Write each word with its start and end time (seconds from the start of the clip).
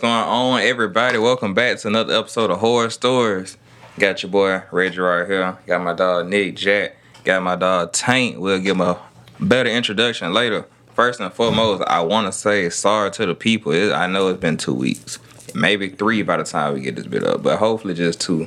going 0.00 0.12
on, 0.12 0.60
everybody? 0.60 1.18
Welcome 1.18 1.54
back 1.54 1.78
to 1.78 1.88
another 1.88 2.16
episode 2.16 2.52
of 2.52 2.60
Horror 2.60 2.88
Stories. 2.88 3.56
Got 3.98 4.22
your 4.22 4.30
boy 4.30 4.62
Reggie 4.70 5.00
right 5.00 5.26
here. 5.26 5.58
Got 5.66 5.82
my 5.82 5.92
dog 5.92 6.28
Nick 6.28 6.54
Jack. 6.54 6.94
Got 7.24 7.42
my 7.42 7.56
dog 7.56 7.92
Tank. 7.92 8.36
We'll 8.38 8.60
give 8.60 8.76
him 8.76 8.82
a 8.82 9.02
better 9.40 9.68
introduction 9.68 10.32
later. 10.32 10.66
First 10.94 11.18
and 11.18 11.32
foremost, 11.32 11.82
I 11.88 12.02
want 12.02 12.28
to 12.28 12.32
say 12.32 12.70
sorry 12.70 13.10
to 13.10 13.26
the 13.26 13.34
people. 13.34 13.72
It, 13.72 13.92
I 13.92 14.06
know 14.06 14.28
it's 14.28 14.38
been 14.38 14.56
two 14.56 14.72
weeks, 14.72 15.18
maybe 15.52 15.88
three 15.88 16.22
by 16.22 16.36
the 16.36 16.44
time 16.44 16.74
we 16.74 16.80
get 16.80 16.94
this 16.94 17.08
bit 17.08 17.24
up, 17.24 17.42
but 17.42 17.58
hopefully 17.58 17.94
just 17.94 18.20
two. 18.20 18.46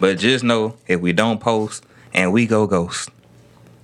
But 0.00 0.18
just 0.18 0.44
know 0.44 0.76
if 0.86 1.00
we 1.00 1.14
don't 1.14 1.40
post 1.40 1.82
and 2.12 2.30
we 2.30 2.46
go 2.46 2.66
ghost. 2.66 3.08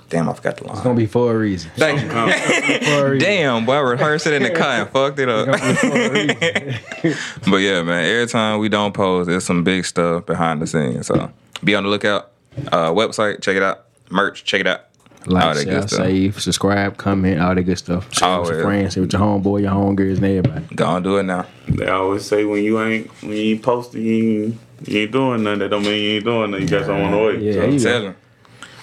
Damn, 0.08 0.28
I 0.28 0.34
forgot 0.34 0.56
the 0.58 0.64
line. 0.64 0.74
It's 0.76 0.84
gonna 0.84 0.94
be 0.96 1.06
for 1.06 1.34
a 1.34 1.38
reason. 1.38 1.70
Thank 1.76 2.00
you. 2.02 2.08
For 2.08 3.06
a 3.06 3.10
reason. 3.10 3.28
Damn, 3.28 3.66
boy, 3.66 3.72
I 3.74 3.78
rehearsed 3.80 4.26
it 4.28 4.34
in 4.34 4.42
the 4.44 4.50
car 4.50 4.82
and 4.82 4.88
fucked 4.90 5.18
it 5.18 5.28
up. 5.28 5.48
It's 5.50 5.82
be 5.82 7.08
for 7.08 7.08
a. 7.08 7.14
But 7.50 7.56
yeah, 7.58 7.82
man, 7.82 8.04
every 8.04 8.26
time 8.28 8.60
we 8.60 8.68
don't 8.68 8.92
post, 8.94 9.28
there's 9.28 9.44
some 9.44 9.64
big 9.64 9.84
stuff 9.84 10.24
behind 10.26 10.62
the 10.62 10.66
scenes. 10.66 11.06
So 11.08 11.30
be 11.64 11.74
on 11.74 11.82
the 11.84 11.88
lookout. 11.90 12.30
Uh, 12.68 12.90
website, 12.92 13.42
check 13.42 13.56
it 13.56 13.62
out. 13.62 13.84
Merch, 14.10 14.44
check 14.44 14.60
it 14.60 14.66
out. 14.68 14.82
All 15.26 15.32
Like, 15.34 15.56
that 15.56 15.64
share, 15.64 15.80
good 15.80 15.88
stuff. 15.90 16.06
save, 16.06 16.40
subscribe, 16.40 16.96
comment, 16.96 17.40
all 17.40 17.52
that 17.54 17.62
good 17.64 17.76
stuff. 17.78 18.14
Share 18.14 18.40
with 18.40 18.50
your 18.50 18.62
friends, 18.62 18.94
share 18.94 19.02
with 19.02 19.12
your 19.12 19.22
homeboy, 19.22 19.62
your 19.62 19.72
homegirls, 19.72 20.16
and 20.18 20.24
everybody. 20.24 20.74
Go 20.76 20.86
on, 20.86 21.02
do 21.02 21.16
it 21.16 21.24
now. 21.24 21.46
They 21.68 21.88
always 21.88 22.24
say 22.24 22.44
when 22.44 22.62
you 22.62 22.80
ain't 22.80 23.08
when 23.22 23.32
you 23.32 23.54
ain't 23.54 23.62
posting, 23.62 24.02
you 24.02 24.44
ain't, 24.44 24.58
you 24.88 25.00
ain't 25.00 25.10
doing 25.12 25.42
nothing. 25.42 25.58
That 25.58 25.70
don't 25.70 25.82
mean 25.82 26.00
you 26.00 26.10
ain't 26.12 26.24
doing 26.24 26.50
nothing. 26.52 26.68
You 26.68 26.70
got 26.70 26.86
something 26.86 27.04
on 27.06 27.10
the 27.10 27.18
way. 27.18 27.38
Yeah, 27.38 27.52
So, 27.54 27.64
you- 27.66 27.78
Tell 27.80 28.02
them. 28.02 28.16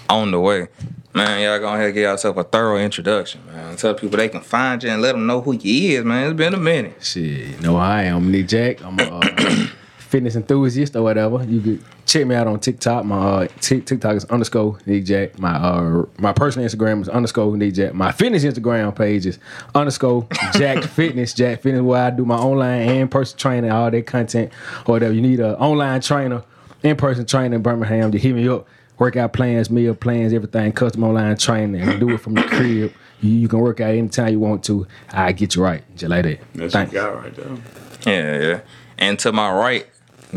On 0.10 0.32
the 0.32 0.40
way. 0.42 0.68
Man, 1.16 1.44
y'all 1.44 1.60
go 1.60 1.68
ahead 1.68 1.86
and 1.86 1.94
give 1.94 2.02
yourself 2.04 2.38
a 2.38 2.44
thorough 2.44 2.78
introduction, 2.80 3.46
man. 3.46 3.76
Tell 3.76 3.94
people 3.94 4.18
they 4.18 4.30
can 4.30 4.42
find 4.42 4.82
you 4.82 4.90
and 4.90 5.00
let 5.00 5.12
them 5.12 5.28
know 5.28 5.42
who 5.42 5.54
you 5.54 6.00
is, 6.00 6.04
man. 6.04 6.26
It's 6.28 6.36
been 6.36 6.56
a 6.56 6.58
minute. 6.58 6.96
Shit, 7.04 7.50
you 7.50 7.58
know 7.60 7.76
I 7.76 8.04
am 8.04 8.32
Nick 8.32 8.48
Jack. 8.48 8.84
I'm 8.84 9.00
a 9.00 9.04
uh, 9.04 9.68
fitness 10.00 10.36
enthusiast 10.36 10.96
or 10.96 11.04
whatever. 11.04 11.44
You 11.44 11.62
could 11.62 11.84
check 12.08 12.26
me 12.26 12.34
out 12.34 12.48
on 12.48 12.60
TikTok. 12.60 13.06
My 13.06 13.18
uh, 13.18 13.48
Tik- 13.62 13.86
TikTok 13.86 14.16
is 14.16 14.26
underscore 14.26 14.80
Nick 14.88 15.06
Jack. 15.06 15.38
My 15.38 15.54
uh, 15.54 16.06
my 16.18 16.34
personal 16.34 16.68
Instagram 16.68 17.04
is 17.04 17.10
underscore 17.10 17.56
Nick 17.58 17.76
Jack. 17.76 17.94
My 17.94 18.12
fitness 18.12 18.44
Instagram 18.44 18.96
page 18.96 19.28
is 19.28 19.38
underscore 19.76 20.28
Jack 20.54 20.84
Fitness. 20.96 21.36
Jack 21.36 21.62
Fitness, 21.62 21.84
where 21.84 22.06
I 22.06 22.10
do 22.10 22.26
my 22.26 22.38
online 22.38 22.90
and 22.90 23.12
person 23.12 23.38
training, 23.38 23.70
all 23.70 23.92
that 23.92 24.08
content 24.08 24.52
or 24.88 24.94
whatever. 24.94 25.14
You 25.14 25.22
need 25.22 25.40
a 25.42 25.60
online 25.60 26.02
trainer, 26.02 26.44
in 26.82 26.96
person 26.96 27.28
trainer 27.28 27.56
in 27.56 27.62
Birmingham 27.62 28.12
to 28.14 28.18
hit 28.18 28.34
me 28.34 28.48
up. 28.48 28.68
Workout 29.00 29.34
plans, 29.34 29.70
meal 29.70 29.96
plans, 29.96 30.34
everything, 30.34 30.72
custom 30.72 31.04
online 31.04 31.36
training. 31.38 32.00
Do 32.00 32.12
it 32.12 32.18
from 32.20 32.36
the 32.36 32.44
crib. 32.44 32.94
You, 33.22 33.30
you 33.32 33.48
can 33.48 33.60
work 33.60 33.80
out 33.82 33.90
anytime 33.96 34.32
you 34.34 34.40
want 34.40 34.64
to. 34.66 34.86
I 35.12 35.32
get 35.32 35.56
you 35.56 35.64
right, 35.64 35.84
just 35.96 36.10
like 36.10 36.24
that. 36.24 36.40
That's 36.54 36.74
Thanks. 36.74 36.94
what 36.94 37.02
you 37.02 37.08
got 37.08 37.24
right 37.24 37.36
there. 37.36 37.58
Yeah, 38.06 38.48
yeah. 38.48 38.60
And 39.00 39.18
to 39.20 39.32
my 39.32 39.52
right, 39.52 39.88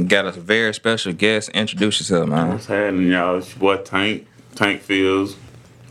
got 0.07 0.25
a 0.27 0.33
very 0.33 0.73
special 0.73 1.13
guest. 1.13 1.51
Introduce 1.51 2.01
yourself, 2.01 2.29
man. 2.29 2.49
What's 2.51 2.67
happening, 2.67 3.11
y'all? 3.13 3.39
It's 3.39 3.51
your 3.51 3.59
boy 3.61 3.77
Tank, 3.83 4.27
Tank 4.55 4.81
Fields, 4.81 5.37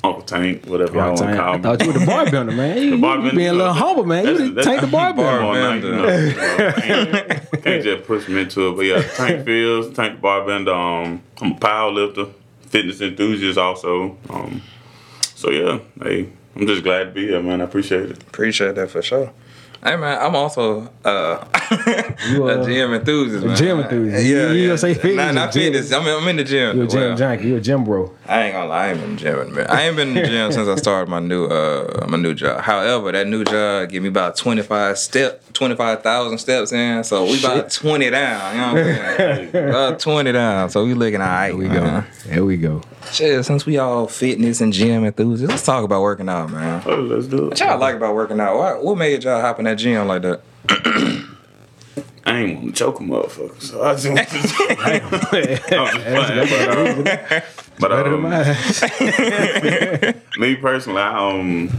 Uncle 0.04 0.24
Tank, 0.24 0.66
whatever 0.66 0.94
y'all 0.96 1.08
want 1.10 1.18
to 1.20 1.26
I 1.28 1.36
call 1.36 1.58
me. 1.58 1.64
thought 1.64 1.82
you 1.82 1.88
were 1.88 2.00
the 2.00 2.00
barbender, 2.06 2.56
man. 2.56 2.78
You, 2.78 2.84
you 2.84 2.98
barbender. 2.98 3.36
being 3.36 3.50
a 3.50 3.54
little 3.54 3.74
humble, 3.74 4.06
man. 4.06 4.26
You 4.26 4.38
That's- 4.54 4.66
done 4.66 4.74
take 4.74 4.82
the 4.82 4.88
that's- 4.88 5.16
barbender. 5.16 5.40
Come 5.40 5.46
on, 5.46 5.56
now, 5.56 5.74
you 5.74 5.92
know, 5.92 6.72
can't, 6.82 7.64
can't 7.64 7.84
just 7.84 8.08
push 8.08 8.28
me 8.28 8.42
into 8.42 8.70
it. 8.70 8.76
But 8.76 8.86
yeah, 8.86 9.02
Tank 9.16 9.46
Fields, 9.46 9.96
Tank 9.96 10.20
the 10.22 10.28
Barbender. 10.28 10.74
Um, 11.06 11.22
I'm 11.42 11.52
a 11.52 11.56
power 11.60 11.92
lifter, 11.92 12.28
fitness 12.76 13.00
enthusiast 13.00 13.58
also. 13.58 14.18
Um, 14.30 14.62
so 15.34 15.50
yeah, 15.50 15.80
hey, 16.04 16.30
I'm 16.58 16.68
just 16.68 16.84
glad 16.84 17.06
to 17.06 17.12
be 17.12 17.28
here, 17.28 17.42
man. 17.42 17.62
I 17.62 17.64
appreciate 17.64 18.10
it. 18.12 18.22
Appreciate 18.24 18.76
that 18.76 18.90
for 18.90 19.02
sure. 19.02 19.32
Hey 19.86 19.98
man, 19.98 20.20
I'm 20.20 20.36
also 20.36 20.90
uh, 21.06 21.46
You, 22.32 22.50
uh, 22.50 22.62
a 22.62 22.66
gym 22.66 22.94
enthusiast. 22.96 23.46
Man. 23.46 23.56
gym 23.56 23.80
enthusiast. 23.82 24.26
Yeah, 24.26 24.32
You- 24.32 24.48
you 24.48 24.62
yeah. 24.62 24.68
gonna 24.70 24.78
say 24.80 24.94
fitness, 24.96 25.16
Nah, 25.16 25.32
not 25.32 25.54
fitness. 25.54 25.94
I 25.94 26.00
mean, 26.04 26.22
I'm 26.22 26.28
in 26.28 26.38
the 26.38 26.44
gym. 26.44 26.76
You're 26.78 26.86
a 26.86 26.88
gym 26.88 27.00
Well, 27.02 27.16
junkie. 27.18 27.48
You're 27.50 27.58
a 27.60 27.62
gym 27.62 27.84
bro. 27.84 28.12
I 28.28 28.44
ain't 28.46 28.54
gonna 28.56 28.68
lie, 28.70 28.86
I 28.86 28.90
ain't 28.90 29.00
been 29.00 29.10
in 29.12 29.16
the 29.16 29.22
gym 29.22 29.40
in 29.40 29.60
a. 29.60 29.62
I 29.72 29.82
ain't 29.84 29.96
been 29.96 30.08
in 30.10 30.14
the 30.16 30.28
gym 30.28 30.52
since 30.54 30.68
I 30.68 30.76
started 30.78 31.08
my 31.10 31.20
new 31.20 31.46
uh 31.46 32.06
my 32.08 32.18
new 32.18 32.34
job. 32.34 32.62
However, 32.62 33.12
that 33.12 33.28
new 33.28 33.44
job 33.44 33.90
give 33.90 34.02
me 34.02 34.10
about 34.10 34.36
25 34.38 34.98
step, 34.98 35.44
25,000 35.54 36.38
steps 36.40 36.72
in. 36.72 37.04
So 37.04 37.24
we 37.26 37.38
about 37.38 37.70
20 37.70 38.10
down. 38.10 38.56
You 38.56 38.62
know 38.62 38.74
what 38.74 38.78
I'm 38.82 39.18
saying? 39.18 39.50
about 39.70 40.00
20 40.00 40.32
down. 40.32 40.70
So 40.72 40.84
we 40.84 40.96
looking 40.96 41.22
all 41.22 41.28
right. 41.28 41.50
Here 41.50 41.58
we 41.58 41.68
man. 41.68 42.02
go. 42.02 42.30
There 42.30 42.44
we 42.46 42.58
go. 42.58 42.82
Shit, 43.12 43.46
since 43.46 43.66
we 43.66 43.78
all 43.78 44.08
fitness 44.08 44.62
and 44.62 44.72
gym 44.74 45.06
enthusiasts, 45.06 45.52
let's 45.52 45.66
talk 45.66 45.84
about 45.84 46.02
working 46.02 46.30
out, 46.30 46.50
man. 46.50 46.82
Oh, 46.86 46.96
let's 47.02 47.28
do 47.28 47.48
What 47.48 47.60
y'all 47.60 47.80
like 47.80 47.96
about 47.96 48.16
working 48.16 48.40
out? 48.40 48.58
What, 48.58 48.84
what 48.84 48.98
made 48.98 49.24
y'all 49.24 49.42
hop 49.42 49.60
in 49.60 49.66
that 49.66 49.76
gym 49.76 50.08
like 50.08 50.24
that? 50.24 50.42
I 52.28 52.40
ain't 52.40 52.60
want 52.60 52.76
to 52.76 52.80
choke 52.80 53.00
a 53.00 53.04
motherfucker, 53.04 53.62
so 53.62 53.84
I 53.84 53.94
just 53.96 54.08
want 54.08 54.28
to. 54.28 54.36
I'm 54.80 55.02
just 56.00 56.16
but, 57.80 57.82
but 57.90 57.90
Better 57.90 58.10
than 58.10 58.14
um, 58.14 58.22
mine. 58.22 58.56
me 60.38 60.56
personally, 60.56 61.02
I, 61.02 61.30
um, 61.30 61.70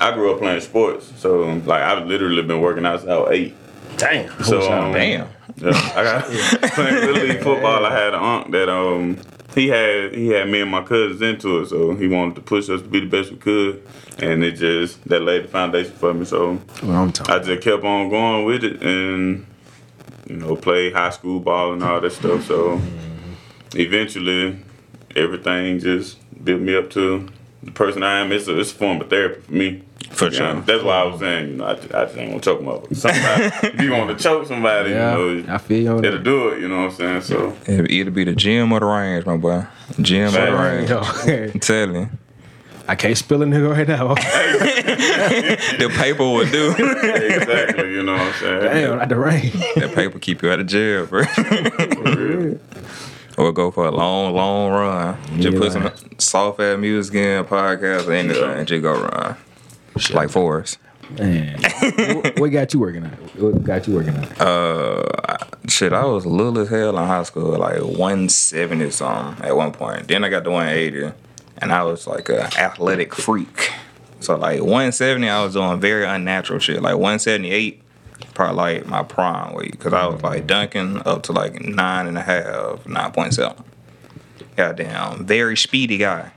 I 0.00 0.12
grew 0.12 0.32
up 0.32 0.38
playing 0.38 0.60
sports, 0.60 1.12
so 1.16 1.42
like 1.66 1.82
I've 1.82 2.06
literally 2.06 2.42
been 2.42 2.60
working 2.60 2.86
out 2.86 3.00
since 3.00 3.10
I 3.10 3.16
was 3.18 3.30
eight. 3.32 3.54
Damn. 3.96 4.44
So 4.44 4.60
um, 4.72 4.92
Damn. 4.92 5.28
yeah, 5.56 5.92
I 5.94 6.04
got 6.04 6.24
playing 6.72 6.94
little 6.94 7.24
league 7.26 7.42
football. 7.42 7.84
I 7.84 7.92
had 7.92 8.14
an 8.14 8.20
aunt 8.20 8.52
that 8.52 8.68
um 8.68 9.18
he 9.54 9.68
had 9.68 10.14
he 10.14 10.28
had 10.28 10.48
me 10.48 10.60
and 10.60 10.70
my 10.70 10.82
cousins 10.82 11.22
into 11.22 11.60
it, 11.60 11.68
so 11.68 11.94
he 11.94 12.08
wanted 12.08 12.36
to 12.36 12.40
push 12.40 12.68
us 12.68 12.82
to 12.82 12.88
be 12.88 13.00
the 13.00 13.06
best 13.06 13.30
we 13.30 13.36
could, 13.36 13.86
and 14.18 14.44
it 14.44 14.52
just 14.52 15.02
that 15.08 15.20
laid 15.20 15.44
the 15.44 15.48
foundation 15.48 15.92
for 15.92 16.14
me. 16.14 16.24
So 16.24 16.60
talking. 17.12 17.34
I 17.34 17.38
just 17.38 17.62
kept 17.62 17.84
on 17.84 18.08
going 18.08 18.44
with 18.44 18.64
it 18.64 18.82
and 18.82 19.46
you 20.28 20.36
know 20.36 20.56
play 20.56 20.90
high 20.90 21.10
school 21.10 21.40
ball 21.40 21.72
and 21.72 21.82
all 21.82 22.00
that 22.00 22.12
stuff. 22.12 22.46
So 22.46 22.80
eventually, 23.74 24.58
everything 25.16 25.80
just 25.80 26.18
built 26.44 26.60
me 26.60 26.76
up 26.76 26.90
to 26.90 27.28
the 27.62 27.72
person 27.72 28.02
I 28.02 28.20
am. 28.20 28.32
It's 28.32 28.48
a, 28.48 28.58
it's 28.58 28.72
a 28.72 28.74
form 28.74 29.00
of 29.00 29.10
therapy 29.10 29.40
for 29.40 29.52
me. 29.52 29.82
For 30.10 30.26
You 30.26 30.32
sure. 30.32 30.54
know, 30.54 30.60
that's 30.62 30.82
why 30.82 31.00
I 31.00 31.04
was 31.04 31.20
saying, 31.20 31.48
you 31.50 31.56
know, 31.56 31.66
I, 31.66 31.74
just- 31.74 31.94
I 31.94 32.04
just 32.04 32.16
ain't 32.18 32.30
gonna 32.30 32.40
choke 32.42 32.60
motherfucker. 32.60 32.96
Somebody, 32.96 33.68
if 33.74 33.80
you 33.80 33.92
want 33.92 34.16
to 34.16 34.22
choke 34.22 34.46
somebody, 34.46 34.90
Yeah, 34.90 35.16
you 35.16 35.42
know, 35.44 35.54
I 35.54 35.58
feel 35.58 35.82
you 35.82 35.88
on 35.90 36.04
it'll 36.04 36.18
that. 36.18 36.24
do 36.24 36.48
it. 36.48 36.60
You 36.60 36.68
know 36.68 36.76
what 36.84 36.90
I'm 36.90 36.96
saying? 36.96 37.20
So 37.22 37.56
It'd 37.66 37.90
either 37.90 38.10
be 38.10 38.24
the 38.24 38.34
gym 38.34 38.72
or 38.72 38.80
the 38.80 38.86
range, 38.86 39.24
my 39.24 39.36
boy. 39.36 39.64
Gym 40.00 40.28
or 40.34 40.46
the 40.50 40.56
range. 40.56 40.90
Yo, 40.90 40.98
I'm 41.54 41.60
telling 41.60 41.94
you. 41.96 42.08
I 42.88 42.96
can't 42.96 43.16
spill 43.16 43.42
a 43.42 43.46
nigga 43.46 43.70
right 43.70 43.86
now. 43.86 44.14
The 45.80 45.88
paper 45.96 46.28
would 46.28 46.50
do. 46.50 46.70
exactly, 46.76 47.92
you 47.92 48.02
know 48.02 48.12
what 48.14 48.20
I'm 48.22 48.32
saying? 48.34 48.60
Damn, 48.62 48.98
not 48.98 49.08
the 49.08 49.16
rain. 49.16 49.52
that 49.76 49.92
paper 49.94 50.18
keep 50.18 50.42
you 50.42 50.50
out 50.50 50.58
of 50.60 50.66
jail, 50.66 51.06
bro. 51.06 51.24
For 51.24 52.16
real. 52.16 52.60
or 53.38 53.52
go 53.52 53.70
for 53.70 53.86
a 53.86 53.90
long, 53.90 54.34
long 54.34 54.70
run. 54.72 55.16
Just 55.40 55.54
Yeah, 55.54 55.58
put 55.60 55.72
some 55.72 55.82
right. 55.84 56.20
soft 56.22 56.60
ass 56.60 56.78
music 56.78 57.14
in, 57.14 57.44
podcast 57.44 58.06
or 58.08 58.12
anything, 58.12 58.42
Yeah. 58.42 58.64
just 58.64 58.82
go 58.82 59.00
run. 59.00 59.36
Like 60.10 60.30
Forrest. 60.30 60.78
Man, 61.18 61.60
what, 61.60 62.38
what 62.38 62.52
got 62.52 62.72
you 62.72 62.80
working 62.80 63.04
out? 63.04 63.12
What 63.36 63.64
got 63.64 63.88
you 63.88 63.94
working 63.94 64.16
out? 64.16 64.40
Uh, 64.40 65.38
shit, 65.66 65.92
I 65.92 66.04
was 66.04 66.24
little 66.24 66.58
as 66.60 66.68
hell 66.68 66.96
in 66.96 67.06
high 67.06 67.24
school, 67.24 67.58
like 67.58 67.80
170 67.82 68.90
something 68.90 69.44
at 69.44 69.56
one 69.56 69.72
point. 69.72 70.06
Then 70.06 70.22
I 70.22 70.28
got 70.28 70.44
to 70.44 70.50
180, 70.50 71.12
and 71.58 71.72
I 71.72 71.82
was 71.82 72.06
like 72.06 72.28
a 72.28 72.44
athletic 72.58 73.14
freak. 73.14 73.72
So 74.20 74.36
like 74.36 74.60
170, 74.60 75.28
I 75.28 75.42
was 75.42 75.54
doing 75.54 75.80
very 75.80 76.04
unnatural 76.04 76.60
shit. 76.60 76.80
Like 76.80 76.94
178, 76.94 77.82
probably 78.34 78.56
like 78.56 78.86
my 78.86 79.02
prime 79.02 79.54
weight, 79.54 79.72
because 79.72 79.92
I 79.92 80.06
was 80.06 80.22
like 80.22 80.46
dunking 80.46 81.02
up 81.06 81.24
to 81.24 81.32
like 81.32 81.60
nine 81.60 82.06
and 82.06 82.18
a 82.18 82.22
half, 82.22 82.84
9.7. 82.84 83.64
Goddamn, 84.54 85.26
very 85.26 85.56
speedy 85.56 85.98
guy. 85.98 86.30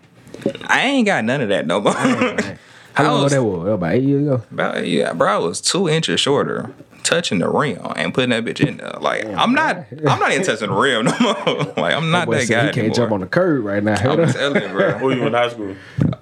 I 0.65 0.81
ain't 0.81 1.05
got 1.05 1.23
none 1.25 1.41
of 1.41 1.49
that 1.49 1.67
no 1.67 1.79
more. 1.79 1.93
How 2.93 3.05
I 3.05 3.07
long 3.11 3.23
was- 3.23 3.31
that 3.33 3.43
was? 3.43 3.67
About 3.69 3.93
eight 3.93 4.03
years 4.03 4.21
ago. 4.23 4.41
About 4.51 4.85
yeah, 4.87 5.13
bro, 5.13 5.27
I 5.33 5.37
was 5.37 5.59
two 5.61 5.89
inches 5.89 6.19
shorter, 6.19 6.71
touching 7.03 7.39
the 7.39 7.49
rim 7.49 7.79
and 7.95 8.13
putting 8.13 8.29
that 8.31 8.45
bitch 8.45 8.65
in 8.65 8.77
there. 8.77 8.93
Like 9.01 9.25
I'm 9.25 9.53
not, 9.53 9.85
I'm 10.07 10.19
not 10.19 10.31
even 10.31 10.45
touching 10.45 10.69
the 10.69 10.75
rim 10.75 11.06
no 11.06 11.18
more. 11.19 11.73
like 11.77 11.94
I'm 11.95 12.12
not 12.12 12.27
Boy 12.27 12.35
that 12.35 12.47
said 12.47 12.53
guy 12.53 12.59
he 12.62 12.65
can't 12.68 12.77
anymore. 12.77 12.95
jump 12.95 13.12
on 13.13 13.19
the 13.21 13.27
curb 13.27 13.65
right 13.65 13.83
now. 13.83 13.95
I'm 13.95 14.31
telling 14.31 14.62
you, 14.62 14.69
bro. 14.69 14.91
Who 15.00 15.13
you 15.15 15.21
went 15.21 15.33
to 15.33 15.38
high 15.39 15.50
school? 15.50 15.75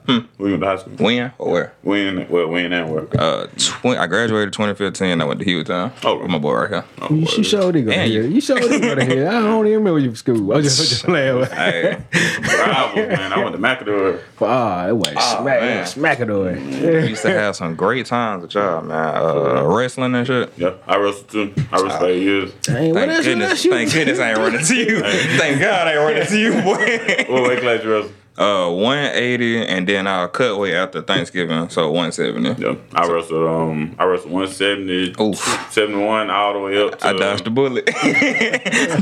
Who 0.07 0.23
you 0.39 0.51
went 0.57 0.61
to 0.61 0.67
high 0.67 0.77
school? 0.77 0.93
When 0.97 1.31
or 1.37 1.51
where? 1.51 1.73
When? 1.83 2.27
Well, 2.29 2.47
when 2.47 2.73
and 2.73 2.91
where? 2.91 3.07
Uh, 3.19 3.45
tw- 3.57 3.85
I 3.85 4.07
graduated 4.07 4.51
2015. 4.53 5.21
I 5.21 5.25
went 5.25 5.39
to 5.39 5.45
Hueytown. 5.45 5.93
Oh. 6.03 6.17
with 6.19 6.29
my 6.29 6.39
boy 6.39 6.53
right 6.53 6.69
here. 6.69 6.85
Oh, 7.01 7.13
You, 7.13 7.27
you 7.37 7.43
showed 7.43 7.75
it 7.75 7.83
go 7.83 7.91
here. 7.91 8.05
you- 8.05 8.23
You 8.29 8.41
showed 8.41 8.57
it 8.63 8.81
go 8.81 8.95
to 8.95 9.05
here. 9.05 9.27
I 9.29 9.33
don't 9.41 9.67
even 9.67 9.79
remember 9.79 9.99
you 9.99 10.09
from 10.09 10.15
school. 10.15 10.53
I 10.53 10.55
was 10.57 10.65
just, 10.77 10.89
just 10.89 11.03
playing 11.05 11.37
with. 11.37 11.51
Hey, 11.51 12.03
Rivals, 12.41 12.95
man. 12.95 13.33
I 13.33 13.43
went 13.43 13.55
to 13.55 13.61
McAdory. 13.61 14.21
Ah, 14.41 14.87
it 14.87 14.97
was 14.97 15.07
Oh, 15.15 15.41
smack, 15.41 15.61
man. 15.61 15.85
smack 15.85 16.19
it 16.19 16.29
away. 16.29 16.55
we 17.03 17.09
used 17.09 17.21
to 17.21 17.29
have 17.31 17.55
some 17.55 17.75
great 17.75 18.05
times 18.07 18.41
with 18.41 18.53
y'all, 18.55 18.81
man. 18.81 19.15
Uh, 19.15 19.63
wrestling 19.65 20.15
and 20.15 20.25
shit. 20.25 20.51
Yeah, 20.57 20.73
I 20.87 20.97
wrestled 20.97 21.29
too. 21.29 21.53
I 21.71 21.79
wrestled 21.81 22.09
eight 22.09 22.21
years. 22.23 22.53
Dang, 22.63 22.93
Thank 22.93 23.11
else 23.11 23.25
goodness, 23.25 23.63
thank 23.65 23.93
goodness 23.93 24.19
I 24.19 24.29
ain't 24.31 24.39
running 24.39 24.65
to 24.65 24.75
you. 24.75 24.99
thank 25.01 25.59
God 25.61 25.87
I 25.87 25.91
ain't 25.93 25.99
running 25.99 26.27
to 26.27 26.39
you, 26.39 26.51
boy. 26.63 27.31
What 27.33 27.43
weight 27.49 27.59
class 27.61 27.83
you 27.83 27.91
wrestle? 27.93 28.11
Uh, 28.37 28.71
180, 28.71 29.65
and 29.67 29.85
then 29.87 30.07
I'll 30.07 30.27
cut 30.29 30.57
weight 30.57 30.73
after 30.73 31.01
Thanksgiving, 31.01 31.69
so 31.69 31.91
170. 31.91 32.61
Yeah, 32.63 32.75
I 32.93 33.05
wrestled. 33.07 33.45
Um, 33.47 33.95
I 33.99 34.05
wrestled 34.05 34.31
170, 34.31 35.15
Oof. 35.21 35.37
71, 35.71 36.29
all 36.29 36.53
the 36.53 36.59
way 36.59 36.81
up 36.81 36.97
to 36.99 37.07
I 37.07 37.13
dodged 37.13 37.43
the 37.43 37.49
bullet. 37.51 37.89
all 38.03 38.11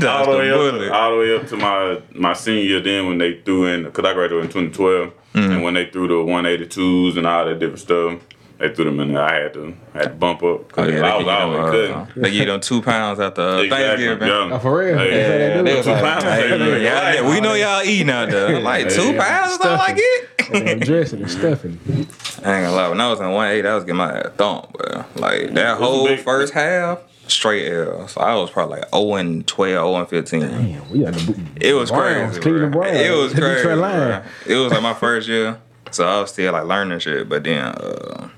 the 0.00 0.32
the 0.32 0.38
way 0.38 0.50
up, 0.50 0.56
bullet. 0.58 0.90
all 0.90 1.10
the 1.12 1.18
way 1.18 1.36
up 1.36 1.46
to 1.48 1.56
my 1.56 2.02
my 2.12 2.32
senior 2.32 2.62
year. 2.62 2.80
Then 2.80 3.06
when 3.06 3.18
they 3.18 3.40
threw 3.40 3.66
in, 3.66 3.84
because 3.84 4.04
I 4.04 4.12
graduated 4.14 4.46
in 4.56 4.72
2012, 4.72 5.12
Mm-hmm. 5.32 5.52
and 5.52 5.62
when 5.62 5.74
they 5.74 5.88
threw 5.88 6.08
the 6.08 6.14
182s 6.14 7.16
and 7.16 7.24
all 7.24 7.44
that 7.44 7.60
different 7.60 7.78
stuff, 7.78 8.18
they 8.60 8.72
threw 8.74 8.84
them 8.84 9.00
in 9.00 9.12
there. 9.14 9.22
I 9.22 9.40
had 9.42 9.54
to 9.54 9.74
I 9.94 9.98
had 9.98 10.04
to 10.04 10.14
bump 10.14 10.42
up 10.42 10.44
Oh, 10.44 10.58
because 10.68 10.92
yeah, 10.94 11.00
I 11.00 11.10
they, 11.10 11.16
was 11.16 11.24
give 11.24 11.28
always 11.34 11.74
you 11.74 11.88
them, 11.88 11.98
uh, 12.00 12.06
they 12.14 12.30
give 12.30 12.34
you 12.34 12.44
them 12.46 12.60
two 12.60 12.82
pounds 12.82 13.18
after 13.20 13.40
uh, 13.42 13.56
Exactly, 13.62 14.06
Thanksgiving. 14.06 14.28
yeah. 14.28 14.50
Oh, 14.52 14.58
for 14.60 14.78
real? 14.78 14.88
Yeah, 14.96 15.10
That's 15.10 15.26
how 15.26 15.38
they 15.38 15.54
do 15.56 15.62
they 15.64 15.72
it. 15.72 15.76
was 15.76 15.86
Two 15.86 15.92
like, 15.92 16.02
pounds. 16.04 16.24
hey, 16.24 16.82
yeah, 16.84 17.12
yeah, 17.14 17.30
we 17.30 17.40
know 17.40 17.54
y'all 17.54 17.82
eating 17.82 18.10
out 18.10 18.30
there. 18.30 18.60
Like 18.70 18.88
two 18.90 19.14
pounds 19.16 19.52
is 19.54 19.60
all 19.60 19.78
I 19.78 19.92
get. 19.92 20.52
Damn, 20.52 20.78
dressing 20.80 21.20
and 21.22 21.30
stuffing. 21.30 21.78
I 21.88 21.94
ain't 21.94 22.06
gonna 22.44 22.72
lie. 22.72 22.88
When 22.88 23.00
I 23.00 23.08
was 23.08 23.20
in 23.20 23.30
one 23.30 23.48
eight, 23.48 23.64
I 23.66 23.74
was 23.74 23.84
getting 23.84 23.96
my 23.96 24.18
ass 24.18 24.30
thumped, 24.36 24.72
bro. 24.72 25.04
Like 25.16 25.52
that 25.54 25.78
What's 25.78 25.82
whole 25.92 26.06
big- 26.06 26.20
first 26.20 26.52
half, 26.52 27.00
straight 27.28 27.70
L. 27.72 28.08
So 28.08 28.20
I 28.20 28.34
was 28.34 28.50
probably 28.50 28.80
like 28.80 28.90
0 28.94 29.14
and 29.14 29.46
12, 29.46 29.72
0 29.72 29.94
and 29.96 30.08
15. 30.08 30.40
Damn, 30.40 30.90
we 30.90 31.00
got 31.00 31.14
the 31.14 31.40
It 31.60 31.74
was 31.74 31.90
Browns, 31.90 32.32
crazy. 32.32 32.40
Cleveland 32.40 32.72
bro. 32.72 32.82
Browns. 32.82 32.96
It 32.98 33.10
was 33.12 33.32
crazy. 33.34 33.68
Detroit 33.68 34.24
It 34.46 34.54
was 34.56 34.72
like 34.72 34.82
my 34.82 34.94
first 34.94 35.28
year, 35.28 35.60
so 35.92 36.06
I 36.08 36.20
was 36.20 36.30
still 36.32 36.52
like 36.52 36.64
learning 36.64 36.98
shit. 36.98 37.28
But 37.28 37.44
then 37.44 37.64
uh, 37.66 38.28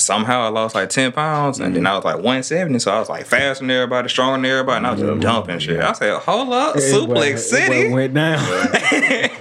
somehow 0.00 0.42
I 0.42 0.48
lost 0.48 0.74
like 0.74 0.88
ten 0.88 1.12
pounds, 1.12 1.60
and 1.60 1.74
then 1.74 1.84
mm-hmm. 1.84 1.92
I 1.92 1.96
was 1.96 2.04
like 2.04 2.18
one 2.18 2.42
seventy. 2.42 2.78
So 2.78 2.92
I 2.92 2.98
was 2.98 3.08
like 3.08 3.26
faster 3.26 3.62
than 3.64 3.70
everybody, 3.70 4.08
stronger 4.08 4.36
than 4.36 4.50
everybody, 4.50 4.78
and 4.78 4.86
I 4.86 4.90
was 4.92 5.00
just 5.00 5.10
mm-hmm. 5.10 5.20
dumping 5.20 5.58
shit. 5.58 5.80
I 5.80 5.92
said, 5.92 6.18
"Hold 6.20 6.52
up, 6.52 6.76
It 6.76 6.80
Suplex 6.80 7.08
went- 7.08 7.34
it 7.34 7.38
City." 7.38 7.92
went 7.92 8.14
down. 8.14 8.68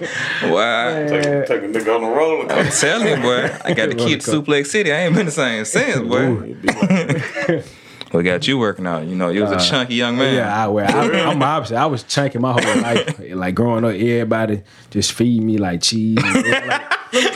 Wow. 0.44 1.08
Take, 1.08 1.24
take 1.48 1.64
a 1.64 1.68
nigga 1.68 1.96
on 1.96 2.02
the 2.02 2.10
roller 2.10 2.44
I'm 2.44 2.66
coaster. 2.66 2.88
telling 2.88 3.08
you, 3.08 3.16
boy. 3.18 3.56
I 3.66 3.74
got 3.74 3.90
the 3.90 3.96
key 3.96 4.18
to 4.18 4.32
Suplex 4.42 4.68
City. 4.68 4.92
I 4.92 5.06
ain't 5.06 5.16
been 5.16 5.26
the 5.26 5.32
same 5.32 5.66
since, 5.66 6.08
boy. 6.08 6.56
we 8.14 8.24
got 8.24 8.48
you 8.48 8.58
working 8.58 8.88
out. 8.88 9.06
You 9.06 9.16
know, 9.16 9.30
you 9.30 9.42
was 9.44 9.52
a 9.52 9.70
chunky 9.70 9.96
young 9.96 10.18
man. 10.18 10.34
Uh, 10.34 10.38
Yeah, 10.38 10.64
I, 10.64 10.68
well, 10.68 10.96
I, 11.16 11.20
I'm 11.32 11.42
opposite. 11.42 11.76
I 11.78 11.86
was 11.86 12.04
chunking 12.04 12.42
my 12.42 12.54
whole 12.54 12.82
life. 12.82 13.20
Like 13.34 13.56
growing 13.56 13.84
up, 13.84 13.92
everybody 13.94 14.64
just 14.90 15.12
feed 15.14 15.42
me 15.44 15.58
like 15.58 15.82
cheese. 15.82 16.18
And, 16.24 16.68
like, 16.68 16.82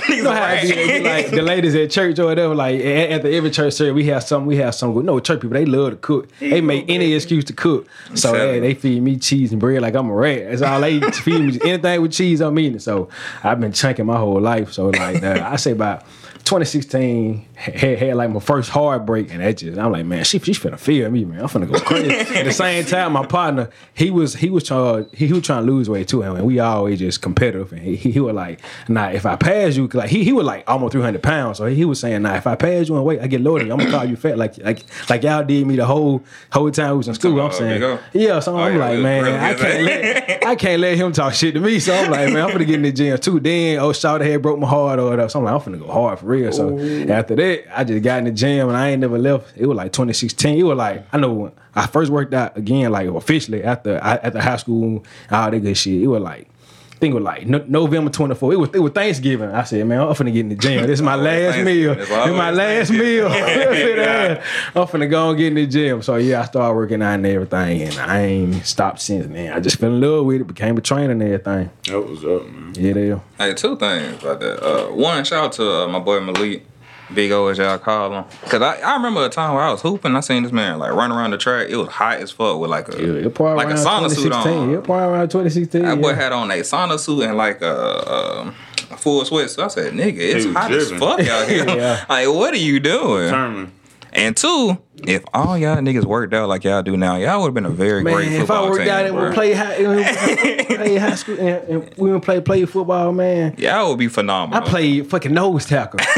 you 0.10 0.24
know 0.24 0.32
how 0.32 0.62
be, 0.62 1.00
like 1.02 1.32
the 1.32 1.42
ladies 1.42 1.76
at 1.76 1.90
church 1.92 2.20
or 2.20 2.26
whatever. 2.26 2.54
Like 2.56 2.80
at, 2.84 3.22
the 3.24 3.32
every 3.34 3.50
church 3.52 3.74
service, 3.74 3.94
we 3.94 4.06
have 4.06 4.24
some. 4.24 4.46
We 4.46 4.58
have 4.58 4.76
some. 4.76 4.94
good- 4.94 5.06
No 5.06 5.20
church 5.20 5.42
people, 5.42 5.54
they 5.56 5.66
love 5.66 5.92
to 5.92 5.96
cook. 5.98 6.30
They 6.40 6.62
make 6.62 6.86
any 6.90 7.14
excuse 7.14 7.46
to 7.46 7.54
cook. 7.54 7.88
So 8.16 8.34
hey, 8.34 8.60
they 8.60 8.74
feed 8.74 9.02
me 9.02 9.18
cheese 9.18 9.52
and 9.52 9.60
bread 9.62 9.82
like 9.82 9.96
I'm 9.96 10.10
a 10.10 10.14
rat. 10.14 10.50
That's 10.50 10.62
all 10.62 10.82
they 10.82 11.00
feed 11.12 11.42
me. 11.42 11.60
Anything 11.70 12.02
with 12.02 12.12
cheese, 12.14 12.42
I'm 12.42 12.58
eating. 12.60 12.80
So 12.80 13.10
I've 13.44 13.60
been 13.60 13.72
chunking 13.74 14.06
my 14.06 14.18
whole 14.18 14.40
life. 14.42 14.72
So 14.74 14.90
like 14.90 15.24
uh, 15.24 15.48
I 15.50 15.56
say 15.56 15.72
about 15.72 16.04
2016 16.44 17.46
had, 17.62 17.98
had 18.00 18.16
like 18.16 18.30
my 18.30 18.40
first 18.40 18.70
heartbreak, 18.70 19.32
and 19.32 19.42
that 19.42 19.58
just 19.58 19.78
I'm 19.78 19.92
like, 19.92 20.06
man, 20.06 20.24
she 20.24 20.40
she's 20.40 20.60
finna 20.60 20.80
feel 20.80 21.10
me, 21.12 21.26
man. 21.26 21.42
I'm 21.42 21.48
finna 21.48 21.72
go 21.72 21.80
crazy. 21.80 22.12
At 22.38 22.46
the 22.46 22.52
same 22.54 22.86
time, 22.86 23.14
my 23.14 23.26
partner, 23.26 23.70
he 23.94 24.12
was 24.12 24.36
he 24.36 24.50
was 24.50 24.64
trying 24.64 25.08
he, 25.14 25.28
he 25.28 25.34
was 25.34 25.44
trying 25.44 25.66
to 25.66 25.72
lose 25.72 25.90
weight 25.90 26.08
too, 26.08 26.24
and 26.24 26.46
we 26.46 26.60
always 26.60 27.00
just 27.00 27.22
competitive. 27.22 27.72
And 27.72 27.82
he, 27.82 27.96
he, 27.96 28.12
he 28.12 28.20
was 28.20 28.34
like, 28.34 28.60
nah, 28.90 29.10
if 29.10 29.26
I 29.26 29.36
pass 29.36 29.76
you, 29.76 29.88
like 29.88 30.10
he, 30.10 30.24
he 30.24 30.34
was 30.34 30.46
like 30.46 30.64
almost 30.70 30.94
300 30.94 31.22
pounds, 31.22 31.58
so 31.60 31.66
he 31.68 31.86
was 31.86 32.00
saying, 32.00 32.22
nah, 32.24 32.36
if 32.36 32.48
I 32.48 32.56
pass 32.56 32.90
you 32.90 32.98
in 32.98 33.04
weight, 33.04 33.22
I 33.22 33.28
get 33.28 33.42
loaded. 33.42 33.70
I'm 33.72 33.78
gonna 33.78 33.92
call 33.92 34.06
you 34.06 34.16
fat, 34.16 34.38
like 34.38 34.58
like 34.58 34.84
like 35.10 35.24
y'all 35.24 35.44
did 35.44 35.66
me 35.68 35.76
the 35.76 35.86
whole 35.86 36.24
whole 36.52 36.72
time 36.72 36.92
we 36.92 36.98
was 36.98 37.08
in 37.08 37.14
school. 37.16 37.40
I'm 37.40 37.48
Oh, 37.48 37.52
saying, 37.52 38.00
yeah. 38.14 38.40
So 38.40 38.58
I'm 38.58 38.74
yeah, 38.74 38.80
like, 38.80 39.00
man, 39.00 39.24
really 39.24 39.38
I 39.38 39.54
can't 39.54 39.84
let 39.84 40.46
I 40.46 40.56
can't 40.56 40.82
let 40.82 40.98
him 40.98 41.12
talk 41.12 41.34
shit 41.34 41.54
to 41.54 41.60
me. 41.60 41.80
So 41.80 41.94
I'm 41.94 42.10
like, 42.10 42.32
man, 42.34 42.44
I'm 42.44 42.52
gonna 42.52 42.66
get 42.66 42.76
in 42.76 42.82
the 42.84 42.92
gym 42.92 43.18
too. 43.18 43.40
Then 43.40 43.80
oh, 43.80 43.94
shout 43.94 44.22
had 44.22 44.42
broke 44.42 44.58
my 44.60 44.68
heart 44.68 45.00
or 45.00 45.10
whatever. 45.10 45.30
So 45.30 45.40
I'm 45.40 45.46
like, 45.46 45.54
I'm 45.54 45.60
finna 45.74 45.80
go 45.80 45.92
hard 45.92 46.20
for 46.20 46.26
real. 46.28 46.52
So 46.52 46.78
after 47.10 47.36
that, 47.36 47.51
I 47.74 47.84
just 47.84 48.04
got 48.04 48.20
in 48.20 48.26
the 48.26 48.32
gym 48.32 48.68
and 48.68 48.78
I 48.78 48.90
ain't 48.90 49.02
never 49.02 49.18
left. 49.18 49.54
It 49.56 49.66
was 49.66 49.76
like 49.76 49.92
2016. 49.92 50.58
It 50.58 50.64
was 50.64 50.78
like 50.78 51.06
I 51.12 51.18
know 51.18 51.34
when 51.34 51.52
I 51.76 51.88
first 51.88 52.12
worked 52.12 52.34
out 52.34 52.58
again, 52.58 52.92
like 52.92 53.08
officially 53.08 53.64
after 53.64 53.98
after 53.98 54.40
high 54.40 54.58
school, 54.58 55.06
all 55.30 55.52
that 55.52 55.60
good 55.60 55.78
shit. 55.78 56.02
It 56.02 56.08
was 56.08 56.22
like. 56.22 56.48
I 56.92 57.02
think 57.02 57.14
it 57.14 57.16
was 57.16 57.24
like 57.24 57.48
no, 57.48 57.66
November 57.68 58.12
24. 58.12 58.54
It 58.54 58.56
was 58.58 58.70
it 58.76 58.80
was 58.80 58.92
Thanksgiving. 58.92 59.50
I 59.50 59.64
said, 59.64 59.88
man, 59.88 60.02
I'm 60.02 60.10
finna 60.10 60.32
get 60.32 60.42
in 60.42 60.50
the 60.50 60.56
gym. 60.56 60.86
This 60.86 61.00
is 61.00 61.02
my 61.02 61.16
last 61.16 61.58
meal. 61.66 61.96
This 61.96 62.08
is 62.08 62.36
my 62.36 62.52
last 62.52 62.92
meal. 62.92 63.28
Sit. 63.28 63.98
I'm 64.76 64.86
finna 64.86 65.10
go 65.10 65.30
and 65.30 65.38
get 65.40 65.48
in 65.48 65.56
the 65.56 65.66
gym. 65.66 66.04
So 66.04 66.18
yeah, 66.18 66.42
I 66.42 66.46
started 66.46 66.76
working 66.76 67.02
out 67.02 67.16
and 67.16 67.26
everything, 67.26 67.82
and 67.82 67.98
I 67.98 68.20
ain't 68.20 68.64
stopped 68.68 69.02
since. 69.02 69.26
Man, 69.26 69.52
I 69.52 69.60
just 69.60 69.78
fell 69.78 69.90
in 69.90 70.00
love 70.00 70.28
with 70.28 70.42
it. 70.42 70.44
Became 70.44 70.78
a 70.78 70.82
trainer 70.82 71.14
and 71.14 71.24
everything. 71.24 71.72
That 71.86 72.02
was 72.02 72.24
up, 72.24 72.48
man. 72.48 72.76
Yeah, 72.76 72.94
they. 72.94 73.20
Hey, 73.40 73.56
two 73.56 73.78
things 73.78 74.22
about 74.22 74.40
that. 74.42 74.64
Uh, 74.64 74.92
one, 74.92 75.24
shout 75.24 75.46
out 75.46 75.52
to 75.54 75.72
uh, 75.72 75.88
my 75.88 75.98
boy 75.98 76.20
Malik. 76.20 76.68
Big 77.14 77.32
O 77.32 77.48
as 77.48 77.58
y'all 77.58 77.78
call 77.78 78.14
him. 78.14 78.24
Cause 78.50 78.62
I, 78.62 78.80
I 78.80 78.96
remember 78.96 79.26
a 79.26 79.30
time 79.30 79.54
where 79.54 79.64
I 79.64 79.72
was 79.72 79.82
hooping. 79.82 80.16
I 80.16 80.20
seen 80.22 80.44
this 80.44 80.52
man 80.52 80.80
like 80.80 80.92
run 80.92 81.12
around 81.12 81.32
the 81.32 81.38
track. 81.38 81.68
It 81.70 81.76
was 81.76 81.88
hot 81.90 82.20
as 82.20 82.32
fuck 82.32 82.60
with 82.60 82.70
like 82.70 82.88
a 82.94 82.98
Yeah, 82.98 83.28
it 83.28 83.36
probably 83.36 83.64
like 83.64 83.68
a 83.68 83.82
around 83.82 84.04
sauna 84.04 84.10
suit 84.10 84.24
2016. 84.32 84.54
on. 84.58 84.74
It 84.74 84.84
probably 84.84 85.06
around 85.08 85.30
2016. 85.30 85.82
That 85.84 86.02
boy 86.02 86.10
yeah. 86.10 86.16
had 86.16 86.32
on 86.32 86.52
a 86.52 86.56
sauna 86.56 87.00
suit 87.00 87.24
and 87.24 87.38
like 87.38 87.62
a, 87.62 88.12
um, 88.12 88.56
a 88.90 88.98
full 88.98 89.24
sweat. 89.26 89.50
So 89.50 89.64
I 89.66 89.68
said, 89.68 89.94
"Nigga, 89.94 90.18
it's 90.18 90.46
was 90.46 90.56
hot 90.56 90.72
as 90.72 90.92
fuck 90.92 91.20
out 91.20 91.48
here. 91.50 91.66
Yeah. 91.68 92.06
Like, 92.10 92.28
what 92.28 92.54
are 92.54 92.58
you 92.58 92.80
doing?" 92.80 93.26
Determined. 93.26 93.72
And 94.14 94.36
two, 94.36 94.78
if 95.08 95.24
all 95.34 95.58
y'all 95.58 95.78
niggas 95.78 96.06
worked 96.06 96.34
out 96.34 96.50
like 96.50 96.64
y'all 96.64 96.82
do 96.84 96.96
now, 96.98 97.16
y'all 97.18 97.40
would 97.42 97.48
have 97.48 97.54
been 97.54 97.66
a 97.66 97.70
very 97.70 98.04
Man, 98.04 98.14
great 98.14 98.28
if 98.30 98.34
I 98.36 98.40
football 98.40 98.70
worked 98.70 98.82
team. 98.84 98.90
out 98.90 99.06
and 99.06 99.16
bro. 99.16 99.30
we 99.30 99.34
play 99.36 99.54
high, 99.54 99.78
we 99.80 100.66
play 100.76 100.98
high 100.98 101.16
school 101.16 101.40
and, 101.40 101.70
and 101.70 101.94
we 101.98 102.12
would 102.12 102.24
play 102.24 102.42
play 102.42 102.66
football, 102.66 103.12
man. 103.12 103.56
y'all 103.58 103.90
would 103.90 104.00
be 104.00 104.08
phenomenal. 104.08 104.58
I 104.62 104.66
phenomenal. 104.66 104.70
played 104.72 105.10
fucking 105.10 105.34
nose 105.34 105.66
tackle. 105.66 106.00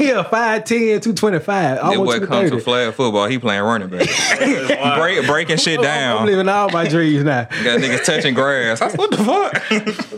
yeah, 0.00 0.22
5'10", 0.24 0.66
225. 1.02 1.44
That 1.76 1.82
Almost 1.82 2.20
boy 2.20 2.26
comes 2.26 2.50
to 2.50 2.60
flag 2.60 2.92
football. 2.94 3.26
He 3.26 3.38
playing 3.38 3.62
running 3.62 3.88
back, 3.88 4.08
Break, 4.98 5.26
breaking 5.26 5.56
shit 5.58 5.80
down. 5.80 6.18
I'm 6.22 6.26
living 6.26 6.48
all 6.48 6.70
my 6.70 6.86
dreams 6.88 7.24
now. 7.24 7.44
Got 7.44 7.80
niggas 7.80 8.04
touching 8.04 8.34
grass. 8.34 8.80
I 8.82 8.88
said, 8.88 8.98
what 8.98 9.10
the 9.10 9.18
fuck? 9.18 9.70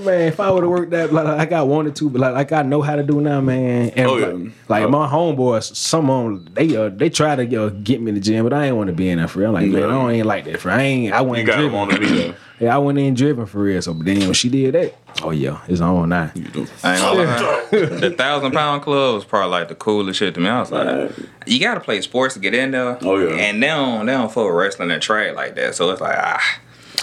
Man, 0.05 0.29
if 0.29 0.41
I 0.41 0.51
would 0.51 0.63
have 0.63 0.71
worked 0.71 0.91
that 0.91 1.13
like, 1.13 1.27
like 1.27 1.53
I 1.53 1.63
wanted 1.63 1.97
to, 1.97 2.11
but 2.11 2.21
like, 2.21 2.35
like 2.35 2.53
I 2.53 2.63
know 2.63 2.83
how 2.83 2.97
to 2.97 3.03
do 3.03 3.21
now, 3.21 3.41
man. 3.41 3.91
And 3.91 4.07
Oh, 4.07 4.17
yeah. 4.17 4.27
like, 4.29 4.83
like 4.83 4.91
my 4.91 5.07
homeboys, 5.09 5.75
some 5.75 6.11
of 6.11 6.25
them, 6.45 6.55
they 6.55 6.77
uh, 6.77 6.89
they 6.91 7.11
try 7.11 7.35
to 7.37 7.65
uh, 7.65 7.69
get 7.71 8.01
me 8.01 8.06
in 8.09 8.15
the 8.15 8.21
gym, 8.21 8.45
but 8.45 8.53
I 8.53 8.67
ain't 8.67 8.77
want 8.77 8.89
to 8.89 8.93
be 8.95 9.09
in 9.09 9.19
there 9.19 9.29
for 9.29 9.41
real. 9.41 9.49
I'm 9.49 9.55
like, 9.55 9.67
man, 9.71 9.85
I 9.85 9.87
don't 9.89 10.11
ain't 10.11 10.27
like 10.27 10.45
that 10.45 10.61
for. 10.61 10.69
real. 10.69 10.77
I 10.79 10.83
ain't. 10.83 11.13
I 11.15 11.21
You 11.21 11.27
wasn't 11.27 11.47
gotta 11.47 11.59
driven. 11.63 11.79
want 11.79 11.91
to 11.93 11.99
be 12.01 12.07
there. 12.07 12.35
Yeah, 12.59 12.75
I 12.75 12.79
wasn't 12.79 13.01
even 13.01 13.13
driven 13.13 13.45
for 13.45 13.59
real. 13.59 13.83
So, 13.83 13.93
but 13.93 14.07
then 14.07 14.19
when 14.21 14.33
she 14.33 14.49
did 14.49 14.75
that, 14.75 14.95
oh 15.23 15.31
yeah, 15.31 15.61
it's 15.69 15.83
on 15.83 16.09
now. 16.09 16.33
I 16.35 16.39
ain't 16.39 16.53
gonna 16.55 17.25
lie. 17.25 17.67
The 18.01 18.15
thousand 18.17 18.53
pound 18.53 18.81
club 18.81 19.15
was 19.17 19.27
probably 19.27 19.51
like 19.51 19.69
the 19.69 19.75
coolest 19.75 20.19
shit 20.19 20.33
to 20.37 20.41
me. 20.41 20.49
I 20.49 20.61
was 20.61 20.73
like, 20.73 21.11
you 21.47 21.61
gotta 21.61 21.81
play 21.81 22.01
sports 22.01 22.33
to 22.33 22.41
get 22.41 22.55
in 22.55 22.71
there. 22.71 22.97
Oh, 23.03 23.19
yeah. 23.19 23.35
And 23.35 23.63
they 23.63 23.67
don't 23.67 24.07
they 24.07 24.13
don't 24.13 24.33
fuck 24.33 24.51
wrestling 24.51 24.91
and 24.91 25.03
track 25.03 25.37
like 25.37 25.55
that. 25.57 25.75
So 25.75 25.91
it's 25.91 26.01
like 26.01 26.17
ah, 26.19 26.61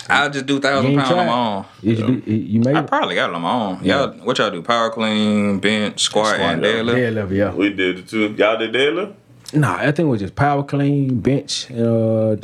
I'll 0.10 0.32
just 0.32 0.48
do 0.48 0.60
thousand 0.60 0.96
pound 0.98 1.20
on 1.20 1.28
my 1.28 1.34
own. 1.58 1.66
Did 1.84 2.00
you, 2.00 2.22
do, 2.22 2.32
you 2.34 2.60
made 2.60 2.76
I 2.76 2.80
it? 2.80 2.88
probably 2.88 3.14
got 3.14 3.30
it 3.30 3.36
on 3.36 3.42
my 3.44 3.54
own. 3.54 3.84
Y'all, 3.84 4.12
what 4.26 4.40
y'all 4.40 4.50
do? 4.50 4.64
Power 4.64 4.90
clean, 4.90 5.60
bench, 5.60 6.02
squat, 6.02 6.40
and 6.40 6.64
yeah. 6.64 6.68
deadlift. 6.68 7.00
Yeah, 7.00 7.10
level, 7.10 7.38
yeah. 7.38 7.54
We 7.54 7.72
did 7.72 8.00
it 8.00 8.08
too. 8.10 8.34
Y'all 8.40 8.58
did 8.58 8.74
deadlift 8.74 9.14
Nah, 9.54 9.76
I 9.78 9.86
think 9.88 10.00
it 10.00 10.04
was 10.06 10.20
just 10.22 10.36
power 10.36 10.64
clean, 10.64 11.20
bench, 11.20 11.70
uh, 11.72 12.36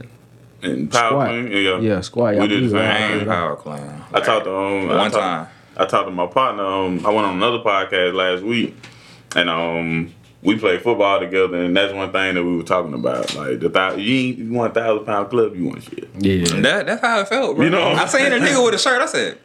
and 0.61 0.91
power 0.91 1.09
squat. 1.09 1.27
clean. 1.29 1.51
Yeah, 1.51 1.79
Yeah, 1.79 2.01
squat. 2.01 2.35
We 2.35 2.39
I 2.41 2.47
did 2.47 2.63
the 2.63 2.67
believe 2.67 2.71
same. 2.71 2.79
I 2.81 3.21
I- 3.21 3.25
power 3.25 3.55
clean. 3.55 4.03
I 4.13 4.19
talked 4.21 4.45
to 4.45 4.55
um 4.55 4.89
I 4.91 4.95
One 4.97 5.11
talked- 5.11 5.13
time. 5.23 5.47
I 5.77 5.85
talked 5.85 6.07
to 6.07 6.11
my 6.11 6.27
partner. 6.27 6.65
Um, 6.65 7.05
I 7.05 7.09
went 7.09 7.25
on 7.25 7.35
another 7.35 7.59
podcast 7.59 8.13
last 8.13 8.43
week, 8.43 8.75
and 9.35 9.49
um, 9.49 10.13
we 10.43 10.57
played 10.57 10.81
football 10.81 11.19
together, 11.21 11.55
and 11.63 11.75
that's 11.75 11.93
one 11.93 12.11
thing 12.11 12.35
that 12.35 12.43
we 12.43 12.57
were 12.57 12.63
talking 12.63 12.93
about. 12.93 13.33
Like 13.35 13.61
the 13.61 13.69
thou- 13.69 13.95
you 13.95 14.27
ain't 14.29 14.37
you 14.39 14.51
want 14.51 14.75
a 14.75 14.79
thousand 14.81 15.05
pound 15.05 15.29
club, 15.29 15.55
you 15.55 15.65
want 15.65 15.83
shit. 15.83 16.09
Yeah. 16.17 16.43
That 16.61 16.85
that's 16.85 17.01
how 17.01 17.21
it 17.21 17.29
felt, 17.29 17.55
bro. 17.55 17.63
You 17.65 17.71
know? 17.71 17.81
I 17.81 18.05
seen 18.07 18.25
a 18.33 18.35
nigga 18.39 18.63
with 18.65 18.73
a 18.73 18.77
shirt. 18.77 19.01
I 19.01 19.05
said, 19.05 19.37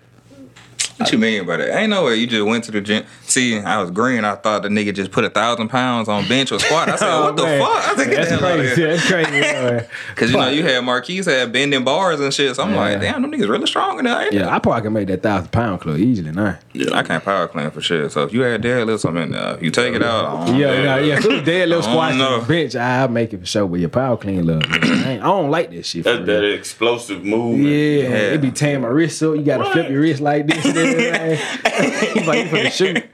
"What 0.97 1.11
you 1.13 1.19
mean 1.19 1.47
by 1.47 1.57
that? 1.59 1.77
Ain't 1.77 1.91
no 1.91 2.05
way 2.05 2.17
you 2.17 2.27
just 2.27 2.45
went 2.47 2.65
to 2.65 2.71
the 2.73 2.81
gym. 2.81 3.05
See, 3.23 3.59
I 3.59 3.81
was 3.81 3.91
green. 3.91 4.25
I 4.25 4.35
thought 4.37 4.63
the 4.63 4.69
nigga 4.69 4.95
just 4.95 5.11
put 5.11 5.25
a 5.25 5.31
thousand 5.31 5.69
pounds 5.69 6.09
on 6.09 6.27
bench 6.29 6.53
or 6.53 6.59
squat. 6.61 6.89
I 6.89 6.97
said, 6.97 7.07
what 7.21 7.33
oh, 7.33 7.33
the 7.37 7.43
Oh, 7.43 7.59
fuck? 7.67 7.89
I 7.89 7.97
said, 7.97 8.11
get 8.11 8.17
That's 8.17 8.29
the 8.31 8.37
hell 8.37 8.47
out 8.47 8.61
of 8.61 8.67
crazy. 8.67 8.81
here. 8.81 8.91
That's 8.97 9.07
crazy. 9.09 9.31
man. 9.41 9.87
Because 10.15 10.31
you 10.31 10.37
know 10.39 10.49
you 10.49 10.63
had 10.63 10.81
Marquise 10.85 11.27
had 11.27 11.53
bending 11.53 11.85
bars 11.85 12.21
and 12.21 12.33
shit. 12.33 12.55
So 12.57 12.63
I'm 12.63 12.75
like, 12.75 13.01
damn, 13.01 13.23
them 13.23 13.33
niggas 13.33 13.49
really 13.49 13.67
strong 13.67 13.99
in 13.99 14.05
there. 14.05 14.21
ain't 14.23 14.31
they? 14.33 14.39
Yeah, 14.39 14.55
I 14.55 14.59
probably 14.59 14.83
can 14.83 14.93
make 14.93 15.09
that 15.09 15.23
thousand 15.23 15.51
pound 15.53 15.81
club 15.81 15.99
easily 15.99 16.31
now. 16.33 16.59
Yeah, 16.73 16.97
I 16.97 17.03
can't 17.03 17.25
power 17.25 17.49
clean 17.49 17.71
for 17.71 17.81
sure. 17.81 18.09
So 18.11 18.23
if 18.25 18.33
you 18.33 18.43
had 18.43 18.63
deadlifts, 18.63 19.09
I'm 19.09 19.17
in 19.17 19.33
there. 19.33 19.55
If 19.57 19.63
you 19.63 19.71
take 19.71 19.95
it 19.95 20.03
out, 20.03 20.25
I 20.25 20.47
don't 20.47 20.57
Yeah, 20.57 20.83
yeah, 20.83 20.99
yeah. 20.99 21.21
So 21.21 21.41
dead 21.41 21.69
little 21.71 21.83
squats 21.91 22.17
don't 22.17 22.19
know. 22.19 22.39
and 22.39 22.47
bench, 22.49 22.77
I 22.77 23.07
make 23.09 23.33
it 23.33 23.41
for 23.41 23.47
sure. 23.47 23.67
But 23.67 23.81
your 23.81 23.89
power 23.89 24.17
clean 24.17 24.47
love. 24.47 24.63
I, 24.71 25.15
I 25.15 25.17
don't 25.19 25.51
like 25.51 25.71
this 25.71 25.89
shit. 25.89 26.05
For 26.05 26.13
that's 26.13 26.27
that 26.27 26.41
real. 26.41 26.55
explosive 26.55 27.25
movement. 27.25 27.65
Yeah, 27.69 28.33
it 28.35 28.41
be 28.41 28.51
tearing 28.51 28.83
my 28.83 28.89
wrist 28.89 29.23
up. 29.23 29.35
You 29.37 29.43
gotta 29.43 29.71
flip 29.71 29.91
your 29.91 30.01
wrist 30.01 30.21
like 30.21 30.47
this. 30.47 30.65
And 30.87 31.17
everything. 31.17 32.17
He's 32.19 32.26
like, 32.26 32.38
you 32.45 32.50
finna 32.50 32.71
shoot. 32.73 33.05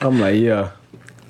I'm 0.00 0.20
like, 0.20 0.36
yeah. 0.40 0.70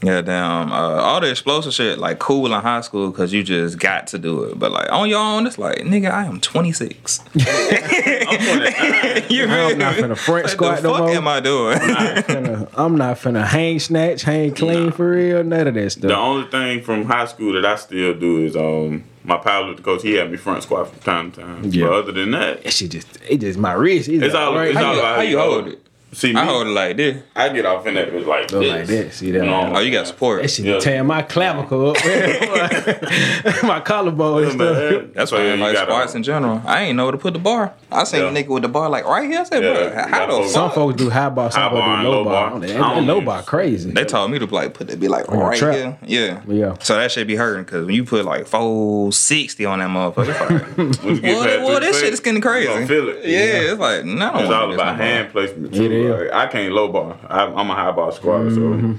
Yeah, 0.02 0.22
damn. 0.22 0.72
Uh, 0.72 0.76
all 0.76 1.20
the 1.20 1.28
explosive 1.30 1.74
shit, 1.74 1.98
like 1.98 2.18
cool 2.18 2.46
in 2.46 2.52
high 2.62 2.80
school 2.80 3.10
because 3.10 3.34
you 3.34 3.42
just 3.42 3.78
got 3.78 4.06
to 4.08 4.18
do 4.18 4.44
it. 4.44 4.58
But 4.58 4.72
like 4.72 4.90
on 4.90 5.10
your 5.10 5.18
own, 5.18 5.46
it's 5.46 5.58
like, 5.58 5.80
nigga, 5.80 6.10
I 6.10 6.24
am 6.24 6.40
26. 6.40 7.20
I'm 7.36 8.38
29. 8.38 9.24
you 9.28 9.44
I'm 9.46 9.78
not 9.78 9.94
finna 9.96 10.16
front 10.16 10.44
What 10.44 10.50
squat 10.50 10.76
the 10.78 10.82
no 10.84 10.94
fuck 10.94 11.00
more. 11.02 11.10
am 11.10 11.28
I 11.28 11.40
doing? 11.40 11.78
Finna- 11.78 12.68
I'm 12.74 12.96
not 12.96 13.18
finna 13.18 13.44
hang 13.46 13.78
snatch, 13.78 14.22
hang 14.22 14.54
clean 14.54 14.90
for 14.90 15.10
real, 15.10 15.44
none 15.44 15.66
of 15.68 15.74
that 15.74 15.96
The 16.00 16.16
only 16.16 16.48
thing 16.48 16.82
from 16.82 17.04
high 17.04 17.26
school 17.26 17.52
that 17.52 17.66
I 17.66 17.76
still 17.76 18.14
do 18.14 18.42
is 18.44 18.56
um 18.56 19.04
my 19.22 19.36
powerlifting 19.36 19.82
coach. 19.82 20.00
He 20.02 20.14
had 20.14 20.30
me 20.30 20.38
front 20.38 20.62
squat 20.62 20.88
from 20.88 20.98
time 21.00 21.32
to 21.32 21.40
time. 21.42 21.64
Yeah. 21.66 21.88
But 21.88 21.92
other 21.92 22.12
than 22.12 22.30
that, 22.30 22.64
That 22.64 22.72
shit 22.72 22.90
just, 22.92 23.18
it 23.28 23.38
just 23.42 23.58
my 23.58 23.72
wrist. 23.74 24.08
It's, 24.08 24.24
It's 24.24 24.34
all- 24.34 24.58
it's 24.60 24.78
how, 24.78 24.86
all 24.86 24.94
you, 24.94 25.00
about 25.00 25.16
how 25.16 25.22
you 25.22 25.38
hold 25.38 25.68
it? 25.68 25.86
See 26.12 26.32
me, 26.32 26.40
I 26.40 26.44
hold 26.44 26.66
it 26.66 26.70
like 26.70 26.96
this. 26.96 27.22
I 27.36 27.48
get 27.50 27.66
off 27.66 27.86
in 27.86 27.94
that 27.94 28.10
bitch 28.10 28.26
like 28.26 28.48
this. 28.48 28.68
like 28.68 28.86
that, 28.86 29.12
see 29.12 29.30
that? 29.32 29.44
know? 29.44 29.72
Oh, 29.76 29.80
you 29.80 29.90
got 29.92 30.06
support. 30.06 30.42
That 30.42 30.48
shit 30.50 30.64
Yeah. 30.66 30.78
tear 30.78 31.04
my 31.04 31.22
clavicle 31.22 31.90
up, 31.90 31.96
my 33.62 33.80
collarbone 33.80 34.44
and 34.44 34.52
stuff. 34.52 34.76
Man, 34.76 35.12
That's 35.14 35.30
so 35.30 35.36
why 35.36 35.42
I 35.42 35.54
you 35.54 35.56
like 35.60 35.74
gotta- 35.74 35.90
squats 35.90 36.14
in 36.14 36.22
general. 36.22 36.62
I 36.64 36.82
ain't 36.84 36.96
know 36.96 37.04
where 37.04 37.12
to 37.12 37.18
put 37.18 37.32
the 37.32 37.38
bar. 37.38 37.74
I 37.90 38.04
seen 38.04 38.20
Yeah. 38.22 38.28
a 38.28 38.32
nigga 38.32 38.48
with 38.48 38.62
the 38.62 38.68
bar 38.68 38.88
like 38.88 39.04
right 39.04 39.28
here. 39.28 39.40
I 39.40 39.44
said, 39.44 39.62
Yeah, 39.62 39.72
bro, 39.72 39.82
you 39.84 39.90
how 40.10 40.26
the 40.26 40.32
focus. 40.32 40.52
Some 40.52 40.70
folks 40.70 40.96
do 40.96 41.10
high 41.10 41.28
bar, 41.28 41.50
some 41.50 41.70
folks 41.70 41.82
do 41.84 42.08
low 42.08 42.10
low 42.10 42.24
bar. 42.24 42.50
bar. 42.50 42.60
That, 42.60 42.70
I 42.70 42.72
that 42.74 42.78
don't 42.94 43.06
low 43.06 43.16
use- 43.16 43.24
bar 43.26 43.42
crazy. 43.42 43.90
They 43.90 44.04
told 44.04 44.30
me 44.30 44.38
to 44.38 44.46
like 44.46 44.74
put 44.74 44.90
it 44.90 45.00
be 45.00 45.08
like 45.08 45.28
On 45.30 45.38
right 45.38 45.58
trap. 45.58 45.74
here. 45.74 45.98
Yeah. 46.06 46.42
Yeah. 46.48 46.74
So 46.80 46.96
that 46.96 47.10
should 47.12 47.26
be 47.26 47.36
hurting 47.36 47.64
because 47.64 47.86
when 47.86 47.94
you 47.94 48.04
put 48.04 48.24
like 48.24 48.46
460 48.46 49.64
on 49.64 49.78
that 49.80 49.88
motherfucker, 49.88 50.28
it's 50.28 50.98
like, 50.98 51.04
When 51.04 51.14
you 51.16 51.20
get 51.20 51.36
well, 51.36 51.66
well, 51.68 51.76
three 51.78 51.86
this 51.86 52.00
shit 52.00 52.12
is 52.12 52.20
getting 52.20 52.40
crazy. 52.40 52.68
gonna 52.68 52.86
feel 52.86 53.08
it. 53.08 53.24
Yeah, 53.24 53.72
it's 53.72 53.80
like, 53.80 54.04
no, 54.04 54.38
It's 54.38 54.50
all 54.50 54.72
about 54.72 54.96
hand 54.96 55.30
placement 55.32 55.72
It 56.00 56.18
too. 56.18 56.24
Like, 56.24 56.32
I 56.32 56.46
can't 56.46 56.72
low 56.72 56.88
bar. 56.88 57.16
I, 57.28 57.44
I'm 57.44 57.70
a 57.70 57.74
high 57.74 57.92
bar 57.92 58.12
squatter, 58.12 58.50
Mm-hmm. 58.50 58.94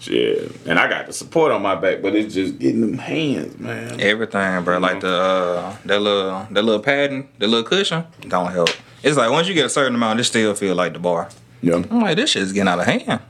so 0.00 0.10
yeah. 0.12 0.48
And 0.66 0.78
I 0.78 0.88
got 0.88 1.06
the 1.06 1.12
support 1.12 1.52
on 1.52 1.62
my 1.62 1.74
back, 1.76 2.02
but 2.02 2.14
it's 2.16 2.34
just 2.34 2.58
getting 2.58 2.80
them 2.80 2.98
hands, 2.98 3.58
man. 3.58 4.00
Everything, 4.00 4.64
bro. 4.64 4.78
Like 4.78 5.00
the 5.00 5.08
uh, 5.14 5.76
that 5.84 6.00
little 6.00 6.46
that 6.50 6.62
little 6.62 6.82
padding, 6.82 7.28
the 7.38 7.46
little 7.46 7.64
cushion, 7.68 8.04
don't 8.28 8.50
help. 8.52 8.70
It's 9.04 9.16
like 9.16 9.30
once 9.30 9.46
you 9.48 9.54
get 9.54 9.66
a 9.66 9.70
certain 9.70 9.94
amount, 9.94 10.20
it 10.20 10.24
still 10.24 10.54
feel 10.54 10.74
like 10.74 10.92
the 10.92 10.98
bar. 10.98 11.28
Yeah. 11.60 11.74
I'm 11.90 12.00
like, 12.00 12.16
this 12.16 12.30
shit's 12.30 12.52
getting 12.52 12.68
out 12.68 12.80
of 12.80 12.86
hand. 12.86 13.20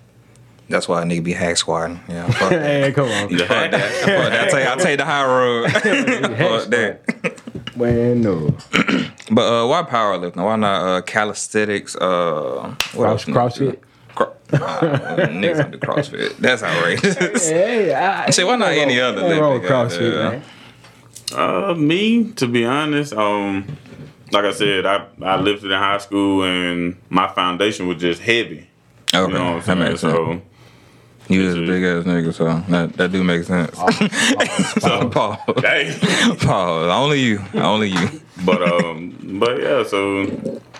That's 0.73 0.89
why 0.89 1.01
I 1.01 1.05
need 1.05 1.17
to 1.17 1.23
be 1.23 1.33
hack 1.35 1.57
squatting. 1.57 2.01
Yeah, 2.09 2.27
fuck 2.33 2.51
that. 2.51 2.63
Hey, 2.85 2.93
come 2.93 3.09
on. 3.09 3.29
Fuck 3.29 3.49
that. 3.49 3.73
Fuck 3.93 4.09
that. 4.09 4.45
I 4.45 4.49
take, 4.49 4.67
I 4.69 4.77
take 4.77 4.99
the 4.99 5.05
high 5.05 5.25
road. 5.27 5.71
Fuck 5.73 6.69
that. 6.71 7.77
Man, 7.77 8.21
no. 8.23 8.57
But 9.31 9.43
uh, 9.43 9.67
why 9.67 9.83
powerlifting? 9.85 10.45
Why 10.45 10.57
not 10.57 10.83
uh, 10.87 11.01
calisthenics? 11.03 11.97
Uh, 11.97 12.75
what 12.93 13.05
Cross, 13.05 13.29
else 13.29 13.29
you 13.29 13.35
niggas 13.35 13.55
do? 13.55 13.73
CrossFit. 13.73 14.15
Cro- 14.15 14.33
uh, 14.53 15.17
niggas 15.29 15.71
do 15.71 15.79
CrossFit. 15.79 16.37
That's 16.37 16.63
outrageous. 16.63 17.49
Hey, 17.49 17.95
I, 17.95 18.29
See, 18.29 18.45
why 18.45 18.57
not 18.57 18.73
any 18.73 19.01
other 19.01 19.23
Ain't 19.23 19.41
wrong 19.41 19.53
living? 19.55 19.63
with 19.63 19.71
CrossFit, 19.71 20.13
Yeah. 20.13 20.31
man. 20.31 21.71
Uh, 21.71 21.75
me, 21.75 22.31
to 22.33 22.47
be 22.47 22.67
honest, 22.67 23.15
um, 23.15 23.67
like 24.33 24.45
I 24.45 24.53
said, 24.53 24.85
I, 24.85 25.07
I 25.23 25.37
lifted 25.41 25.71
in 25.71 25.79
high 25.79 25.97
school 25.99 26.43
and 26.45 26.97
my 27.09 27.29
foundation 27.29 27.87
was 27.89 27.99
just 27.99 28.21
heavy. 28.21 28.69
Okay, 29.15 29.33
You 29.33 29.39
know 29.39 29.45
what 29.45 29.55
I'm 29.55 29.63
saying? 29.63 29.79
makes 29.79 30.01
sense. 30.01 30.13
So, 30.13 30.43
You 31.33 31.47
was 31.47 31.57
a 31.57 31.61
big 31.67 31.83
ass 31.85 32.05
nigga, 32.05 32.33
so 32.35 32.45
that, 32.71 32.93
that 32.95 33.13
do 33.13 33.23
make 33.25 33.45
sense. 33.45 33.77
so, 34.83 35.09
Paul, 35.09 35.39
hey. 35.61 35.97
Paul, 36.41 36.91
only 36.91 37.21
you, 37.21 37.41
only 37.55 37.89
you. 37.89 38.21
but 38.45 38.63
um, 38.63 39.17
but 39.41 39.61
yeah, 39.61 39.83
so 39.85 40.23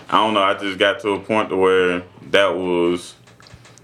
I 0.09 0.17
don't 0.17 0.33
know. 0.33 0.43
I 0.43 0.53
just 0.55 0.77
got 0.79 0.99
to 1.01 1.09
a 1.11 1.19
point 1.19 1.49
to 1.49 1.55
where 1.55 2.03
that 2.31 2.55
was 2.55 3.15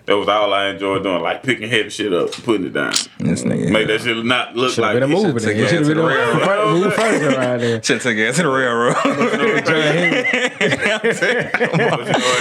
that 0.06 0.16
was 0.18 0.28
all 0.28 0.52
I 0.54 0.70
enjoyed 0.70 1.04
doing, 1.04 1.22
like 1.22 1.44
picking 1.44 1.70
heavy 1.70 1.90
shit 1.90 2.12
up, 2.14 2.32
putting 2.32 2.66
it 2.66 2.74
down, 2.74 2.94
This 3.20 3.44
nigga, 3.44 3.72
make 3.72 3.86
that 3.88 4.02
shit 4.02 4.26
not 4.26 4.56
look 4.56 4.74
Should 4.74 4.84
have 4.84 4.96
like 4.96 5.02
been 5.02 5.12
a 5.12 5.16
it 5.20 5.24
movie 5.24 5.40
should- 5.40 5.50
then. 5.50 5.58
took 5.58 5.70
Should 5.70 5.78
have 5.80 5.82
it 5.82 5.88
been 5.88 5.98
to 5.98 6.02
the 6.02 6.02
a 6.02 6.08
railroad. 6.08 6.74
move 6.84 6.94
further 6.96 7.30
around 7.38 7.60
there. 7.62 7.84
shit 7.84 8.02
took 8.02 8.16
it 8.18 8.36
to 8.36 8.42
the 8.42 8.50
railroad. 8.50 8.96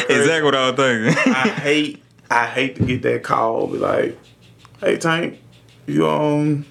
exactly 0.08 0.42
what 0.42 0.54
I 0.54 0.70
was 0.70 0.76
thinking. 0.76 1.32
I 1.34 1.48
hate 1.48 2.02
I 2.30 2.46
hate 2.46 2.76
to 2.76 2.82
get 2.84 3.02
that 3.02 3.22
call, 3.22 3.66
be 3.68 3.78
like, 3.78 4.18
"Hey 4.80 4.96
Tank, 4.98 5.38
you 5.86 6.06
um 6.08 6.66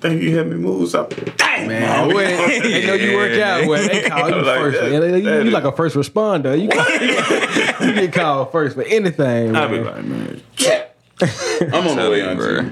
think 0.00 0.22
you 0.22 0.34
help 0.36 0.48
me 0.48 0.56
move 0.56 0.88
something?" 0.88 1.32
Dang 1.36 1.68
Man, 1.68 2.08
man, 2.08 2.14
when 2.14 2.26
they 2.62 2.86
know 2.86 2.94
you 2.94 3.16
work 3.16 3.38
out, 3.40 3.66
when 3.66 3.86
they 3.88 4.08
call 4.08 4.28
you 4.30 4.36
Like 4.42 4.58
first. 4.60 4.80
that. 4.80 4.90
man. 4.90 5.22
You, 5.24 5.42
you 5.44 5.50
like 5.50 5.64
a 5.64 5.72
first 5.72 5.96
responder. 5.96 6.56
You, 6.56 6.64
you 7.88 7.94
get 7.94 8.12
called 8.12 8.52
first 8.52 8.76
for 8.76 8.82
anything, 8.82 9.54
I 9.56 9.66
be 9.66 9.80
like, 9.80 10.04
man, 10.04 10.40
I'm 11.80 11.88
on 11.88 11.96
the 11.96 12.10
way 12.10 12.22
on 12.22 12.36
Bro. 12.36 12.70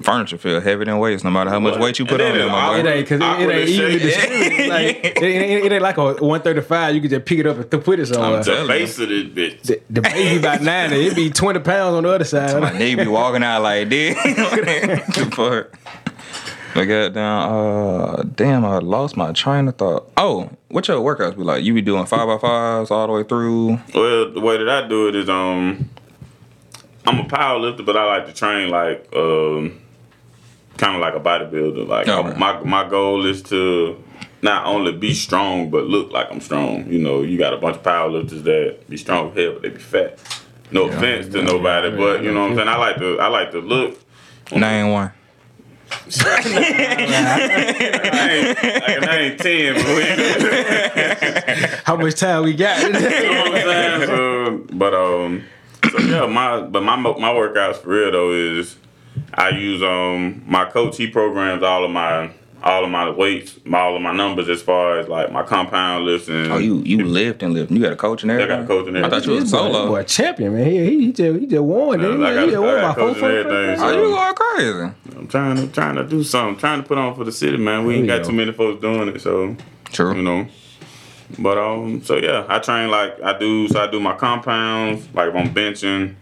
Furniture 0.00 0.38
feel 0.38 0.60
heavier 0.60 0.84
than 0.86 0.98
weights, 0.98 1.22
no 1.24 1.30
matter 1.30 1.50
how 1.50 1.58
much 1.60 1.78
weight 1.78 1.98
you 1.98 2.06
put 2.06 2.20
on 2.20 2.32
then 2.32 2.40
it, 2.48 2.50
my 2.50 2.78
it- 2.78 2.86
It 2.86 2.88
ain't 2.88 3.04
because 3.08 3.20
it, 3.20 3.24
it 3.24 3.52
ain't 3.52 3.52
as 3.52 3.70
even 3.70 3.90
shit. 3.90 4.02
distributed. 4.02 4.68
Like 4.68 5.04
it, 5.04 5.22
ain't- 5.22 5.64
it 5.66 5.72
ain't 5.72 5.82
like 5.82 5.96
a 5.98 6.04
135. 6.04 6.94
You 6.94 7.00
can 7.00 7.10
just 7.10 7.24
pick 7.26 7.38
it 7.40 7.46
up 7.46 7.56
and 7.56 7.70
th- 7.70 7.84
put 7.84 7.98
it 7.98 8.06
somewhere. 8.06 8.30
I'm 8.30 8.38
the 8.38 8.44
telling 8.44 8.68
base 8.68 8.98
of 8.98 9.08
this 9.08 9.24
bitch. 9.24 9.62
The, 9.62 9.82
the 9.90 10.00
baby 10.02 10.38
about 10.38 10.62
90. 10.62 10.96
It 10.96 11.16
be 11.16 11.30
20 11.42 11.60
pounds 11.60 11.94
on 11.96 12.04
the 12.04 12.08
other 12.10 12.24
side. 12.24 12.60
My 12.60 12.70
side. 12.72 12.80
nigga 12.80 13.04
be 13.04 13.06
walking 13.08 13.42
out 13.42 13.62
like 13.62 13.88
this. 13.90 14.14
the 14.24 15.30
fuck. 15.34 15.78
I 16.74 16.84
got 16.84 17.12
down. 17.14 17.52
Uh, 17.52 18.22
damn, 18.34 18.64
I 18.64 18.78
lost 18.78 19.16
my 19.16 19.32
train 19.32 19.66
of 19.68 19.76
thought. 19.76 20.10
Oh, 20.16 20.50
what 20.68 20.86
your 20.88 21.00
workouts 21.00 21.36
be 21.36 21.42
like? 21.42 21.64
You 21.64 21.74
be 21.74 21.82
doing 21.82 22.06
five 22.06 22.26
by 22.26 22.38
fives 22.38 22.90
all 22.90 23.06
the 23.06 23.12
way 23.14 23.22
through? 23.24 23.78
Well, 23.94 24.30
the 24.32 24.40
way 24.40 24.58
that 24.58 24.68
I 24.68 24.86
do 24.86 25.08
it 25.08 25.14
is 25.16 25.28
um, 25.28 25.88
I'm 27.06 27.20
a 27.20 27.24
power 27.24 27.58
lifter, 27.58 27.82
but 27.82 27.96
I 27.96 28.04
like 28.04 28.26
to 28.26 28.32
train 28.32 28.70
like 28.70 29.08
um, 29.14 29.80
kind 30.76 30.94
of 30.96 31.00
like 31.00 31.14
a 31.14 31.20
bodybuilder. 31.20 31.86
Like 31.86 32.08
Oh, 32.08 32.22
I- 32.22 32.28
okay. 32.30 32.38
my 32.38 32.60
my 32.62 32.88
goal 32.88 33.24
is 33.26 33.42
to 33.44 34.02
not 34.42 34.66
only 34.66 34.92
be 34.92 35.14
strong 35.14 35.70
but 35.70 35.84
look 35.84 36.10
like 36.12 36.30
I'm 36.30 36.40
strong. 36.40 36.86
You 36.90 36.98
know, 36.98 37.22
you 37.22 37.38
got 37.38 37.54
a 37.54 37.58
bunch 37.58 37.76
of 37.76 37.82
power 37.82 38.08
lifters 38.08 38.42
that 38.42 38.88
be 38.88 38.96
strong 38.96 39.30
as 39.30 39.36
hell, 39.36 39.52
but 39.54 39.62
they 39.62 39.68
be 39.70 39.78
fat. 39.78 40.18
No 40.72 40.88
offense 40.88 41.28
to 41.32 41.42
nobody, 41.42 41.90
yeah, 41.90 41.96
but 41.96 42.20
you 42.22 42.28
yeah. 42.28 42.34
know 42.34 42.42
what 42.42 42.50
I'm 42.50 42.56
saying. 42.56 42.68
I 42.68 42.76
like 42.76 42.96
to 42.98 43.18
I 43.20 43.28
like 43.28 43.50
to 43.52 43.60
look. 43.60 43.98
Nine 44.52 44.90
one. 44.90 45.12
I 45.90 46.06
ain't, 48.32 48.82
like, 48.82 49.08
I 49.08 49.16
ain't 49.18 49.38
ten, 49.38 49.74
but 49.74 49.86
we, 49.86 50.02
How 51.84 51.96
much 51.96 52.14
time 52.18 52.42
we 52.44 52.54
got? 52.54 52.82
You 52.86 52.90
know 52.92 52.98
what 52.98 53.54
I'm 53.54 53.62
saying? 53.62 54.06
So, 54.08 54.64
but 54.72 54.94
um, 54.94 55.44
so 55.98 56.04
yeah, 56.04 56.26
my 56.26 56.60
but 56.62 56.82
my 56.82 56.96
my 56.96 57.30
workouts 57.32 57.76
for 57.76 57.90
real 57.90 58.10
though 58.12 58.32
is 58.32 58.76
I 59.34 59.50
use 59.50 59.82
um 59.82 60.42
my 60.46 60.64
coach. 60.66 60.96
He 60.96 61.06
programs 61.08 61.62
all 61.62 61.84
of 61.84 61.90
my 61.90 62.30
all 62.62 62.82
of 62.84 62.90
my 62.90 63.08
weights, 63.10 63.60
my, 63.64 63.78
all 63.78 63.94
of 63.94 64.02
my 64.02 64.12
numbers 64.12 64.48
as 64.48 64.60
far 64.60 64.98
as 64.98 65.08
like 65.08 65.30
my 65.30 65.42
compound 65.44 66.04
lifts 66.04 66.26
and 66.28 66.50
Oh, 66.52 66.58
you 66.58 66.78
you 66.78 67.04
lift 67.04 67.42
and 67.42 67.52
lift. 67.54 67.70
You 67.70 67.80
got 67.80 67.92
a 67.92 67.96
coach 67.96 68.22
and 68.22 68.32
I 68.32 68.34
everything. 68.34 68.56
got 68.56 68.64
a 68.64 68.66
coach 68.66 68.88
and 68.88 68.98
I 68.98 69.08
thought 69.08 69.24
you 69.26 69.32
was 69.32 69.42
This 69.44 69.52
boy, 69.52 69.58
solo. 69.58 69.86
boy, 69.88 70.00
a 70.00 70.04
champion, 70.04 70.54
man. 70.54 70.66
He, 70.66 70.78
he, 70.78 71.00
he 71.06 71.12
just 71.12 71.40
he 71.40 71.46
just 71.46 71.62
won. 71.62 72.00
Yeah, 72.00 72.06
didn't 72.08 72.24
I 72.24 72.30
he? 72.30 72.34
got- 72.34 72.44
he 72.44 72.50
just 72.50 72.56
I 72.56 72.60
won 72.66 72.74
got 72.74 72.82
by 72.96 73.00
four, 73.00 73.08
coach 73.12 73.18
four, 73.18 73.30
and 73.30 73.42
four, 73.44 73.52
everything, 73.54 73.78
four. 73.78 73.88
Oh, 73.88 74.08
you 74.08 74.14
going 74.16 74.34
crazy? 74.34 75.18
I'm 75.18 75.28
trying 75.28 75.56
to 75.56 75.66
trying 75.68 75.94
to 75.96 76.04
do 76.04 76.24
something, 76.24 76.58
trying 76.58 76.82
to 76.82 76.88
put 76.88 76.98
on 76.98 77.14
for 77.14 77.24
the 77.24 77.32
city, 77.32 77.56
man. 77.58 77.84
We 77.84 77.96
ain't 77.96 78.06
got 78.08 78.22
go. 78.22 78.28
too 78.30 78.34
many 78.34 78.52
folks 78.52 78.80
doing 78.80 79.08
it, 79.08 79.20
so 79.20 79.54
True. 79.92 80.14
you 80.16 80.22
know. 80.22 80.46
But 81.38 81.58
um, 81.58 82.02
so 82.02 82.16
yeah, 82.16 82.46
I 82.48 82.58
train 82.58 82.90
like 82.90 83.20
I 83.22 83.38
do. 83.38 83.68
So 83.68 83.80
I 83.80 83.90
do 83.90 84.00
my 84.00 84.16
compounds. 84.16 85.08
Like 85.14 85.28
if 85.28 85.34
I'm 85.34 85.52
benching, 85.52 86.14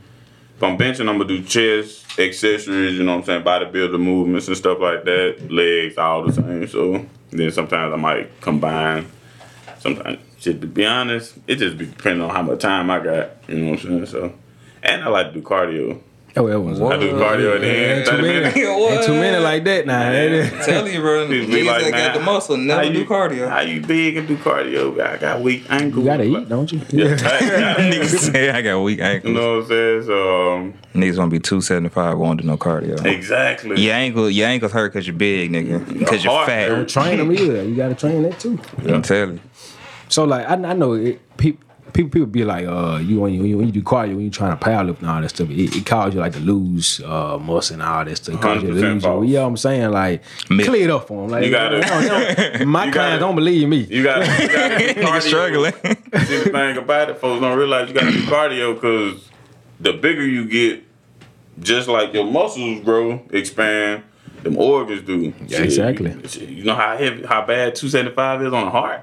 if 0.56 0.62
I'm 0.62 0.78
benching, 0.78 1.08
I'm 1.08 1.18
gonna 1.18 1.26
do 1.26 1.42
chest 1.42 2.18
accessories. 2.18 2.96
You 2.96 3.04
know 3.04 3.16
what 3.16 3.28
I'm 3.28 3.44
saying? 3.44 3.44
Bodybuilder 3.44 4.00
movements 4.00 4.48
and 4.48 4.56
stuff 4.56 4.78
like 4.80 5.04
that. 5.04 5.50
Legs, 5.50 5.98
all 5.98 6.24
the 6.24 6.32
same. 6.32 6.66
So 6.68 7.04
then 7.30 7.50
sometimes 7.50 7.92
I 7.92 7.96
might 7.96 8.40
combine. 8.40 9.06
Sometimes, 9.78 10.18
to 10.42 10.54
be 10.54 10.86
honest, 10.86 11.36
it 11.46 11.56
just 11.56 11.76
be 11.76 11.86
depending 11.86 12.22
on 12.22 12.30
how 12.30 12.42
much 12.42 12.60
time 12.60 12.90
I 12.90 13.00
got. 13.00 13.30
You 13.48 13.58
know 13.58 13.70
what 13.72 13.84
I'm 13.84 13.86
saying? 13.86 14.06
So, 14.06 14.32
and 14.82 15.02
I 15.02 15.08
like 15.08 15.28
to 15.28 15.32
do 15.34 15.42
cardio. 15.42 16.00
Oh, 16.36 16.48
that 16.48 16.60
was 16.60 16.80
I 16.80 16.96
do 16.98 17.12
cardio 17.12 17.54
at 17.54 17.60
the 17.60 17.68
end, 17.68 18.06
too 18.06 18.12
many, 18.16 18.40
minutes. 18.40 18.56
ain't 18.56 19.04
too 19.04 19.12
many 19.12 19.38
like 19.38 19.62
that 19.64 19.86
now. 19.86 20.10
Yeah. 20.10 20.64
Tell 20.64 20.88
you, 20.88 21.00
bro. 21.00 21.28
Be 21.28 21.46
Niggas 21.46 21.66
like, 21.66 21.82
that 21.84 21.90
man, 21.92 22.06
got 22.12 22.18
the 22.18 22.24
muscle 22.24 22.56
never 22.56 22.84
how 22.84 22.90
do 22.90 23.04
cardio. 23.04 23.48
How 23.48 23.60
you 23.60 23.80
big 23.80 24.16
and 24.16 24.26
do 24.26 24.36
cardio? 24.36 25.00
I 25.00 25.16
got 25.16 25.42
weak 25.42 25.64
ankles. 25.70 26.04
You 26.04 26.10
gotta 26.10 26.24
eat, 26.24 26.48
don't 26.48 26.72
you? 26.72 26.80
Yeah. 26.90 27.14
Niggas 27.16 28.32
say 28.32 28.50
I 28.50 28.62
got 28.62 28.82
weak 28.82 28.98
ankles. 28.98 29.32
you 29.32 29.38
know 29.38 29.58
what 29.58 29.62
I'm 29.62 29.68
saying? 29.68 30.02
So 30.02 30.52
um, 30.54 30.74
Niggas 30.92 31.16
gonna 31.16 31.30
be 31.30 31.38
two 31.38 31.60
seventy 31.60 31.88
five. 31.88 32.18
Won't 32.18 32.40
do 32.40 32.46
no 32.48 32.56
cardio. 32.56 33.04
exactly. 33.04 33.80
Your 33.80 33.94
ankle, 33.94 34.28
your 34.28 34.48
ankles 34.48 34.72
hurt 34.72 34.92
because 34.92 35.06
you're 35.06 35.14
big, 35.16 35.52
nigga. 35.52 35.86
Because 35.98 36.24
you're 36.24 36.32
heart 36.32 36.48
fat. 36.48 36.68
hurt. 36.68 36.88
Train 36.88 37.18
them 37.18 37.30
either. 37.30 37.62
You 37.62 37.76
gotta 37.76 37.94
train 37.94 38.22
that 38.22 38.40
too. 38.40 38.58
I'm 38.88 39.02
telling 39.02 39.34
you. 39.34 39.40
So 40.08 40.24
like 40.24 40.48
I, 40.48 40.54
I 40.54 40.72
know 40.72 40.94
it, 40.94 41.36
people 41.36 41.64
people 41.94 42.10
people 42.10 42.26
be 42.26 42.44
like 42.44 42.66
uh 42.66 42.98
you 43.02 43.20
when 43.20 43.32
you 43.32 43.56
when 43.56 43.66
you 43.66 43.72
do 43.72 43.82
cardio 43.82 44.16
when 44.16 44.20
you 44.26 44.30
trying 44.30 44.50
to 44.50 44.56
power 44.62 44.84
lift 44.84 45.00
and 45.00 45.08
all 45.08 45.22
that 45.22 45.28
stuff 45.30 45.48
it, 45.48 45.74
it 45.74 45.86
causes 45.86 46.14
you 46.14 46.20
like 46.20 46.32
to 46.34 46.40
lose 46.40 47.00
uh 47.04 47.38
muscle 47.38 47.74
and 47.74 47.82
all 47.82 48.04
that 48.04 48.16
stuff. 48.16 48.34
It 48.34 48.40
causes 48.42 48.62
you 48.64 48.68
to 48.68 48.74
lose 48.74 49.02
your, 49.02 49.24
you 49.24 49.34
know 49.34 49.42
what 49.42 49.48
I'm 49.48 49.56
saying? 49.56 49.90
Like 49.90 50.22
Myth. 50.50 50.66
clear 50.66 50.84
it 50.84 50.90
up 50.90 51.08
for 51.08 51.22
them. 51.22 51.30
Like 51.30 51.44
You 51.46 51.50
gotta- 51.50 51.76
they 51.80 52.08
don't- 52.08 52.58
they 52.58 52.64
my 52.66 52.84
You 52.86 52.92
clients 52.92 52.94
gotta- 52.94 53.18
don't 53.20 53.36
believe 53.36 53.68
me. 53.68 53.78
You 53.84 54.02
got 54.02 54.18
you 54.40 54.48
got 54.48 54.68
to 54.78 54.78
do 54.94 55.00
Nigga 55.00 55.04
cardio. 55.06 55.22
struggling. 55.22 55.72
See 55.72 56.36
the 56.38 56.50
thing 56.50 56.76
about 56.76 57.10
it, 57.10 57.18
folks 57.18 57.40
don't 57.40 57.56
realize 57.56 57.88
you 57.88 57.94
got 57.94 58.04
to 58.04 58.12
do 58.12 58.22
cardio 58.26 58.74
because 58.74 59.28
the 59.80 59.92
bigger 59.92 60.26
you 60.26 60.44
get, 60.46 60.82
just 61.60 61.88
like 61.88 62.12
your 62.12 62.24
muscles 62.24 62.80
grow, 62.84 63.22
expand, 63.30 64.02
them 64.42 64.56
organs 64.58 65.02
do. 65.02 65.32
Yeah, 65.46 65.62
exactly. 65.62 66.10
You, 66.40 66.46
you 66.46 66.64
know 66.64 66.74
how 66.74 66.96
heavy, 66.96 67.24
how 67.24 67.46
bad 67.46 67.74
two 67.76 67.88
seventy 67.88 68.14
five 68.14 68.42
is 68.42 68.52
on 68.52 68.64
the 68.66 68.70
heart. 68.70 69.00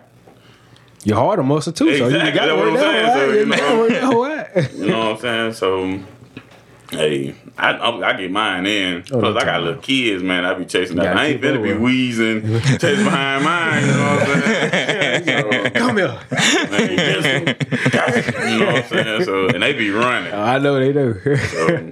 Your 1.04 1.18
heart 1.18 1.40
a 1.40 1.44
muscle 1.44 1.74
too, 1.74 1.98
so 1.98 2.08
you 2.08 2.32
gotta 2.32 2.56
work 2.56 2.74
what 2.74 2.84
I'm 2.84 2.94
that 2.94 3.14
saying, 3.14 3.52
so, 3.52 3.84
You 3.84 3.86
you 3.96 4.02
know. 4.02 4.20
work. 4.20 4.72
You 4.74 4.88
know 4.88 5.00
what 5.00 5.26
I'm 5.26 5.54
saying? 5.54 5.54
So, 5.54 6.00
hey, 6.92 7.36
I 7.58 7.72
I, 7.72 8.10
I 8.10 8.14
get 8.14 8.30
mine 8.32 8.66
in. 8.68 9.04
Oh, 9.12 9.20
Plus, 9.20 9.36
I 9.42 9.46
got 9.46 9.64
little 9.64 9.82
kids, 9.82 10.22
man. 10.22 10.46
I 10.46 10.54
be 10.54 10.66
chasing 10.66 10.98
that. 10.98 11.18
I 11.18 11.26
ain't 11.28 11.42
finna 11.42 11.64
be 11.64 11.74
wheezing, 11.74 12.42
chasing 12.80 13.04
behind 13.06 13.44
mine. 13.44 13.82
You 13.82 13.88
know 13.88 14.04
what 14.04 14.22
I'm 14.22 15.24
saying? 15.24 15.72
Come 15.74 15.98
here. 15.98 16.20
Man, 16.70 16.98
just- 16.98 18.38
you 18.50 18.60
know 18.60 18.66
what 18.68 18.76
I'm 18.76 18.90
saying? 18.90 19.24
So, 19.26 19.48
and 19.50 19.64
they 19.64 19.74
be 19.74 19.90
running. 19.92 20.34
I 20.34 20.58
know 20.60 20.80
they 20.80 20.94
do. 20.94 21.20
So, 21.38 21.92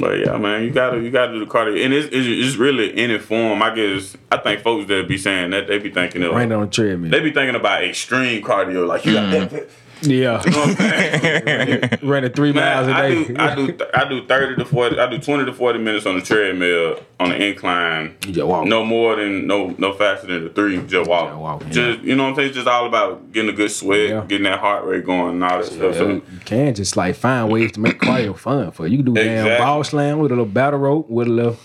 but 0.00 0.18
yeah, 0.18 0.36
man, 0.38 0.64
you 0.64 0.70
gotta 0.70 1.00
you 1.00 1.10
gotta 1.10 1.32
do 1.32 1.40
the 1.40 1.46
cardio, 1.46 1.84
and 1.84 1.92
it's, 1.94 2.06
it's 2.06 2.26
it's 2.26 2.56
really 2.56 2.96
any 2.96 3.18
form. 3.18 3.62
I 3.62 3.74
guess 3.74 4.16
I 4.30 4.38
think 4.38 4.62
folks 4.62 4.88
that 4.88 5.08
be 5.08 5.18
saying 5.18 5.50
that 5.50 5.66
they 5.66 5.78
be 5.78 5.90
thinking 5.90 6.22
of 6.22 6.32
Right 6.32 6.50
on 6.50 6.70
treadmill. 6.70 7.10
they 7.10 7.20
be 7.20 7.32
thinking 7.32 7.54
about 7.54 7.84
extreme 7.84 8.42
cardio, 8.42 8.86
like 8.86 9.04
you 9.04 9.14
got 9.14 9.30
that. 9.30 9.50
Mm-hmm. 9.50 9.81
Yeah, 10.02 10.42
You 10.44 10.50
know 10.50 10.58
what 10.60 10.68
I'm 10.68 10.76
saying? 10.76 11.90
running 12.02 12.32
three 12.32 12.52
miles 12.52 12.88
a 12.88 12.90
a 12.90 12.94
I 12.94 13.08
day. 13.08 13.24
do, 13.24 13.36
I 13.38 13.54
do, 13.54 13.78
I 13.94 14.08
do 14.08 14.26
thirty 14.26 14.56
to 14.56 14.64
forty. 14.64 14.98
I 14.98 15.08
do 15.10 15.18
twenty 15.18 15.44
to 15.44 15.52
forty 15.52 15.78
minutes 15.78 16.06
on 16.06 16.14
the 16.16 16.20
treadmill 16.22 17.00
on 17.20 17.30
the 17.30 17.42
incline. 17.48 18.16
You 18.26 18.32
just 18.32 18.46
walk. 18.46 18.66
No 18.66 18.84
more 18.84 19.16
than 19.16 19.46
no, 19.46 19.68
no 19.78 19.92
faster 19.94 20.26
than 20.26 20.44
the 20.44 20.50
three. 20.50 20.78
Just 20.86 21.08
walk. 21.08 21.28
Just 21.28 21.38
walk, 21.38 21.62
yeah. 21.64 21.70
Just 21.70 22.00
you 22.02 22.14
know 22.16 22.24
what 22.24 22.28
I'm 22.30 22.34
saying. 22.36 22.48
It's 22.48 22.56
just 22.56 22.68
all 22.68 22.86
about 22.86 23.32
getting 23.32 23.50
a 23.50 23.54
good 23.54 23.70
sweat, 23.70 24.08
Yeah. 24.08 24.24
getting 24.26 24.44
that 24.44 24.58
heart 24.58 24.84
rate 24.84 25.04
going, 25.04 25.30
and 25.34 25.44
all 25.44 25.58
that 25.58 25.66
stuff. 25.66 25.94
So, 25.94 26.08
You 26.08 26.22
can 26.44 26.74
just 26.74 26.96
like 26.96 27.14
find 27.16 27.50
ways 27.50 27.72
to 27.72 27.80
make 27.80 27.98
cardio 28.00 28.36
fun 28.36 28.70
for 28.72 28.86
you. 28.86 28.98
You 28.98 29.04
can 29.04 29.14
do 29.14 29.20
damn 29.22 29.58
ball 29.58 29.84
slam 29.84 30.18
with 30.18 30.30
a 30.32 30.34
little 30.34 30.46
battle 30.46 30.78
rope 30.80 31.08
with 31.08 31.28
a 31.28 31.30
little. 31.30 31.56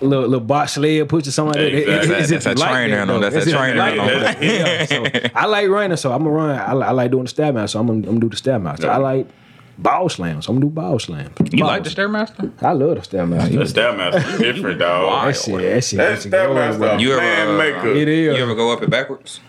Little, 0.00 0.22
little 0.28 0.40
box 0.40 0.72
sled, 0.72 1.08
push 1.08 1.26
or 1.26 1.30
something 1.30 1.60
like 1.60 1.72
that. 1.72 1.78
It- 1.78 1.88
it- 1.88 1.88
Exactly. 1.88 2.16
it's 2.16 2.30
That's 2.30 2.44
just 2.44 2.46
a 2.46 2.60
like 2.60 2.70
trainer, 2.72 2.96
that, 2.96 3.06
no, 3.06 3.18
though. 3.20 3.30
that's 3.30 3.46
a 3.46 3.50
trainer, 3.50 3.74
like 3.76 3.96
no. 3.96 4.06
that. 4.20 4.42
Yeah, 4.42 4.84
so 4.86 5.30
I 5.34 5.46
like 5.46 5.68
running, 5.68 5.96
so 5.96 6.12
I'm 6.12 6.18
gonna 6.24 6.30
run. 6.30 6.58
I, 6.58 6.72
li- 6.74 6.86
I 6.86 6.90
like 6.92 7.10
doing 7.10 7.24
the 7.24 7.28
stab 7.30 7.54
match, 7.54 7.70
so 7.70 7.80
I'm 7.80 7.86
gonna, 7.86 7.98
I'm 7.98 8.04
gonna 8.04 8.20
do 8.20 8.28
the 8.30 8.36
stab 8.36 8.62
match. 8.62 8.80
Yeah. 8.82 8.94
I 8.94 8.96
like 8.96 9.26
ball 9.78 10.08
slams, 10.08 10.46
so 10.46 10.52
I'm 10.52 10.56
gonna 10.58 10.70
do 10.70 10.74
ball 10.74 10.98
slams. 10.98 11.30
You 11.52 11.58
Ball 11.60 11.68
like 11.68 11.84
the 11.84 11.90
Stairmaster? 11.90 12.50
I 12.62 12.72
love 12.72 12.96
the 12.96 13.02
stab 13.02 13.28
match. 13.28 13.50
that 13.52 13.68
stab 13.68 13.96
master 13.96 14.38
different, 14.38 14.78
dog. 14.78 15.26
That 15.26 15.36
shit, 15.36 15.58
that 15.58 15.84
shit, 15.84 15.96
That 15.98 16.06
that 16.08 16.14
shit 16.22 16.30
stab 16.32 16.48
goes, 16.48 16.54
master, 16.56 16.78
bro. 16.78 16.96
You 16.98 17.12
ever, 17.12 17.20
man 17.20 17.48
uh, 17.48 17.58
maker. 17.58 17.88
It 17.94 18.08
is. 18.08 18.36
You 18.36 18.42
ever 18.42 18.54
go 18.54 18.72
up 18.72 18.82
it 18.82 18.90
backwards? 18.90 19.40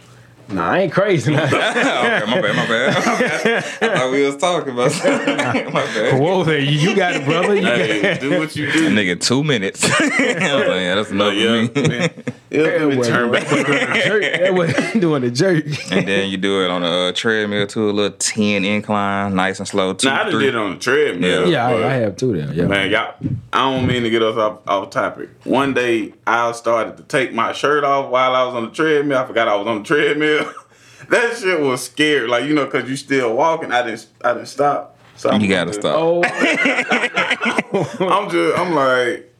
Nah, 0.52 0.72
I 0.72 0.80
ain't 0.80 0.94
crazy. 0.94 1.32
Now. 1.32 1.46
okay, 1.46 2.26
my 2.28 2.42
bad, 2.42 2.56
my 2.56 2.68
bad. 2.68 2.96
I 3.82 3.98
thought 3.98 4.12
we 4.12 4.26
was 4.26 4.38
talking 4.38 4.74
about 4.74 4.92
something. 4.92 5.36
my 5.74 5.86
bad. 5.86 6.20
Whoa, 6.20 6.44
there, 6.44 6.60
you 6.60 6.90
you 6.90 6.96
got 6.96 7.16
it, 7.16 7.26
brother. 7.26 7.56
You 7.56 7.62
got 7.62 7.78
Hey, 7.78 8.18
do 8.20 8.40
what 8.40 8.56
you 8.56 8.72
do. 8.72 8.90
Nigga, 8.90 9.20
two 9.20 9.44
minutes. 9.44 9.84
I 9.84 9.90
was 9.90 10.68
like, 10.68 10.82
yeah, 10.82 10.96
that's 10.96 11.12
enough 11.12 11.34
yeah, 11.34 11.68
for 11.68 11.82
me. 11.82 11.88
man. 11.88 12.24
Yeah, 12.52 12.64
That 12.64 12.80
let 12.82 12.90
me 12.90 12.98
was 12.98 13.08
turn 13.08 13.32
back. 13.32 13.48
doing 13.48 13.64
the 13.64 14.02
jerk. 14.06 14.22
That 14.42 14.54
was 14.54 14.74
doing 15.02 15.22
the 15.22 15.32
jerk. 15.32 15.66
And 15.92 16.06
then 16.06 16.30
you 16.30 16.36
do 16.36 16.66
it 16.66 16.70
on 16.70 16.84
a 16.84 16.88
uh, 17.08 17.12
treadmill 17.14 17.66
too, 17.66 17.90
a 17.90 17.92
little 17.92 18.18
10 18.18 18.66
incline, 18.66 19.34
nice 19.36 19.60
and 19.60 19.68
slow. 19.68 19.94
Two, 19.94 20.10
Nah, 20.10 20.16
I 20.16 20.24
done 20.24 20.32
three. 20.34 20.44
did 20.48 20.56
it 20.56 20.58
on 20.58 20.72
the 20.74 20.80
treadmill. 20.80 21.50
Yeah, 21.50 21.72
but- 21.72 21.84
I, 21.84 21.88
I 21.88 21.94
have 21.94 22.18
too. 22.18 22.36
There, 22.36 22.54
yeah. 22.54 22.66
Man, 22.66 22.92
y'all, 22.92 23.16
I 23.54 23.72
don't 23.72 23.88
mean 23.88 24.04
to 24.04 24.10
get 24.10 24.22
us 24.22 24.36
off, 24.36 24.60
off 24.68 24.90
topic. 24.90 25.30
One 25.46 25.74
day, 25.74 26.14
I 26.28 26.52
started 26.52 26.98
to 26.98 27.04
take 27.04 27.32
my 27.34 27.54
shirt 27.54 27.86
off 27.86 28.10
while 28.12 28.36
I 28.36 28.44
was 28.44 28.54
on 28.56 28.66
the 28.66 28.72
treadmill. 28.72 29.18
I 29.20 29.26
forgot 29.26 29.48
I 29.48 29.56
was 29.56 29.68
on 29.68 29.84
the 29.84 29.88
treadmill. 29.88 30.54
that 31.10 31.38
shit 31.38 31.58
was 31.62 31.84
scary. 31.86 32.28
Like, 32.28 32.44
you 32.44 32.54
know, 32.54 32.66
because 32.66 32.90
you 32.90 32.98
still 32.98 33.34
walking. 33.34 33.72
I 33.72 33.82
didn't 33.84 34.08
I 34.26 34.34
didn't 34.34 34.48
stop. 34.50 34.98
So 35.16 35.30
I'm 35.30 35.40
You 35.40 35.48
gotta 35.48 35.70
just- 35.70 35.80
stop. 35.80 35.96
Oh, 35.98 36.22
I'm 38.10 38.30
just, 38.30 38.58
I'm 38.60 38.74
like, 38.74 39.34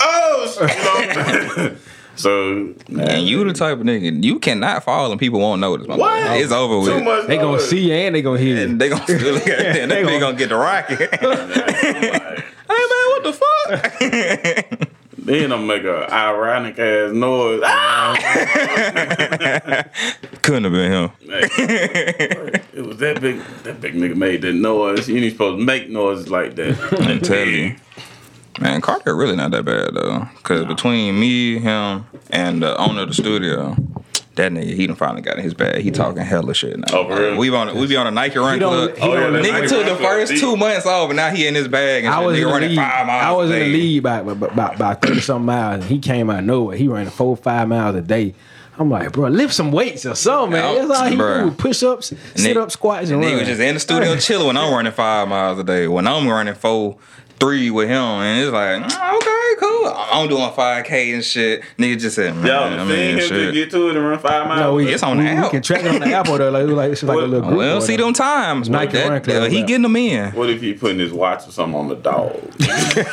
oh, 0.00 0.56
shit, 0.58 0.76
you 0.76 0.82
know 0.84 0.90
what 0.94 1.18
I'm 1.18 1.54
saying? 1.56 1.76
So, 2.20 2.74
man. 2.88 3.08
And 3.08 3.26
you 3.26 3.42
the 3.44 3.52
type 3.54 3.78
of 3.78 3.84
nigga, 3.84 4.22
you 4.22 4.38
cannot 4.38 4.84
fall 4.84 5.10
and 5.10 5.18
people 5.18 5.40
won't 5.40 5.60
notice. 5.60 5.86
My 5.88 5.96
What? 5.96 6.28
boy. 6.28 6.34
It's 6.42 6.52
over 6.52 6.74
Too 6.86 6.94
with. 6.96 7.04
much 7.04 7.26
they 7.26 7.38
gonna 7.38 7.58
see 7.60 7.88
you 7.88 7.94
and 7.94 8.14
they 8.14 8.20
gonna 8.22 8.38
hear 8.38 8.56
you. 8.56 8.62
And 8.64 8.80
they 8.80 8.88
gonna 8.90 9.02
still 9.04 9.34
look 9.34 9.46
at 9.46 9.60
it. 9.60 9.76
And 9.82 9.90
they 9.90 10.02
They 10.04 10.18
gonna, 10.20 10.36
get 10.36 10.48
the 10.50 10.56
rocket. 10.56 10.98
hey 11.14 11.26
man, 11.26 13.06
what 13.08 13.22
the 13.24 13.32
fuck? 13.32 14.90
Then 15.22 15.52
I'm 15.52 15.66
make 15.66 15.84
a 15.84 16.10
ironic 16.10 16.78
ass 16.78 17.12
noise. 17.12 17.60
Ah! 17.62 18.16
Couldn't 20.42 20.64
have 20.64 20.72
been 20.72 20.90
him. 20.92 21.10
it 21.20 22.86
was 22.86 22.96
that 22.98 23.20
big. 23.20 23.40
That 23.64 23.80
big 23.82 23.94
nigga 23.94 24.16
made 24.16 24.40
that 24.42 24.54
noise. 24.54 25.08
You 25.10 25.18
ain't 25.18 25.32
supposed 25.32 25.58
to 25.60 25.64
make 25.64 25.90
noises 25.90 26.28
like 26.30 26.54
that. 26.56 26.74
I'm 27.02 27.20
telling 27.20 27.54
you. 27.54 27.76
Man, 28.60 28.80
Carter 28.82 29.16
really 29.16 29.36
not 29.36 29.50
that 29.52 29.64
bad 29.64 29.94
though. 29.94 30.28
Cause 30.42 30.66
between 30.66 31.18
me, 31.18 31.58
him, 31.58 32.04
and 32.30 32.62
the 32.62 32.76
owner 32.76 33.02
of 33.02 33.08
the 33.08 33.14
studio, 33.14 33.74
that 34.36 34.52
nigga, 34.52 34.74
he 34.74 34.86
done 34.86 34.96
finally 34.96 35.22
got 35.22 35.38
in 35.38 35.42
his 35.44 35.54
bag. 35.54 35.80
He 35.82 35.90
talking 35.90 36.22
hella 36.22 36.54
shit 36.54 36.76
now. 36.78 36.84
Oh, 36.92 37.08
for 37.08 37.18
real? 37.18 37.36
we 37.38 37.48
on 37.50 37.74
we 37.76 37.86
be 37.86 37.96
on 37.96 38.06
a 38.06 38.10
Nike 38.10 38.38
run 38.38 38.58
don't- 38.58 38.94
club. 38.94 38.98
he 38.98 39.14
don't 39.16 39.32
nigga 39.32 39.52
Nike 39.52 39.66
took 39.68 39.86
the 39.86 39.96
first 39.96 40.36
two 40.38 40.56
months 40.56 40.86
off, 40.86 41.08
and 41.10 41.16
now 41.16 41.30
he 41.30 41.46
in 41.46 41.54
his 41.54 41.68
bag 41.68 42.04
and 42.04 42.12
I 42.14 42.20
was 42.20 42.36
Nigga 42.36 42.42
in 42.42 42.46
the 42.48 42.52
running 42.52 42.68
lead. 42.70 42.76
five 42.76 43.06
miles. 43.06 43.24
I 43.24 43.32
was 43.32 43.50
a 43.50 43.54
in 43.54 43.72
the 43.72 43.78
lead 43.78 44.02
by 44.02 44.22
by, 44.22 44.34
by, 44.34 44.76
by 44.76 44.94
thirty 44.94 45.20
something 45.20 45.46
miles. 45.46 45.80
And 45.80 45.84
he 45.84 45.98
came 45.98 46.28
out 46.30 46.40
of 46.40 46.44
nowhere. 46.44 46.76
He 46.76 46.86
ran 46.86 47.08
four 47.08 47.36
five 47.36 47.66
miles 47.66 47.96
a 47.96 48.02
day. 48.02 48.34
I'm 48.78 48.88
like, 48.90 49.12
bro, 49.12 49.28
lift 49.28 49.52
some 49.52 49.72
weights 49.72 50.06
or 50.06 50.14
something, 50.14 50.52
man. 50.52 50.88
That's 50.88 51.00
all 51.00 51.06
he 51.08 51.16
bruh. 51.16 51.44
do: 51.50 51.50
push 51.56 51.82
ups, 51.82 52.14
sit 52.34 52.56
up, 52.56 52.70
squats, 52.70 53.10
and 53.10 53.22
And 53.22 53.24
run. 53.24 53.32
nigga 53.34 53.38
was 53.40 53.48
just 53.48 53.60
in 53.60 53.74
the 53.74 53.80
studio 53.80 54.16
chilling 54.18 54.46
when 54.46 54.56
I'm 54.56 54.72
running 54.72 54.92
five 54.92 55.28
miles 55.28 55.58
a 55.58 55.64
day. 55.64 55.86
When 55.88 56.06
I'm 56.06 56.26
running 56.26 56.54
four, 56.54 56.96
three 57.40 57.70
with 57.70 57.88
him, 57.88 57.96
and 58.02 58.40
it's 58.44 58.52
like, 58.52 58.82
mm, 58.82 59.16
okay, 59.16 59.60
cool. 59.60 59.86
I'm 60.12 60.28
doing 60.28 60.50
5K 60.50 61.14
and 61.14 61.24
shit. 61.24 61.62
Nigga 61.78 61.98
just 61.98 62.14
said, 62.16 62.34
man, 62.36 62.46
Y'all 62.46 62.64
I 62.80 62.84
mean, 62.84 63.10
him 63.12 63.16
just 63.18 63.28
shit. 63.30 63.54
get 63.54 63.70
to 63.70 63.88
it 63.88 63.96
and 63.96 64.04
run 64.06 64.18
five 64.18 64.46
miles? 64.46 64.60
no, 64.60 64.74
we, 64.74 64.88
It's 64.92 65.02
on 65.02 65.16
we, 65.18 65.24
the 65.24 65.30
we 65.30 65.36
app. 65.38 65.50
can 65.50 65.62
track 65.62 65.82
it 65.84 65.88
on 65.94 66.00
the 66.00 66.12
app 66.12 66.28
or 66.28 66.38
like, 66.50 66.62
it 66.64 66.66
like 66.68 66.92
it's 66.92 67.02
like 67.02 67.16
a 67.16 67.20
little 67.22 67.40
group. 67.48 67.58
We 67.58 67.64
don't 67.64 67.80
see 67.80 67.96
them 67.96 68.12
times, 68.12 68.68
but 68.68 68.78
Nike 68.78 68.98
Run 68.98 69.12
that, 69.14 69.24
Club 69.24 69.42
uh, 69.44 69.46
he 69.48 69.62
getting 69.62 69.82
them 69.82 69.96
in. 69.96 70.32
What 70.32 70.50
if 70.50 70.60
he 70.60 70.74
putting 70.74 70.98
his 70.98 71.12
watch 71.12 71.48
or 71.48 71.50
something 71.52 71.78
on 71.80 71.88
the 71.88 71.96
dog? 71.96 72.32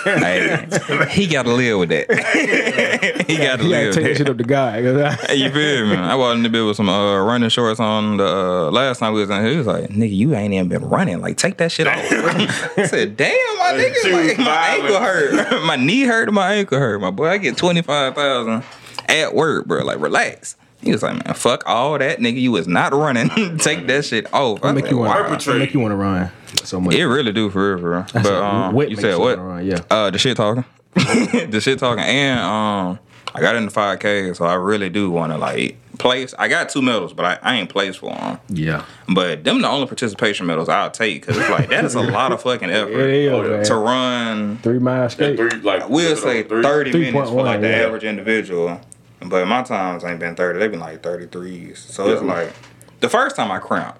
hey, 0.03 0.67
he 1.09 1.27
got 1.27 1.43
to 1.43 1.53
live 1.53 1.79
with 1.79 1.89
that. 1.89 2.07
he 3.27 3.37
got 3.37 3.57
to 3.59 3.63
He 3.63 3.69
gotta 3.69 3.91
live 3.91 3.93
take 3.93 4.03
that 4.03 4.09
with 4.09 4.17
shit 4.17 4.29
up 4.29 4.37
the 4.37 4.43
guy. 4.43 4.81
'cause 4.81 4.97
I- 5.01 5.27
Hey, 5.27 5.35
you 5.35 5.49
feel 5.51 5.87
me? 5.87 5.95
I 5.95 6.15
walked 6.15 6.37
in 6.37 6.43
the 6.43 6.49
bit 6.49 6.61
with 6.65 6.75
some 6.77 6.89
uh, 6.89 7.21
running 7.23 7.49
shorts 7.49 7.79
on 7.79 8.17
the 8.17 8.25
uh, 8.27 8.71
last 8.71 8.99
time 8.99 9.13
we 9.13 9.21
was 9.21 9.29
in 9.29 9.41
here. 9.41 9.51
He 9.51 9.57
was 9.57 9.67
like, 9.67 9.89
nigga, 9.89 10.15
you 10.15 10.33
ain't 10.35 10.53
even 10.53 10.67
been 10.67 10.83
running. 10.87 11.21
Like, 11.21 11.37
take 11.37 11.57
that 11.57 11.71
shit 11.71 11.87
off. 11.87 11.95
I 12.77 12.85
said, 12.85 13.15
damn, 13.17 13.29
my 13.57 13.73
Hey, 13.77 13.89
nigga, 13.89 13.95
she 14.03 14.11
like, 14.17 14.37
my 14.37 14.67
ankle 14.67 14.99
hurt. 14.99 15.63
my 15.65 15.75
knee 15.75 16.03
hurt, 16.03 16.31
my 16.31 16.53
ankle 16.53 16.79
hurt. 16.79 16.99
My 17.01 17.11
boy, 17.11 17.29
I 17.29 17.37
get 17.37 17.57
25000 17.57 18.63
at 19.09 19.33
work, 19.33 19.65
bro. 19.65 19.83
Like, 19.83 19.99
relax. 19.99 20.55
He 20.81 20.91
was 20.91 21.01
like, 21.01 21.25
man, 21.25 21.33
fuck 21.33 21.63
all 21.65 21.97
that, 21.97 22.19
nigga. 22.19 22.39
You 22.39 22.51
was 22.51 22.67
not 22.67 22.93
running. 22.93 23.29
take 23.57 23.87
that 23.87 24.05
shit 24.05 24.31
off. 24.33 24.63
I 24.63 24.71
make 24.71 24.85
said, 24.85 24.91
you 24.91 24.97
want 24.99 25.09
"Wow." 25.09 25.23
Arbitrary. 25.25 25.59
make 25.59 25.73
you 25.73 25.79
want 25.79 25.91
to 25.91 25.95
run 25.95 26.31
so 26.63 26.79
much. 26.79 26.93
It 26.93 27.07
really 27.07 27.31
do 27.31 27.49
for 27.49 27.75
real, 27.75 27.81
for 27.81 27.91
real. 27.91 28.05
But 28.13 28.43
um, 28.43 28.73
What 28.73 28.89
you 28.89 28.95
said 28.95 29.13
you 29.13 29.19
what? 29.19 29.39
run, 29.39 29.65
yeah. 29.65 29.81
Uh, 29.89 30.11
the 30.11 30.19
shit 30.19 30.37
talking, 30.37 30.65
the 30.93 31.59
shit 31.61 31.79
talking, 31.79 32.03
and 32.03 32.39
um, 32.39 32.99
I 33.33 33.41
got 33.41 33.55
into 33.55 33.71
5K, 33.71 34.35
so 34.35 34.45
I 34.45 34.53
really 34.53 34.89
do 34.89 35.09
want 35.09 35.31
to 35.31 35.37
like 35.37 35.77
place. 35.97 36.33
I 36.37 36.47
got 36.47 36.69
two 36.69 36.81
medals, 36.81 37.13
but 37.13 37.25
I, 37.25 37.39
I 37.41 37.55
ain't 37.57 37.69
placed 37.69 37.99
for 37.99 38.11
them. 38.13 38.39
Yeah, 38.49 38.85
But 39.13 39.43
them 39.43 39.61
the 39.61 39.67
only 39.67 39.87
participation 39.87 40.45
medals 40.45 40.69
I'll 40.69 40.91
take 40.91 41.21
because 41.21 41.37
it's 41.37 41.49
like 41.49 41.69
that 41.69 41.83
is 41.85 41.95
a 41.95 42.01
lot 42.01 42.31
of 42.31 42.41
fucking 42.41 42.69
effort 42.71 42.91
is, 43.09 43.31
Oh, 43.31 43.41
yeah. 43.43 43.49
man. 43.57 43.65
to 43.65 43.75
run. 43.75 44.57
Three 44.59 44.79
miles. 44.79 45.13
skate. 45.13 45.37
Three, 45.37 45.49
like 45.61 45.89
We'll 45.89 46.15
say 46.15 46.43
three. 46.43 46.61
30 46.63 46.91
minutes 46.93 47.29
for 47.29 47.43
like 47.43 47.61
the 47.61 47.69
yeah. 47.69 47.75
average 47.85 48.03
individual. 48.03 48.79
But 49.19 49.47
my 49.47 49.63
times 49.63 50.03
ain't 50.03 50.19
been 50.19 50.35
30. 50.35 50.59
They've 50.59 50.69
been 50.71 50.79
like 50.79 51.01
33s. 51.01 51.77
So 51.77 52.07
it's 52.09 52.21
like 52.21 52.53
the 52.99 53.09
first 53.09 53.35
time 53.35 53.51
I 53.51 53.59
cramped, 53.59 53.99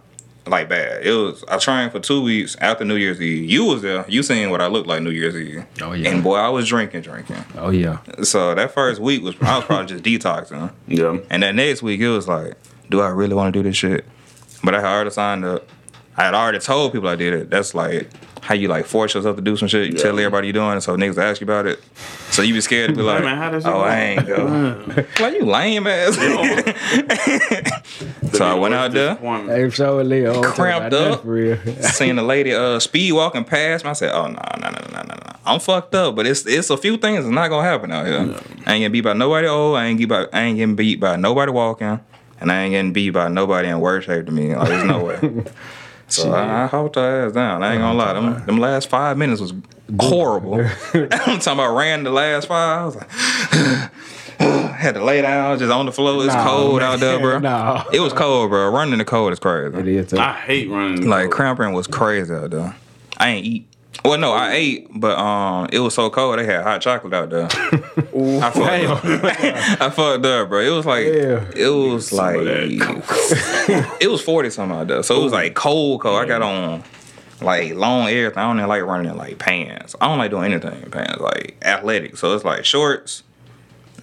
like 0.49 0.69
bad. 0.69 1.05
It 1.05 1.13
was 1.13 1.43
I 1.47 1.57
trained 1.57 1.91
for 1.91 1.99
two 1.99 2.21
weeks 2.21 2.55
after 2.62 2.83
New 2.86 2.95
Year's 2.95 3.21
Eve. 3.21 3.49
You 3.49 3.65
was 3.65 3.81
there. 3.81 4.05
You 4.07 4.23
seen 4.23 4.49
what 4.49 4.62
I 4.62 4.67
looked 4.67 4.88
like 4.88 5.01
New 5.01 5.12
Year's 5.12 5.36
Eve. 5.36 5.65
Oh, 5.81 5.93
yeah. 5.93 6.10
And 6.10 6.23
boy, 6.23 6.36
I 6.36 6.49
was 6.49 6.67
drinking, 6.67 7.01
drinking. 7.01 7.43
Oh 7.55 7.69
yeah. 7.69 7.99
So 8.23 8.55
that 8.55 8.71
first 8.71 8.99
week 9.01 9.23
was 9.23 9.36
I 9.41 9.57
was 9.57 9.65
probably 9.65 9.88
just 9.88 10.03
detoxing. 10.05 10.71
Yeah. 10.88 11.17
And 11.29 11.43
that 11.43 11.55
next 11.55 11.81
week 11.83 11.99
it 12.01 12.10
was 12.10 12.27
like, 12.27 12.53
do 12.89 13.01
I 13.01 13.10
really 13.10 13.33
want 13.36 13.53
to 13.53 13.60
do 13.60 13.63
this 13.67 13.77
shit? 13.77 14.05
But 14.63 14.73
I 14.75 14.81
had 14.81 14.88
already 14.88 15.10
signed 15.12 15.45
up. 15.45 15.67
I 16.15 16.23
had 16.23 16.33
already 16.33 16.60
told 16.60 16.93
people 16.93 17.10
I 17.10 17.15
did 17.15 17.33
it. 17.33 17.49
That's 17.49 17.75
like 17.75 18.10
how 18.41 18.55
you 18.55 18.67
like 18.69 18.86
force 18.86 19.13
yourself 19.13 19.36
to 19.36 19.41
do 19.41 19.57
some 19.57 19.67
shit. 19.67 19.88
You 19.88 19.97
Yeah. 19.97 20.03
tell 20.03 20.17
everybody 20.17 20.47
you're 20.47 20.53
doing 20.53 20.77
it, 20.77 20.81
so 20.81 20.95
niggas 20.95 21.17
ask 21.17 21.41
you 21.41 21.45
about 21.45 21.65
it. 21.65 21.79
So 22.31 22.41
you 22.41 22.53
be 22.53 22.62
scared 22.62 22.91
to 22.91 22.95
be 22.95 23.01
like, 23.01 23.23
man, 23.23 23.38
how 23.38 23.51
does 23.51 23.65
oh, 23.65 23.71
go?" 23.73 23.81
I 23.81 23.99
ain't 23.99 24.25
go. 24.25 25.05
like 25.19 25.33
you 25.33 25.45
lame 25.45 25.86
ass. 25.86 26.15
so 28.33 28.45
I 28.45 28.53
went 28.55 28.73
out 28.73 28.91
there, 28.91 29.15
Hey, 29.47 29.69
so 29.69 29.97
Leo, 30.01 30.41
Cramped 30.43 30.93
up. 30.93 31.23
seen 31.81 32.17
a 32.17 32.23
lady 32.23 32.53
uh 32.53 32.79
speed 32.79 33.11
walking 33.13 33.43
past 33.43 33.83
me. 33.83 33.89
I 33.91 33.93
said, 33.93 34.11
oh 34.13 34.27
no, 34.27 34.39
no, 34.59 34.69
no, 34.69 34.79
no, 34.91 35.01
no, 35.03 35.03
no. 35.03 35.31
I'm 35.45 35.59
fucked 35.59 35.95
up, 35.95 36.15
but 36.15 36.25
it's 36.27 36.45
it's 36.45 36.69
a 36.69 36.77
few 36.77 36.97
things 36.97 37.23
that's 37.23 37.33
not 37.33 37.47
gonna 37.49 37.67
happen 37.67 37.91
out 37.91 38.05
here. 38.05 38.17
I 38.65 38.73
ain't 38.73 38.81
getting 38.81 38.91
beat 38.91 39.01
by 39.01 39.13
nobody 39.13 39.47
old. 39.47 39.77
I 39.77 39.85
ain't 39.85 39.99
get 39.99 40.09
by 40.09 40.27
I 40.33 40.41
ain't 40.43 40.57
getting 40.57 40.75
beat 40.75 40.99
by 40.99 41.15
nobody 41.15 41.51
walking. 41.51 41.99
And 42.39 42.51
I 42.51 42.63
ain't 42.63 42.71
getting 42.71 42.93
beat 42.93 43.11
by 43.11 43.29
nobody 43.29 43.67
in 43.69 43.79
worse 43.79 44.05
shape 44.05 44.25
than 44.27 44.35
me. 44.35 44.55
Like 44.55 44.67
there's 44.67 44.83
no 44.85 45.03
way. 45.03 45.45
So 46.09 46.31
I, 46.31 46.63
I 46.63 46.67
hopped 46.67 46.95
her 46.95 47.25
ass 47.27 47.33
down. 47.33 47.63
I 47.63 47.73
ain't 47.73 47.81
gonna 47.81 47.97
lie. 47.97 48.13
Them, 48.13 48.45
them 48.45 48.57
last 48.59 48.89
five 48.89 49.17
minutes 49.17 49.41
was 49.41 49.53
horrible. 49.99 50.53
I'm 50.93 51.09
talking 51.11 51.51
about 51.53 51.75
ran 51.75 52.03
the 52.05 52.11
last 52.11 52.47
five. 52.47 52.79
I 52.81 52.85
was 52.85 52.95
like, 52.95 53.91
had 54.78 54.93
to 54.95 55.04
lay 55.04 55.21
down 55.21 55.58
just 55.60 55.71
on 55.71 55.86
the 55.86 55.91
floor. 55.91 56.23
It's 56.26 56.34
Nah, 56.34 56.43
cold 56.47 56.82
man. 56.82 56.93
out 56.93 57.00
there, 57.00 57.19
bro. 57.19 57.39
Nah. 57.39 57.84
It 57.91 58.00
was 58.00 58.13
cold, 58.13 58.50
bro. 58.50 58.69
Running 58.71 58.93
in 58.93 59.00
the 59.00 59.06
cold 59.06 59.34
is 59.34 59.39
crazy. 59.39 59.97
is 59.97 60.08
tough. 60.12 60.19
I 60.19 60.34
hate 60.34 60.69
running. 60.69 61.08
Like 61.08 61.30
cramping 61.32 61.73
was 61.73 61.88
crazy 61.88 62.34
out 62.34 62.52
there. 62.52 62.76
I 63.17 63.30
ain't 63.30 63.45
eat. 63.45 63.67
Well, 64.06 64.19
no, 64.19 64.32
I 64.32 64.52
ate, 64.54 64.88
but 64.93 65.17
um, 65.17 65.67
it 65.73 65.80
was 65.80 65.95
so 65.95 66.10
cold. 66.12 66.38
They 66.38 66.45
had 66.45 66.62
hot 66.63 66.82
chocolate 66.82 67.13
out 67.13 67.30
there. 67.32 67.45
I 67.52 68.52
fucked 68.52 69.06
up. 69.06 69.82
I 69.82 69.89
fucked 69.89 70.26
up, 70.26 70.50
bro. 70.50 70.60
It 70.62 70.69
was 70.69 70.86
like 70.86 71.06
Yeah. 71.08 71.43
it 71.56 71.67
was 71.69 72.10
Some 72.10 72.17
like 72.19 72.38
it 74.00 74.08
was 74.10 74.21
forty 74.21 74.50
something 74.52 74.78
out 74.78 74.88
there. 74.88 75.02
So 75.04 75.19
it 75.19 75.23
was 75.23 75.34
like 75.34 75.56
cold, 75.56 76.02
cold. 76.02 76.21
I 76.21 76.26
got 76.26 76.41
on 76.43 76.84
like 77.41 77.73
long 77.73 78.08
everything. 78.08 78.38
I 78.38 78.43
don't 78.47 78.58
even 78.58 78.69
like 78.69 78.84
running 78.84 79.10
in 79.12 79.17
like 79.17 79.39
pants. 79.39 79.95
I 80.00 80.08
don't 80.08 80.19
like 80.19 80.30
doing 80.32 80.52
anything 80.54 80.82
in 80.84 80.91
pants, 80.91 81.19
like 81.19 81.58
athletic. 81.63 82.17
So 82.17 82.34
it's 82.36 82.45
like 82.45 82.65
shorts. 82.65 83.23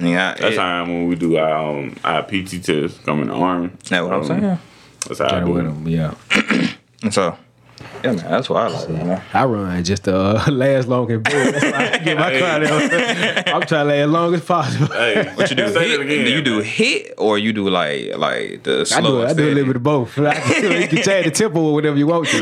Yeah, 0.01 0.35
That's 0.35 0.55
it, 0.57 0.59
how 0.59 0.85
when 0.85 1.07
we 1.09 1.15
do 1.17 1.37
our 1.37 1.79
um, 1.79 1.97
our 2.05 2.23
PT 2.23 2.63
test, 2.65 3.03
come 3.05 3.23
in 3.23 3.29
the 3.29 3.35
army. 3.35 3.69
That's 3.69 3.91
what 3.91 4.13
I'm 4.13 4.21
Um, 4.21 4.25
saying. 4.25 4.59
That's 5.07 5.19
how 5.21 5.37
I 5.37 5.45
do 5.45 5.57
it. 5.59 5.63
them, 5.65 5.87
yeah. 5.89 6.15
And 7.03 7.13
so, 7.19 7.37
yeah, 8.03 8.13
man, 8.13 8.17
that's 8.31 8.49
what 8.51 8.63
I 8.63 8.69
like. 8.69 8.89
Man. 8.89 9.23
I 9.33 9.45
run 9.45 9.85
just 9.85 10.05
to 10.05 10.17
uh, 10.17 10.45
last 10.51 10.89
long 10.89 11.11
as 11.11 11.21
possible. 11.23 11.53
That's 11.53 11.65
why 11.65 11.91
I 11.93 11.99
get 11.99 12.19
my 12.19 12.31
Hey. 12.31 12.41
cardio. 12.41 13.55
I'm 13.55 13.63
trying 13.63 13.69
to 13.69 13.85
last 13.85 13.99
as 14.05 14.11
long 14.11 14.35
as 14.35 14.45
possible. 14.45 14.87
Hey, 14.89 15.33
What 15.35 15.51
you 15.51 15.57
do? 15.57 15.69
Say 15.73 15.89
hit, 15.89 15.99
that 15.99 16.05
again. 16.07 16.25
do 16.25 16.31
you 16.31 16.43
do 16.43 16.63
HIIT 16.63 17.15
or 17.19 17.39
you 17.39 17.53
do 17.53 17.69
like 17.71 18.17
like 18.17 18.63
the 18.65 18.81
I 18.81 18.85
slow? 18.85 19.01
do, 19.03 19.23
I 19.23 19.27
do 19.27 19.27
a 19.27 19.31
steady? 19.35 19.51
little 19.55 19.67
bit 19.67 19.77
of 19.77 19.83
both. 19.83 20.19
I 20.19 20.33
you 20.83 20.89
can 20.89 21.03
change 21.03 21.25
the 21.27 21.31
tempo 21.31 21.61
or 21.61 21.73
whatever 21.75 21.97
you 21.97 22.07
want 22.07 22.27
to. 22.29 22.39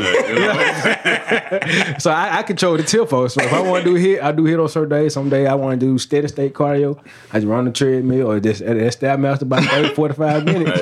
so 1.99 2.11
I, 2.11 2.37
I 2.39 2.43
control 2.43 2.77
the 2.77 2.83
tempo. 2.83 3.27
So 3.27 3.41
if 3.41 3.51
I 3.53 3.59
want 3.61 3.83
to 3.85 3.93
do 3.93 3.97
HIIT, 3.99 4.21
I 4.21 4.31
do 4.31 4.43
HIIT 4.43 4.61
on 4.61 4.69
certain 4.69 4.89
days. 4.89 5.13
Some 5.13 5.29
day 5.29 5.47
I 5.47 5.55
want 5.55 5.79
to 5.79 5.85
do 5.85 5.97
steady 5.97 6.27
state 6.27 6.53
cardio. 6.53 6.97
I 7.31 7.37
just 7.37 7.47
run 7.47 7.65
the 7.65 7.71
treadmill 7.71 8.31
or 8.31 8.39
just 8.39 8.61
at 8.61 8.77
that 8.77 8.93
Stairmaster 8.93 9.41
about 9.43 9.63
30, 9.63 9.93
45 9.95 10.45
minutes. 10.45 10.79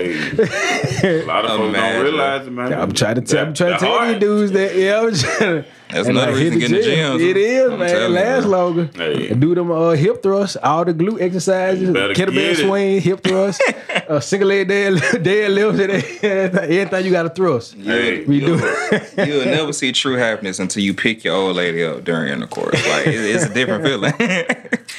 Hey, 1.02 1.22
a 1.22 1.26
lot 1.26 1.46
of 1.46 1.52
folks 1.52 1.70
Imagine. 1.70 1.94
don't 1.96 2.04
realize 2.04 2.48
it, 2.48 2.52
man. 2.52 2.74
I'm 2.74 2.92
trying 2.94 3.16
to 3.16 3.22
tell, 3.22 3.46
I'm 3.46 3.54
trying 3.54 3.78
to 3.78 3.86
That- 3.86 3.98
tell 3.98 4.12
you 4.14 4.20
dudes 4.20 4.52
that 4.52 4.61
yeah, 4.70 5.00
I'm 5.02 5.14
trying 5.14 5.38
to, 5.40 5.66
That's 5.90 6.08
and, 6.08 6.18
another 6.18 6.32
like, 6.32 6.40
reason 6.42 6.54
hit 6.54 6.54
to 6.54 6.60
get 6.60 6.66
in 6.66 6.72
the 6.72 6.82
gym. 6.84 7.18
gym. 7.20 7.28
It 7.30 7.38
is, 7.38 7.72
I'm 7.72 7.80
man. 7.80 7.88
It 7.88 7.92
telling 7.92 8.08
you, 8.10 8.16
lasts 8.20 8.46
bro. 8.46 8.58
longer. 8.68 8.90
Hey. 8.96 9.34
Do 9.34 9.56
them 9.56 9.72
uh, 9.72 9.92
hip 9.92 10.24
thrusts, 10.24 10.58
all 10.64 10.86
the 10.86 10.94
glute 10.94 11.22
exercises, 11.22 11.90
kettlebell 11.90 12.16
get 12.16 12.30
it. 12.30 12.58
swing, 12.58 13.02
hip 13.02 13.24
thrust, 13.24 13.62
uh, 14.10 14.20
single 14.20 14.50
leg 14.50 14.68
dead, 14.68 14.94
deadlifts, 15.24 15.80
and 16.24 16.56
everything 16.58 17.06
you 17.06 17.12
got 17.12 17.24
to 17.24 17.30
thrust. 17.30 17.76
Hey, 17.76 18.24
We 18.26 18.40
do. 18.40 18.56
You'll 19.18 19.46
never 19.46 19.74
see 19.74 19.92
true 19.92 20.16
happiness 20.16 20.60
until 20.60 20.84
you 20.84 20.94
pick 20.94 21.24
your 21.24 21.36
old 21.36 21.56
lady 21.56 21.84
up 21.84 22.04
during 22.04 22.32
intercourse. 22.32 22.74
Like 22.88 23.08
it- 23.08 23.16
it's 23.36 23.46
a 23.46 23.54
different 23.54 23.84
feeling. 23.84 24.14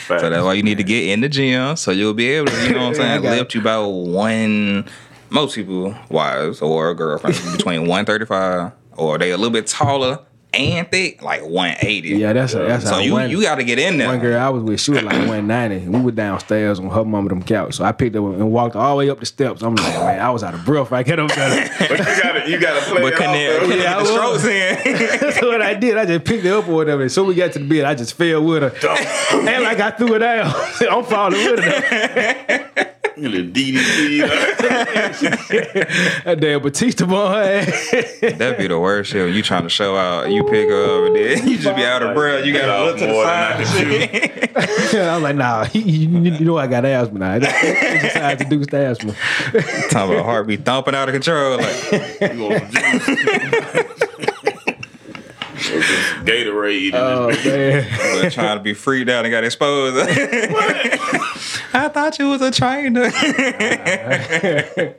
so 0.09 0.31
that's 0.31 0.44
why 0.44 0.53
you 0.55 0.62
need 0.62 0.79
to 0.79 0.85
get 0.85 1.05
in 1.09 1.20
the 1.20 1.29
gym 1.29 1.77
so 1.77 1.90
you'll 1.90 2.14
be 2.14 2.29
able 2.31 2.46
to, 2.48 2.64
you 2.66 2.72
know 2.75 2.88
what 2.88 2.96
I'm 3.01 3.01
Yeah, 3.01 3.14
I 3.14 3.20
saying, 3.20 3.22
lift 3.38 3.55
you 3.55 3.61
about 3.61 3.88
one. 3.88 4.85
Most 5.31 5.55
people, 5.55 5.94
wives 6.11 6.61
or 6.61 6.94
girlfriends, 6.94 7.40
between 7.57 7.87
135 7.87 8.72
or 8.96 9.18
they 9.18 9.31
a 9.33 9.37
little 9.37 9.52
bit 9.52 9.66
taller 9.66 10.20
and 10.55 10.87
thick, 10.90 11.22
like 11.22 11.40
180. 11.40 12.09
Yeah, 12.11 12.35
that's 12.35 12.52
a, 12.52 12.59
that's 12.59 12.85
So 12.85 12.90
how 12.94 12.98
you 12.98 13.12
one, 13.12 13.31
you 13.31 13.40
got 13.40 13.55
to 13.55 13.64
get 13.64 13.78
in 13.78 13.96
there. 13.96 14.09
one 14.09 14.18
girl 14.18 14.38
I 14.38 14.50
was 14.50 14.62
with, 14.62 14.81
she 14.83 14.90
was 14.90 15.02
like 15.02 15.14
190. 15.26 15.88
We 15.88 16.00
were 16.02 16.11
downstairs 16.11 16.78
on 16.78 16.90
her 16.90 17.07
mama 17.07 17.31
them 17.31 17.42
couch. 17.42 17.76
So 17.76 17.85
I 17.85 17.92
picked 17.92 18.14
her 18.16 18.20
and 18.20 18.52
walked 18.52 18.76
all 18.76 18.90
the 18.90 18.98
way 19.07 19.09
up 19.11 19.18
the 19.18 19.24
steps. 19.24 19.62
I'm 19.62 19.74
like, 19.76 19.94
man, 19.94 20.20
I 20.20 20.28
was 20.28 20.42
out 20.42 20.52
of 20.52 20.62
breath. 20.66 20.92
I 20.92 21.05
get 21.05 21.18
up 21.18 21.33
there. 21.35 21.70
But 21.88 21.98
you 21.98 22.05
gotta, 22.05 22.50
you 22.50 22.61
gotta 22.61 22.81
play 22.83 23.00
but 23.02 23.12
it 23.14 23.16
couldn't 23.16 23.31
off, 23.31 23.37
it- 23.37 23.61
though. 23.61 23.66
couldn't 23.66 23.83
Yeah, 23.83 23.92
the 23.94 23.96
I 23.96 24.00
was. 24.02 24.11
strokes 24.11 24.44
in. 24.44 25.20
That's 25.20 25.40
what 25.42 25.62
I 25.62 25.72
did. 25.74 25.96
I 25.96 26.05
just 26.05 26.24
picked 26.26 26.44
her 26.44 26.59
up 26.59 26.68
or 26.68 26.74
whatever. 26.74 27.09
So 27.09 27.24
we 27.24 27.35
got 27.35 27.52
to 27.55 27.59
the 27.59 27.64
bed. 27.66 27.85
I 27.87 27.94
just 27.94 28.12
fell 28.12 28.44
with 28.44 28.62
her. 28.62 28.88
and 29.48 29.64
like 29.64 29.81
I 29.81 29.90
threw 29.92 30.14
it 30.14 30.18
down. 30.18 30.52
I'm 30.90 31.05
falling 31.05 31.50
with 31.50 31.61
her. 31.64 32.91
You 33.16 33.29
little 33.29 33.51
DDT. 33.51 34.22
That 36.25 36.40
damn 36.40 36.62
Batista 36.62 37.05
boy. 37.07 37.64
That'd 38.20 38.59
be 38.59 38.66
the 38.68 38.79
worst 38.79 39.11
shit. 39.11 39.35
You 39.35 39.42
trying 39.42 39.64
to 39.64 39.68
show 39.68 39.96
out, 39.96 40.31
you 40.31 40.44
pick 40.44 40.70
up, 40.70 41.07
and 41.07 41.16
then 41.16 41.48
you 41.48 41.59
just 41.59 41.77
be 41.77 41.85
out 41.85 42.03
of 42.03 42.14
breath. 42.14 42.44
You 42.46 42.53
gotta 42.53 42.85
look 42.85 42.98
to 42.98 43.07
the 43.07 43.22
side. 43.22 43.53
I 43.53 43.62
and 43.62 44.11
can 44.11 44.88
shit. 44.88 45.01
I 45.03 45.14
was 45.14 45.22
like, 45.22 45.37
nah, 45.37 45.66
you, 45.72 45.81
you 45.83 46.44
know 46.44 46.57
I 46.59 46.66
got 46.66 46.85
asthma 46.85 47.18
now. 47.18 47.33
Exercise 47.35 48.38
to 48.38 48.44
do 48.44 48.64
the 48.64 48.77
asthma. 48.79 49.14
Talking 49.90 50.14
about 50.14 50.25
heartbeat 50.25 50.64
thumping 50.64 50.94
out 50.94 51.09
of 51.09 51.12
control. 51.12 51.59
Like, 51.59 51.90
You 52.33 52.42
want 52.48 52.72
some 52.72 52.83
juice? 52.98 54.09
Gatorade. 56.25 56.88
in 56.88 56.94
Oh 56.94 57.29
man. 57.29 58.20
but 58.22 58.33
trying 58.33 58.59
to 58.59 58.62
be 58.62 58.75
freaked 58.75 59.11
out 59.11 59.25
and 59.25 59.33
got 59.33 59.44
exposed. 59.44 59.96
I 61.75 61.88
thought 61.88 62.18
you 62.18 62.29
was 62.29 62.42
a 62.42 62.51
trainer. 62.51 63.09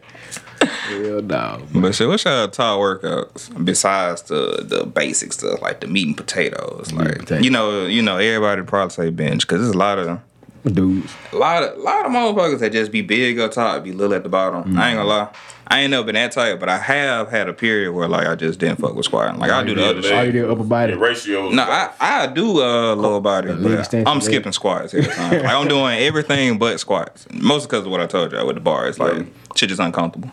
Hell 0.64 1.22
no. 1.22 1.62
but 1.76 1.94
shit, 1.94 2.08
what's 2.08 2.24
your 2.26 2.48
top 2.48 2.80
workouts 2.80 3.66
besides 3.66 4.22
the 4.24 4.64
the 4.66 4.86
basic 4.86 5.34
stuff 5.34 5.62
like 5.62 5.82
the 5.82 5.88
meat 5.88 6.08
and 6.08 6.16
potatoes? 6.18 6.92
Like 6.94 7.20
potatoes. 7.20 7.44
you 7.44 7.52
know, 7.52 7.86
you 7.86 8.02
know, 8.02 8.18
everybody 8.18 8.62
probably 8.64 8.92
say 8.92 9.10
bench 9.10 9.46
because 9.46 9.62
there's 9.62 9.74
a 9.76 9.78
lot 9.78 10.00
of 10.00 10.20
Dudes. 10.66 11.14
a 11.34 11.36
lot 11.36 11.62
of 11.64 11.78
lot 11.80 12.06
of 12.06 12.12
motherfuckers 12.14 12.60
that 12.60 12.72
just 12.72 12.92
be 12.92 13.02
big 13.02 13.38
up 13.40 13.52
top, 13.52 13.84
be 13.84 13.92
little 13.92 14.14
at 14.16 14.24
the 14.24 14.30
bottom. 14.30 14.78
I 14.78 14.90
ain't 14.92 14.98
gonna 14.98 15.04
lie. 15.10 15.28
I 15.68 15.80
ain't 15.82 15.92
never 15.92 16.06
been 16.06 16.16
that 16.16 16.32
tight, 16.32 16.60
but 16.60 16.70
I 16.70 16.78
have 16.78 17.30
had 17.32 17.50
a 17.50 17.54
period 17.54 17.92
where 17.94 18.08
like 18.08 18.28
I 18.28 18.36
just 18.36 18.60
didn't 18.60 18.80
fuck 18.80 18.96
with 18.96 19.06
squatting. 19.06 19.40
Like 19.42 19.52
I 19.52 19.64
do 19.64 19.76
the 19.76 19.86
other 19.86 20.02
shit. 20.02 20.14
All 20.14 20.24
you 20.24 20.32
do 20.32 20.50
upper 20.52 20.64
body. 20.64 20.94
The 20.94 21.00
ratio. 21.00 21.50
No, 21.50 21.64
I, 21.64 21.90
I 22.00 22.28
do 22.28 22.62
uh 22.62 22.96
lower 22.96 23.20
body, 23.20 23.54
but 23.54 23.94
I'm 24.08 24.22
skipping 24.22 24.52
squats 24.54 24.94
every 24.94 25.12
time. 25.12 25.32
like 25.44 25.52
I'm 25.54 25.68
doing 25.68 25.98
everything 26.00 26.58
but 26.60 26.80
squats. 26.80 27.28
Mostly 27.34 27.68
because 27.68 27.86
of 27.86 27.92
what 27.92 28.00
I 28.02 28.06
told 28.06 28.32
you 28.32 28.46
with 28.46 28.56
the 28.56 28.62
bar. 28.62 28.88
It's 28.88 29.00
like 29.00 29.16
Yeah. 29.18 29.24
shit 29.56 29.70
just 29.70 29.82
uncomfortable. 29.82 30.32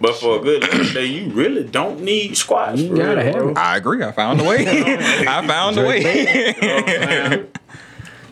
But 0.00 0.14
for 0.16 0.38
a 0.38 0.42
good 0.42 0.62
leg 0.74 0.92
day, 0.94 1.04
you 1.06 1.30
really 1.30 1.64
don't 1.64 2.00
need 2.00 2.36
squats. 2.36 2.80
You 2.80 2.96
gotta 2.96 3.16
real, 3.16 3.24
have 3.24 3.34
bro. 3.34 3.50
it. 3.50 3.58
I 3.58 3.76
agree. 3.76 4.02
I 4.02 4.12
found 4.12 4.40
a 4.40 4.44
way. 4.44 4.64
I 4.68 5.46
found 5.46 5.76
a 5.78 5.80
You 5.80 5.84
know 5.84 7.28
way. 7.28 7.46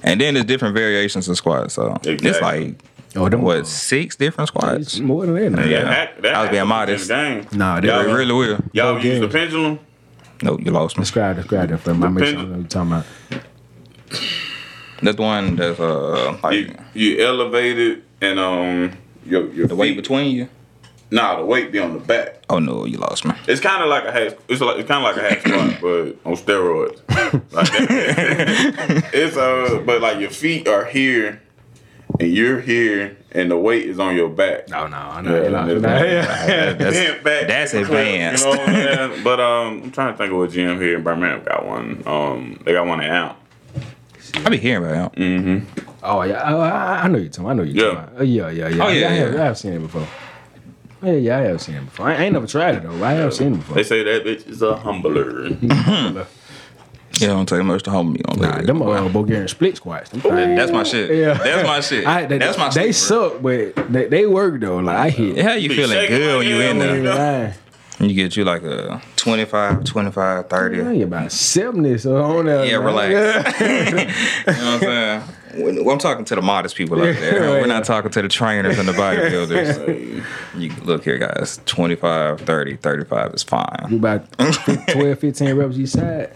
What 0.03 0.11
I'm 0.11 0.11
saying? 0.11 0.13
and 0.13 0.21
then 0.21 0.35
there's 0.35 0.47
different 0.47 0.75
variations 0.75 1.29
of 1.29 1.37
squats. 1.37 1.75
So 1.75 1.97
it's 2.05 2.41
like 2.41 2.75
Oh, 3.15 3.29
them 3.29 3.43
what 3.43 3.67
six 3.67 4.17
different 4.17 4.49
squats. 4.49 4.79
It's 4.79 5.01
more 5.01 5.27
than 5.27 5.35
that. 5.35 5.51
now. 5.51 5.65
Yeah. 5.65 5.83
That 5.85 5.93
hack- 5.93 6.23
that 6.23 6.35
I 6.35 6.41
was 6.43 6.51
being 6.51 6.67
modest. 6.67 7.11
in 7.11 7.35
the 7.37 7.41
game. 7.51 7.59
Nah, 7.59 7.79
they 7.81 7.89
Y'all- 7.89 8.05
really 8.05 8.33
will. 8.33 8.59
Y'all 8.73 8.95
Both 8.95 9.05
use 9.05 9.21
the 9.21 9.29
pendulum. 9.29 9.79
Nope, 10.43 10.61
you 10.65 10.71
lost 10.71 10.97
me. 10.97 11.03
Describe, 11.03 11.37
describe 11.37 11.69
that 11.69 11.79
for 11.79 11.93
me. 11.95 12.07
I 12.07 12.09
make 12.09 12.25
sure 12.25 12.39
what 12.39 12.49
you're 12.59 12.67
talking 12.69 12.93
about. 12.93 13.07
That's 15.03 15.17
the 15.17 15.23
one 15.23 15.57
that's 15.57 15.79
uh 15.81 16.39
like 16.43 16.55
You 16.95 17.17
you 17.17 17.25
elevate 17.27 17.79
it 17.79 18.03
and 18.21 18.39
um 18.39 18.93
your 19.27 19.53
your 19.53 19.67
the 19.67 19.77
weight 19.77 19.97
between 19.97 20.35
you. 20.35 20.49
Nah, 21.13 21.37
the 21.37 21.45
weight 21.45 21.71
be 21.71 21.79
on 21.79 21.93
the 21.93 21.99
back. 22.01 22.43
Oh 22.49 22.59
no, 22.59 22.87
you 22.87 22.97
lost 22.97 23.25
me. 23.27 23.33
It's 23.47 23.61
kind 23.61 23.83
of 23.83 23.91
like 23.91 24.05
a 24.05 24.13
hack. 24.13 24.39
It's 24.49 24.63
like 24.63 24.79
it's 24.79 24.89
kind 24.89 25.05
of 25.07 25.15
like 25.15 25.23
a 25.23 25.29
hack 25.29 25.41
squat, 25.47 25.79
but 25.83 26.17
on 26.25 26.37
steroids. 26.37 26.97
Like 27.53 27.69
it's 29.15 29.37
uh, 29.37 29.83
but 29.85 30.01
like 30.01 30.19
your 30.21 30.31
feet 30.31 30.67
are 30.67 30.87
here, 30.87 31.43
and 32.19 32.33
you're 32.33 32.61
here, 32.61 33.17
and 33.33 33.51
the 33.51 33.59
weight 33.59 33.87
is 33.87 33.99
on 33.99 34.17
your 34.17 34.31
back. 34.31 34.69
No, 34.71 34.87
no, 34.87 34.97
I 34.97 35.21
Yeah, 35.23 35.49
know. 35.49 35.79
that's- 35.81 36.79
That's, 36.79 36.97
Bent 36.97 37.23
back. 37.25 37.47
that's 37.47 37.75
advanced. 37.75 38.45
You 38.47 38.51
know 38.53 38.59
what 38.59 38.69
I'm 38.69 38.75
saying? 39.13 39.23
But 39.25 39.41
um, 39.41 39.83
I'm 39.85 39.91
trying 39.93 40.13
to 40.15 40.19
think 40.19 40.33
of 40.33 40.39
what 40.39 40.51
gym 40.51 40.81
here 40.81 40.97
in 40.97 41.03
Birmingham 41.05 41.45
got 41.45 41.67
one. 41.67 42.03
Um, 42.07 42.59
they 42.65 42.73
got 42.73 42.87
one 42.87 43.03
in 43.03 43.11
Out. 43.11 43.37
I 44.47 44.49
be 44.49 44.57
hearing 44.57 44.85
about 44.91 45.13
it. 45.19 45.63
Oh 46.03 46.23
yeah, 46.23 46.41
I, 46.43 46.53
I, 46.55 47.03
I 47.05 47.09
know 47.09 47.19
you 47.19 47.29
talking. 47.29 47.51
I 47.51 47.53
know 47.53 47.63
you 47.65 47.75
Yeah. 47.75 47.83
talking. 47.91 47.99
About. 47.99 48.13
Oh, 48.21 48.25
yeah, 48.25 48.49
yeah, 48.51 48.69
yeah. 48.69 48.85
Oh, 48.85 48.89
yeah, 48.89 49.09
I 49.09 49.13
have, 49.13 49.35
yeah. 49.35 49.41
I 49.43 49.45
have 49.45 49.59
seen 49.59 49.73
it 49.75 49.79
before. 49.81 50.07
Yeah, 51.03 51.13
yeah, 51.13 51.39
I 51.39 51.41
have 51.43 51.61
seen 51.61 51.75
it 51.77 51.85
before. 51.85 52.09
I, 52.09 52.15
I 52.15 52.23
ain't 52.25 52.33
never 52.33 52.47
tried 52.47 52.77
it 52.77 52.83
though. 52.85 53.03
I 53.05 53.13
have 53.15 53.35
seen 53.35 53.55
it 53.55 53.57
before. 53.59 53.75
They 53.77 53.83
say 53.85 54.03
that 54.05 54.25
bitch 54.25 54.49
is 54.49 54.63
a 54.63 54.77
humbler. 54.77 55.49
Yeah, 57.21 57.29
don't 57.29 57.47
take 57.47 57.63
much 57.63 57.83
to 57.83 57.91
hold 57.91 58.07
me 58.11 58.21
on 58.27 58.39
that. 58.39 58.49
Nah, 58.49 58.57
that. 58.57 58.67
them 58.67 58.81
uh, 58.83 59.07
Bulgarian 59.11 59.47
split 59.47 59.77
squats. 59.77 60.09
Them 60.09 60.23
things- 60.23 60.59
That's 60.59 60.73
my 60.73 60.83
shit. 60.83 61.15
Yeah. 61.15 61.35
That's 61.35 61.69
my 61.69 61.81
shit. 61.81 62.07
I, 62.07 62.25
they, 62.25 62.39
That's 62.39 62.57
my 62.57 62.71
They 62.71 62.91
sleeper. 62.91 63.31
suck, 63.35 63.43
but 63.43 63.93
they, 63.93 64.07
they 64.09 64.27
work 64.27 64.59
though. 64.61 64.79
Like 64.79 64.97
I 64.97 65.11
hit. 65.11 65.39
How 65.45 65.53
you 65.53 65.69
Be 65.69 65.77
feeling 65.77 66.09
good 66.09 66.39
when 66.39 66.49
you 66.49 66.61
in 66.63 66.79
there? 66.79 67.55
you- 68.01 68.09
You 68.09 68.15
get 68.15 68.35
you 68.37 68.45
like 68.45 68.63
a 68.63 69.03
25, 69.17 69.85
25, 69.85 70.49
30. 70.49 70.81
I 70.81 70.91
ain't 70.93 71.03
about 71.03 71.31
seventy, 71.33 71.99
so 71.99 72.17
on 72.17 72.47
there. 72.47 72.65
Yeah, 72.65 72.79
man. 72.79 72.87
relax. 72.87 73.61
you 73.61 73.67
know 73.67 74.07
what 74.47 74.59
I'm 74.75 74.81
saying? 74.81 75.23
When- 75.57 75.89
I'm 75.89 75.99
talking 75.99 76.25
to 76.27 76.35
the 76.35 76.43
modest 76.43 76.77
people 76.77 76.99
out 77.01 77.15
there. 77.17 77.43
Yeah, 77.43 77.61
We're 77.61 77.67
not 77.67 77.85
talking 77.85 78.11
to 78.11 78.23
the 78.23 78.29
trainers 78.29 78.79
and 78.79 78.89
the 78.89 78.93
bodybuilders. 78.93 80.25
you 80.59 80.73
look 80.85 81.05
here, 81.05 81.19
guys. 81.19 81.61
25, 81.67 82.41
30, 82.41 82.77
35 82.77 83.35
is 83.35 83.43
fine. 83.43 83.87
You 83.91 83.97
about 83.97 84.31
12, 84.89 85.19
15 85.19 85.55
reps 85.55 85.77
each 85.79 85.89
side. 85.91 86.35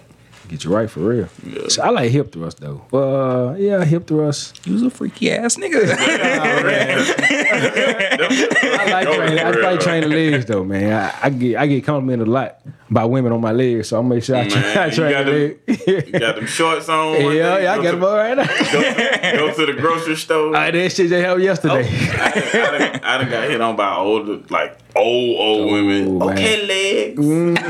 Get 0.48 0.62
you 0.64 0.70
right 0.72 0.88
for 0.88 1.00
real. 1.00 1.28
Yeah. 1.44 1.68
So 1.68 1.82
I 1.82 1.90
like 1.90 2.10
hip 2.10 2.30
thrust 2.32 2.60
though. 2.60 2.82
Uh, 2.92 3.54
yeah, 3.58 3.84
hip 3.84 4.06
thrust. 4.06 4.64
You 4.66 4.74
was 4.74 4.82
a 4.82 4.90
freaky 4.90 5.30
ass 5.32 5.56
nigga. 5.56 5.86
I 7.56 8.90
like 8.90 9.08
training. 9.16 9.38
I 9.38 9.50
like 9.50 9.80
training 9.80 10.10
legs 10.10 10.46
though, 10.46 10.64
man. 10.64 10.92
I, 10.92 11.26
I 11.26 11.30
get 11.30 11.56
I 11.58 11.66
get 11.66 11.84
complimented 11.84 12.28
a 12.28 12.30
lot 12.30 12.60
by 12.88 13.04
women 13.04 13.32
on 13.32 13.40
my 13.40 13.50
legs, 13.50 13.88
so 13.88 13.98
I 13.98 14.02
make 14.02 14.22
sure 14.22 14.36
I, 14.36 14.46
tra- 14.48 14.60
Man, 14.60 14.78
I 14.78 14.86
you 14.86 14.92
train 14.92 15.10
got 15.10 15.24
the 15.26 15.32
them- 15.66 15.86
leg. 15.86 16.06
You 16.12 16.18
got 16.20 16.36
them 16.36 16.46
shorts 16.58 16.88
on. 16.88 17.14
yeah, 17.14 17.20
day, 17.28 17.62
yeah, 17.64 17.72
I 17.72 17.76
go 17.76 17.82
got 17.82 17.90
to- 17.90 17.96
them 17.96 18.04
all 18.04 18.16
right 18.16 18.36
now. 18.36 18.46
Go, 18.72 19.48
go 19.48 19.54
to 19.54 19.66
the 19.66 19.80
grocery 19.80 20.14
store. 20.16 20.54
I 20.56 20.70
did 20.70 20.92
shit 20.92 21.10
they 21.10 21.22
happened 21.22 21.42
yesterday. 21.44 21.88
I, 21.88 22.30
done, 22.30 22.44
I, 22.54 22.78
done, 22.78 23.00
I 23.02 23.18
done 23.18 23.30
got 23.30 23.48
hit 23.50 23.60
on 23.60 23.74
by 23.76 23.96
older, 23.96 24.40
like 24.50 24.78
old, 24.94 25.40
old 25.40 25.72
women. 25.72 26.18
man. 26.18 26.28
Okay, 26.30 26.66
legs. 26.66 27.18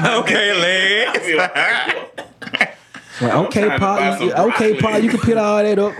okay, 0.04 0.52
leg. 0.60 2.25
I 3.20 3.24
like, 3.24 3.34
Like, 3.34 3.46
okay, 3.46 3.60
trying 3.66 3.70
to 3.70 3.78
Pa, 3.78 4.18
you, 4.20 4.32
okay, 4.32 4.72
broccoli. 4.72 4.80
Pa, 4.80 4.96
you 4.96 5.08
can 5.10 5.20
put 5.20 5.36
all 5.36 5.62
that 5.62 5.78
up. 5.78 5.94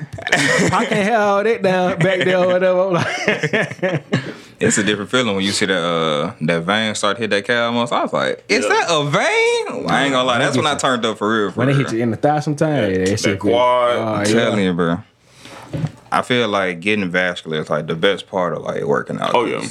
I 0.73 0.87
can't 0.87 0.93
have 1.09 1.21
all 1.21 1.45
that 1.45 1.63
down 1.63 1.99
back 1.99 2.19
there 2.25 2.39
or 2.39 2.47
whatever. 2.49 2.85
Like, 2.93 4.05
It's 4.59 4.79
a 4.79 4.83
different 4.83 5.11
feeling 5.11 5.35
when 5.37 5.45
you 5.45 5.53
see 5.53 5.67
that 5.67 5.79
uh 5.83 6.33
that 6.41 6.63
vein 6.63 6.95
start 6.95 7.17
to 7.19 7.21
hit 7.23 7.29
that 7.31 7.45
calf 7.45 7.75
muscle. 7.75 7.95
I 7.97 8.03
was 8.05 8.13
like, 8.15 8.43
is 8.49 8.65
Yeah. 8.65 8.71
that 8.71 8.87
a 8.89 9.05
vein? 9.05 9.87
I 9.91 10.05
ain't 10.05 10.13
gonna 10.13 10.25
lie, 10.25 10.39
that's 10.39 10.57
when 10.57 10.67
I 10.67 10.77
turned 10.77 11.05
up 11.05 11.19
for 11.19 11.31
real. 11.43 11.51
For 11.51 11.59
when 11.59 11.69
they 11.69 11.75
real. 11.75 11.85
hit 11.87 11.95
you 11.97 12.03
in 12.03 12.11
the 12.11 12.17
thigh 12.17 12.41
sometimes, 12.41 12.97
yeah, 12.97 13.05
that 13.05 13.19
that 13.19 13.39
quad. 13.39 13.97
Oh, 13.97 14.03
I'm 14.15 14.27
yeah. 14.27 14.33
telling 14.33 14.65
you, 14.65 14.73
bro. 14.73 14.99
I 16.11 16.23
feel 16.23 16.49
like 16.49 16.81
getting 16.81 17.11
vascular 17.11 17.61
is 17.61 17.69
like 17.69 17.87
the 17.87 17.95
best 17.95 18.29
part 18.29 18.55
of 18.55 18.63
like 18.63 18.83
working 18.85 19.21
out. 19.21 19.35
Oh, 19.35 19.45
yeah. 19.45 19.63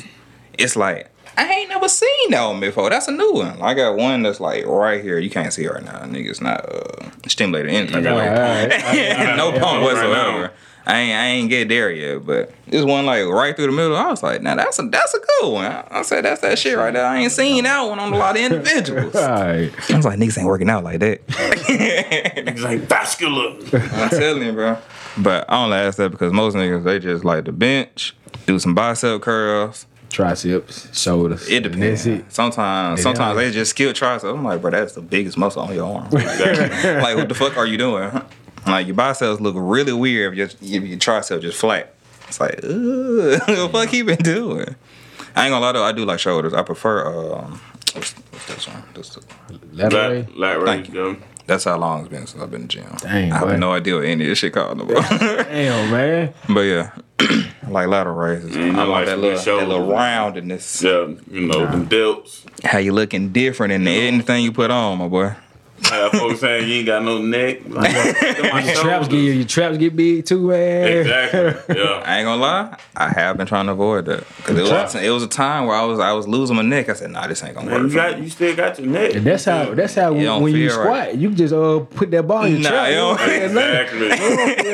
It's 0.57 0.75
like 0.75 1.09
I 1.37 1.51
ain't 1.53 1.69
never 1.69 1.89
seen 1.89 2.31
that 2.31 2.45
one 2.45 2.59
before. 2.59 2.89
That's 2.89 3.07
a 3.07 3.11
new 3.11 3.33
one. 3.33 3.61
I 3.61 3.73
got 3.73 3.97
one 3.97 4.23
that's 4.23 4.39
like 4.39 4.65
right 4.65 5.03
here. 5.03 5.19
You 5.19 5.29
can't 5.29 5.51
see 5.53 5.65
it 5.65 5.71
right 5.71 5.83
now. 5.83 5.99
Nigga, 5.99 6.29
it's 6.29 6.41
not 6.41 6.67
uh, 6.67 7.09
stimulated 7.27 7.71
any 7.71 7.87
type 7.87 8.03
got 8.03 8.13
of 8.13 8.71
right. 8.71 9.35
no 9.37 9.51
pump 9.51 9.83
whatsoever. 9.83 10.51
I 10.87 10.99
ain't 10.99 11.17
I 11.17 11.25
ain't 11.27 11.49
get 11.49 11.67
there 11.67 11.91
yet, 11.91 12.25
but 12.25 12.51
this 12.67 12.85
one 12.85 13.07
like 13.07 13.25
right 13.25 13.55
through 13.55 13.65
the 13.65 13.71
middle. 13.71 13.97
I 13.97 14.07
was 14.07 14.21
like, 14.21 14.41
now 14.43 14.55
that's 14.55 14.77
a 14.77 14.83
that's 14.83 15.13
a 15.15 15.19
good 15.19 15.51
one. 15.51 15.65
I 15.65 16.03
said 16.03 16.25
that's 16.25 16.41
that 16.41 16.59
shit 16.59 16.77
right 16.77 16.93
there. 16.93 17.05
I 17.05 17.17
ain't 17.17 17.31
seen 17.31 17.63
that 17.63 17.81
one 17.81 17.97
on 17.97 18.13
a 18.13 18.17
lot 18.17 18.35
of 18.35 18.41
individuals. 18.43 19.15
All 19.15 19.21
right. 19.29 19.71
I 19.91 19.95
was 19.95 20.05
like, 20.05 20.19
niggas 20.19 20.37
ain't 20.37 20.47
working 20.47 20.69
out 20.69 20.83
like 20.83 20.99
that. 20.99 21.21
It's 22.47 22.61
like 22.61 22.81
vascular. 22.81 23.57
I'm 23.73 24.09
telling 24.09 24.43
you, 24.43 24.53
bro. 24.53 24.77
But 25.17 25.45
I 25.49 25.63
only 25.63 25.77
ask 25.77 25.97
that 25.97 26.11
because 26.11 26.31
most 26.31 26.55
niggas 26.55 26.83
they 26.83 26.99
just 26.99 27.25
like 27.25 27.45
to 27.45 27.51
bench, 27.51 28.15
do 28.45 28.59
some 28.59 28.75
bicep 28.75 29.21
curls. 29.21 29.87
Triceps, 30.09 30.97
shoulders. 30.99 31.47
It 31.49 31.63
depends. 31.63 32.05
It. 32.05 32.31
Sometimes, 32.31 32.99
Yeah. 32.99 33.03
sometimes 33.03 33.37
they 33.37 33.51
just 33.51 33.71
skill 33.71 33.91
triceps. 33.93 34.23
I'm 34.31 34.43
like, 34.43 34.61
bro, 34.61 34.71
that's 34.71 34.93
the 34.93 35.01
biggest 35.01 35.37
muscle 35.37 35.61
on 35.61 35.73
your 35.75 35.85
arm. 35.93 36.09
like, 36.11 37.17
what 37.17 37.27
the 37.29 37.35
fuck 37.35 37.57
are 37.57 37.65
you 37.65 37.77
doing? 37.77 38.11
Like, 38.65 38.87
your 38.87 38.95
biceps 38.95 39.39
look 39.41 39.55
really 39.57 39.93
weird 39.93 40.33
if 40.33 40.37
your, 40.37 40.47
if 40.77 40.83
your 40.83 40.97
tricep 40.97 41.41
just 41.41 41.59
flat. 41.59 41.93
It's 42.27 42.39
like, 42.39 42.59
ugh, 42.63 42.63
what 43.39 43.45
the 43.47 43.69
fuck 43.71 43.93
you 43.93 44.05
been 44.05 44.17
doing? 44.17 44.75
I 45.35 45.45
ain't 45.45 45.51
gonna 45.51 45.59
lie 45.59 45.73
though, 45.73 45.83
I 45.83 45.91
do 45.91 46.05
like 46.05 46.19
shoulders. 46.19 46.53
I 46.53 46.61
prefer 46.63 47.05
um, 47.35 47.59
what's, 47.93 48.13
what's 48.13 48.45
this 48.47 48.67
one? 48.67 48.83
This, 48.93 49.17
Lateral 49.73 50.09
raise. 50.11 50.29
Lat, 50.29 50.57
lat 50.59 50.65
Thank 50.65 50.85
raise 50.87 50.93
go. 50.93 51.17
that's 51.45 51.65
how 51.65 51.77
long 51.77 51.99
it's 52.01 52.09
been 52.09 52.25
since 52.25 52.41
I've 52.41 52.49
been 52.49 52.61
in 52.61 52.67
the 52.67 52.73
gym. 52.73 52.85
Dang, 52.99 53.31
I 53.33 53.37
have 53.49 53.59
no 53.59 53.73
idea 53.73 53.95
what 53.95 54.05
any 54.05 54.23
of 54.23 54.29
this 54.29 54.39
shit 54.39 54.53
called 54.53 54.77
no 54.77 54.85
more. 54.85 55.01
Damn, 55.01 55.91
man. 55.91 56.33
But 56.49 56.61
yeah, 56.61 56.91
like 57.69 57.87
lateral 57.87 58.15
raises. 58.15 58.55
Mm, 58.55 58.75
I 58.75 58.81
I 58.81 58.83
like 58.83 58.87
like 58.89 59.05
that 59.05 59.11
some 59.11 59.21
little, 59.21 59.37
that 59.37 59.43
shoulders. 59.43 59.67
little 59.69 59.87
roundedness. 59.87 60.83
Yeah, 60.83 61.33
you 61.39 61.47
know, 61.47 61.65
them 61.65 61.87
delts. 61.87 62.43
How 62.65 62.77
you 62.79 62.91
looking 62.93 63.29
different 63.31 63.73
in 63.73 63.87
anything 63.87 64.43
you 64.43 64.51
put 64.51 64.71
on, 64.71 64.97
my 64.99 65.07
boy. 65.07 65.35
I 65.91 65.95
have 65.97 66.11
folks 66.13 66.39
saying 66.39 66.67
you 66.67 66.75
ain't 66.75 66.85
got 66.87 67.03
no 67.03 67.19
neck. 67.21 67.59
Like, 67.75 67.91
my 68.53 68.63
Your 68.63 68.75
traps 68.81 69.07
get 69.09 69.17
your 69.17 69.45
traps 69.45 69.77
get 69.77 69.95
big 69.95 70.25
too, 70.25 70.47
man. 70.47 70.87
Exactly. 70.87 71.75
Yeah. 71.75 72.01
I 72.05 72.17
ain't 72.19 72.25
gonna 72.25 72.41
lie, 72.41 72.77
I 72.95 73.09
have 73.09 73.37
been 73.37 73.45
trying 73.45 73.65
to 73.65 73.73
avoid 73.73 74.05
that 74.05 74.25
because 74.37 74.57
it 74.57 74.63
was 74.63 74.95
it 74.95 75.09
was 75.09 75.23
a 75.23 75.27
time 75.27 75.65
where 75.67 75.75
I 75.75 75.83
was 75.83 75.99
I 75.99 76.13
was 76.13 76.27
losing 76.27 76.55
my 76.55 76.61
neck. 76.61 76.87
I 76.89 76.93
said, 76.93 77.11
Nah, 77.11 77.27
this 77.27 77.43
ain't 77.43 77.55
gonna 77.55 77.69
Man, 77.69 77.75
work. 77.75 77.83
you 77.83 77.89
for 77.89 77.95
got 77.95 78.17
me. 78.17 78.23
you 78.23 78.29
still 78.29 78.55
got 78.55 78.79
your 78.79 78.87
neck. 78.87 79.13
And 79.15 79.25
that's 79.25 79.45
how 79.45 79.73
that's 79.75 79.95
how 79.95 80.15
It 80.15 80.23
don't 80.23 80.41
when 80.43 80.55
you 80.55 80.69
squat, 80.69 80.87
right. 80.87 81.15
you 81.15 81.31
just 81.31 81.53
uh 81.53 81.79
put 81.81 82.09
that 82.11 82.23
ball 82.25 82.45
in 82.45 82.53
your 82.53 82.61
Nah, 82.61 82.69
trap. 82.69 82.89
You 82.89 82.95
don't- 82.95 83.17
don't 83.17 83.29
feel 83.29 83.49
nothing. 83.53 84.01
Exactly. 84.01 84.09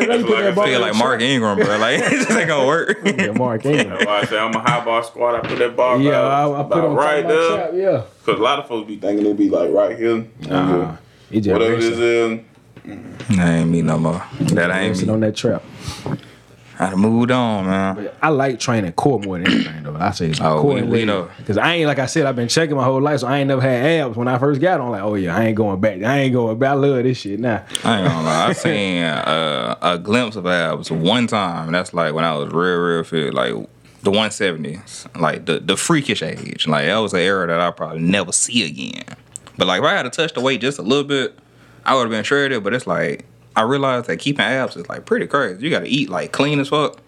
Let 0.08 0.26
put 0.26 0.38
that 0.38 0.56
ball 0.56 0.66
feel 0.66 0.80
like 0.82 0.94
your 0.94 1.00
Mark 1.04 1.20
trap. 1.20 1.30
Ingram, 1.30 1.58
bro. 1.58 1.78
Like 1.78 2.00
it 2.00 2.10
just 2.12 2.32
ain't 2.32 2.48
gonna 2.48 2.68
work. 2.68 3.00
Yeah, 3.06 3.32
Mark 3.32 3.66
Ingram. 3.66 3.90
That's 3.90 4.06
why 4.06 4.20
I 4.20 4.26
say 4.26 4.38
I'm 4.38 4.54
a 4.54 4.60
high 4.60 4.86
bar 4.86 5.04
squat. 5.04 5.36
I 5.44 5.48
put 5.48 5.58
that 5.60 5.76
bar 5.76 6.00
Yeah, 6.00 6.20
I, 6.22 6.60
I 6.60 6.64
put 6.64 6.78
on 6.78 6.94
right 6.96 7.24
top 7.24 7.32
of 7.32 7.38
my 7.58 7.72
there. 7.72 7.76
Yeah. 7.94 8.04
Cause 8.26 8.40
a 8.40 8.42
lot 8.42 8.60
of 8.60 8.68
folks 8.68 8.88
be 8.88 8.98
thinking 8.98 9.26
it'll 9.26 9.34
be 9.34 9.50
like 9.50 9.72
right 9.72 9.98
here. 9.98 10.26
Nah, 10.48 10.98
it 11.32 11.42
just 11.42 11.54
Whatever 11.54 11.76
resting, 11.76 11.92
this 11.92 12.00
is. 12.00 13.38
That 13.38 13.48
ain't 13.60 13.70
me 13.70 13.82
no 13.82 13.98
more. 13.98 14.24
That 14.40 14.70
ain't 14.72 14.90
resting 14.90 15.08
me. 15.08 15.14
on 15.14 15.20
that 15.22 15.36
trap. 15.36 15.64
I 16.80 16.90
done 16.90 17.00
moved 17.00 17.30
on, 17.30 17.66
man. 17.68 18.10
I 18.24 18.30
like 18.30 18.60
training 18.60 18.94
core 18.94 19.20
more 19.20 19.38
than 19.38 19.48
anything 19.52 19.84
though. 19.84 19.96
I 20.00 20.12
say 20.12 20.30
it's 20.32 20.42
Oh, 20.42 20.62
core 20.62 20.74
we- 20.76 20.80
and 20.82 20.90
we 20.90 20.98
leg. 21.00 21.08
know. 21.08 21.30
Because 21.38 21.58
I 21.60 21.74
ain't 21.76 21.86
like 21.88 22.00
I 22.00 22.08
said, 22.08 22.26
I've 22.26 22.36
been 22.36 22.48
checking 22.48 22.76
my 22.76 22.84
whole 22.84 23.00
life, 23.02 23.20
so 23.20 23.28
I 23.28 23.38
ain't 23.40 23.48
never 23.50 23.62
had 23.62 23.86
abs. 24.02 24.18
When 24.18 24.28
I 24.28 24.40
first 24.40 24.60
got 24.62 24.80
on, 24.82 24.90
like, 24.92 25.04
oh 25.04 25.14
yeah, 25.16 25.36
I 25.38 25.46
ain't 25.46 25.56
going 25.56 25.80
back. 25.80 26.02
I 26.02 26.20
ain't 26.22 26.34
going 26.34 26.58
back. 26.58 26.72
I 26.72 26.74
love 26.74 27.04
this 27.04 27.20
shit 27.20 27.40
now. 27.40 27.64
I 27.84 28.00
ain't 28.02 28.08
gonna 28.08 28.24
lie. 28.24 28.48
I 28.48 28.54
seen 28.54 29.04
uh, 29.04 29.76
a 29.82 29.98
glimpse 30.00 30.36
of 30.36 30.48
abs 30.48 30.90
one 30.90 31.28
time. 31.28 31.68
and 31.68 31.76
That's 31.76 31.94
like 31.94 32.14
when 32.16 32.26
I 32.26 32.36
was 32.36 32.52
real, 32.52 32.78
real 32.78 33.04
fit. 33.04 33.34
Like 33.34 33.54
the 34.04 34.12
170s, 34.12 35.20
like 35.20 35.46
the 35.46 35.60
the 35.60 35.78
freakish 35.78 36.24
age. 36.24 36.68
Like 36.68 36.86
that 36.86 36.98
was 36.98 37.14
an 37.14 37.20
era 37.20 37.48
that 37.48 37.60
I 37.60 37.72
probably 37.72 38.00
never 38.00 38.32
see 38.32 38.66
again. 38.66 39.06
But 39.58 39.68
like 39.68 39.80
if 39.80 39.86
I 39.86 39.94
had 39.94 40.04
to 40.04 40.10
touch 40.10 40.34
the 40.34 40.42
weight 40.42 40.62
just 40.62 40.80
a 40.80 40.82
little 40.82 41.04
bit, 41.04 41.38
I 41.86 41.96
would 41.96 42.04
have 42.04 42.12
been 42.12 42.24
shredded. 42.24 42.64
But 42.64 42.74
it's 42.74 42.88
like 42.88 43.26
I 43.56 43.62
realized 43.64 44.08
that 44.08 44.18
keeping 44.18 44.44
abs 44.46 44.76
is 44.76 44.88
like 44.90 45.06
pretty 45.06 45.28
crazy. 45.28 45.64
You 45.64 45.70
got 45.70 45.82
to 45.82 45.88
eat 45.88 46.10
like 46.10 46.32
clean 46.32 46.60
as 46.60 46.70
fuck. 46.70 47.00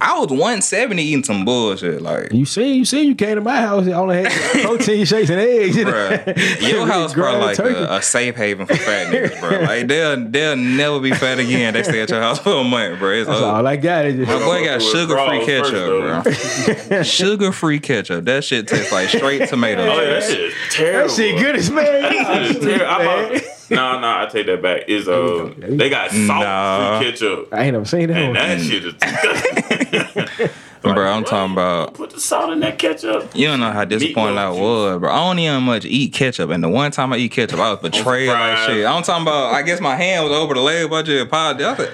I 0.00 0.18
was 0.18 0.28
170 0.28 1.02
eating 1.02 1.24
some 1.24 1.44
bullshit. 1.46 2.02
Like 2.02 2.32
You 2.32 2.44
see, 2.44 2.74
you 2.74 2.84
see, 2.84 3.04
you 3.04 3.14
came 3.14 3.36
to 3.36 3.40
my 3.40 3.56
house. 3.60 3.86
I 3.86 3.92
only 3.92 4.22
had 4.24 4.32
protein 4.62 5.04
shakes 5.06 5.30
and 5.30 5.40
eggs. 5.40 5.76
You 5.76 5.86
know? 5.86 5.92
Bruh, 5.92 6.60
your 6.68 6.86
house 6.86 7.14
Ground 7.14 7.36
probably 7.38 7.46
like 7.46 7.56
turkey. 7.56 7.78
a, 7.78 7.92
a 7.98 8.02
safe 8.02 8.34
haven 8.36 8.66
for 8.66 8.74
fat 8.76 9.06
niggas, 9.12 9.40
bro. 9.40 9.60
Like 9.64 9.86
they'll 9.88 10.28
they'll 10.28 10.56
never 10.56 11.00
be 11.00 11.12
fat 11.12 11.38
again. 11.38 11.72
They 11.74 11.82
stay 11.84 12.02
at 12.02 12.10
your 12.10 12.20
house 12.20 12.38
for 12.38 12.50
a 12.60 12.64
month, 12.64 12.98
bro. 12.98 13.12
It's 13.12 13.26
That's 13.28 13.40
over. 13.40 13.46
all 13.50 13.66
I 13.66 13.76
got. 13.76 14.04
Is 14.06 14.16
just, 14.16 14.28
My 14.28 14.38
boy 14.44 14.64
got 14.64 14.82
sugar 14.82 15.16
free 15.26 15.46
ketchup, 15.46 16.24
first, 16.24 16.88
bro. 16.90 17.02
sugar 17.02 17.52
free 17.52 17.80
ketchup. 17.80 18.24
That 18.26 18.44
shit 18.44 18.68
tastes 18.68 18.92
like 18.92 19.08
straight 19.08 19.48
tomato. 19.48 19.82
Oh 19.82 20.00
yeah, 20.02 20.10
that 20.10 20.22
shit 20.24 20.52
terrible. 20.70 21.08
that 21.08 21.14
shit 21.16 21.38
good 21.40 21.56
as 21.56 21.70
man. 21.70 21.84
That 22.02 22.46
shit 22.46 22.56
is 22.56 22.64
terrible. 22.64 23.40
I'm 23.78 23.96
about- 23.96 24.00
No, 24.00 24.00
no, 24.00 24.22
I 24.22 24.26
take 24.30 24.46
that 24.46 24.62
back. 24.62 24.88
Is 24.88 25.08
uh, 25.08 25.52
they 25.58 25.88
got 25.90 26.10
salt 26.10 26.42
Nah. 26.44 26.98
free 27.00 27.10
ketchup, 27.10 27.48
I 27.52 27.64
ain't 27.64 27.72
never 27.72 27.84
seen 27.84 28.08
that. 28.08 28.16
and 28.16 28.26
one. 28.28 28.34
that 28.34 28.60
shit 28.60 28.84
is 28.84 28.94
disgusting. 28.94 30.48
Bro, 30.84 30.92
I'm 31.10 31.22
What? 31.22 31.30
talking 31.30 31.52
about. 31.54 31.94
Put 31.94 32.10
the 32.10 32.20
salt 32.20 32.50
in 32.52 32.60
that 32.60 32.78
ketchup. 32.78 33.30
You 33.34 33.46
don't 33.46 33.58
know 33.60 33.70
how 33.70 33.86
disappointed 33.86 34.36
I 34.36 34.50
was, 34.50 34.98
bro. 34.98 35.10
I 35.10 35.16
don't 35.16 35.38
even 35.38 35.62
much 35.62 35.86
eat 35.86 36.12
ketchup, 36.12 36.50
and 36.50 36.62
the 36.62 36.68
one 36.68 36.90
time 36.90 37.10
I 37.12 37.16
eat 37.16 37.30
ketchup, 37.32 37.58
I 37.58 37.70
was 37.72 37.80
betrayed 37.90 38.28
like 38.28 38.58
shit. 38.68 38.84
I'm 38.84 39.02
talking 39.02 39.22
about. 39.22 39.54
I 39.54 39.62
guess 39.62 39.80
my 39.80 39.96
hand 39.96 40.24
was 40.24 40.32
over 40.34 40.52
the 40.52 40.60
leg, 40.60 40.90
but 40.90 40.96
I 40.96 41.02
just 41.02 41.24
apologized. 41.26 41.80
I 41.80 41.84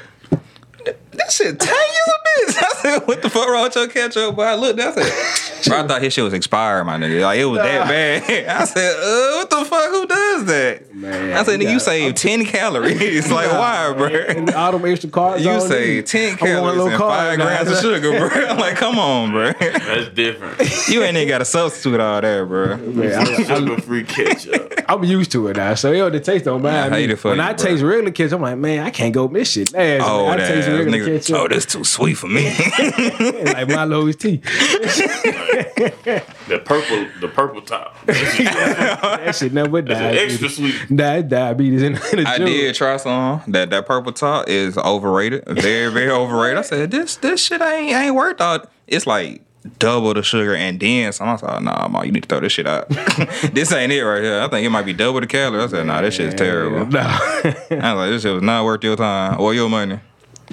said, 0.84 0.96
"That 1.12 1.30
shit 1.32 1.60
tangy 1.60 1.72
as 1.78 2.08
a 2.08 2.18
bitch." 2.26 2.56
I 2.64 2.68
said, 2.98 3.06
"What 3.06 3.22
the 3.22 3.30
fuck 3.30 3.48
wrong 3.48 3.62
with 3.62 3.76
your 3.76 3.86
ketchup?" 3.86 4.34
But 4.34 4.48
I 4.48 4.54
looked, 4.56 4.80
I 4.80 4.90
said, 4.92 5.12
"Bro, 5.66 5.78
I 5.84 5.86
thought 5.86 6.02
his 6.02 6.12
shit 6.12 6.24
was 6.24 6.32
expired, 6.32 6.84
my 6.84 6.96
nigga. 6.96 7.22
Like 7.22 7.38
it 7.40 7.44
was 7.44 7.58
that 7.58 7.88
bad." 7.88 8.22
I 8.48 8.64
said, 8.64 8.96
"Uh, 8.96 9.36
what 9.38 9.50
the 9.50 9.64
fuck? 9.64 9.90
Who 9.90 10.06
does 10.06 10.44
that?" 10.46 10.94
Man, 10.94 11.36
I 11.36 11.42
said, 11.42 11.58
"Nigga, 11.60 11.62
you 11.64 11.68
you 11.70 11.74
got- 11.76 11.82
save 11.82 12.14
ten 12.14 12.44
calories. 12.44 13.30
like 13.32 13.50
why, 13.50 13.92
bro?" 13.96 14.06
And 14.08 14.50
all 14.50 14.72
them 14.72 14.84
extra 14.90 15.08
carbs. 15.10 15.40
You 15.40 15.50
on 15.50 15.60
say 15.62 16.02
ten 16.02 16.36
calories 16.36 16.78
low 16.78 16.88
and 16.88 16.96
carb 17.00 17.08
five 17.10 17.38
grams 17.38 17.70
of 17.70 17.78
sugar, 17.78 18.10
bro. 18.10 18.28
I'm 18.46 18.58
like, 18.66 18.76
come 18.76 18.98
on, 18.98 19.30
bro. 19.32 19.52
That's 19.58 20.08
different. 20.14 20.88
You 20.88 21.02
ain't 21.02 21.16
even 21.16 21.28
got 21.28 21.38
to 21.38 21.44
substitute 21.44 22.00
all 22.00 22.20
that, 22.20 22.48
bro. 22.48 22.76
Man, 22.76 23.12
I- 23.12 23.42
Sugar 23.42 23.80
free 23.80 24.04
ketchup. 24.04 24.74
I'm 24.88 25.04
used 25.04 25.30
to 25.32 25.46
it 25.48 25.56
now, 25.56 25.74
so 25.74 25.92
yo, 25.92 26.10
the 26.10 26.18
taste 26.20 26.44
don't 26.46 26.62
mind 26.62 26.92
I 26.94 26.98
hate 26.98 27.10
it 27.10 27.16
for 27.16 27.28
when 27.28 27.38
you, 27.38 27.44
I 27.44 27.52
bro. 27.52 27.64
taste 27.64 27.82
regular 27.82 28.10
ketchup, 28.10 28.32
I'm 28.38 28.42
like, 28.42 28.58
man, 28.58 28.84
I 28.84 28.90
can't 28.90 29.14
go 29.14 29.28
miss 29.28 29.52
shit. 29.52 29.72
Nasty. 29.72 30.04
Oh, 30.04 30.26
I 30.26 30.36
that 30.36 30.48
taste 30.48 30.68
regular 30.68 30.98
nigga. 30.98 31.06
ketchup. 31.18 31.36
Oh, 31.36 31.48
that's 31.48 31.64
too 31.66 31.84
sweet 31.84 32.14
for 32.14 32.26
me. 32.26 32.44
like 33.44 33.68
my 33.68 33.84
Milo's 33.86 34.16
tea. 34.16 34.40
The 35.50 36.58
purple, 36.64 37.06
the 37.20 37.28
purple 37.28 37.62
top. 37.62 37.96
That 38.06 39.34
shit 39.36 39.52
never 39.52 39.82
That's 39.82 40.00
died. 40.00 40.16
extra 40.16 40.48
sweet. 40.48 40.74
Di- 40.94 41.22
diabetes 41.22 41.82
in, 41.82 41.94
in 41.94 42.24
the 42.24 42.24
I 42.26 42.38
jug. 42.38 42.46
did 42.46 42.74
try 42.74 42.96
some. 42.96 43.42
That 43.48 43.70
that 43.70 43.86
purple 43.86 44.12
top 44.12 44.48
is 44.48 44.76
overrated. 44.78 45.44
Very, 45.46 45.92
very 45.92 46.10
overrated. 46.10 46.58
I 46.58 46.62
said, 46.62 46.90
this 46.90 47.16
this 47.16 47.44
shit 47.44 47.60
ain't 47.60 47.92
ain't 47.94 48.14
worth 48.14 48.40
all. 48.40 48.60
It's 48.86 49.06
like 49.06 49.42
double 49.78 50.14
the 50.14 50.22
sugar 50.22 50.54
and 50.54 50.80
then 50.80 51.12
some. 51.12 51.28
I 51.28 51.32
was 51.32 51.42
like, 51.42 51.62
nah, 51.62 51.86
ma, 51.88 52.02
you 52.02 52.12
need 52.12 52.22
to 52.22 52.28
throw 52.28 52.40
this 52.40 52.52
shit 52.52 52.66
out. 52.66 52.88
this 53.52 53.70
ain't 53.72 53.92
it 53.92 54.02
right 54.02 54.22
here. 54.22 54.40
I 54.40 54.48
think 54.48 54.66
it 54.66 54.70
might 54.70 54.86
be 54.86 54.92
double 54.94 55.20
the 55.20 55.26
calories. 55.26 55.72
I 55.72 55.76
said, 55.78 55.86
nah, 55.86 56.00
this 56.00 56.14
shit's 56.14 56.34
terrible. 56.34 56.86
Nah. 56.86 57.00
I 57.04 57.42
was 57.44 57.70
like, 57.70 58.10
this 58.10 58.22
shit 58.22 58.32
was 58.34 58.42
not 58.42 58.64
worth 58.64 58.82
your 58.84 58.96
time 58.96 59.38
or 59.40 59.52
your 59.54 59.68
money. 59.68 60.00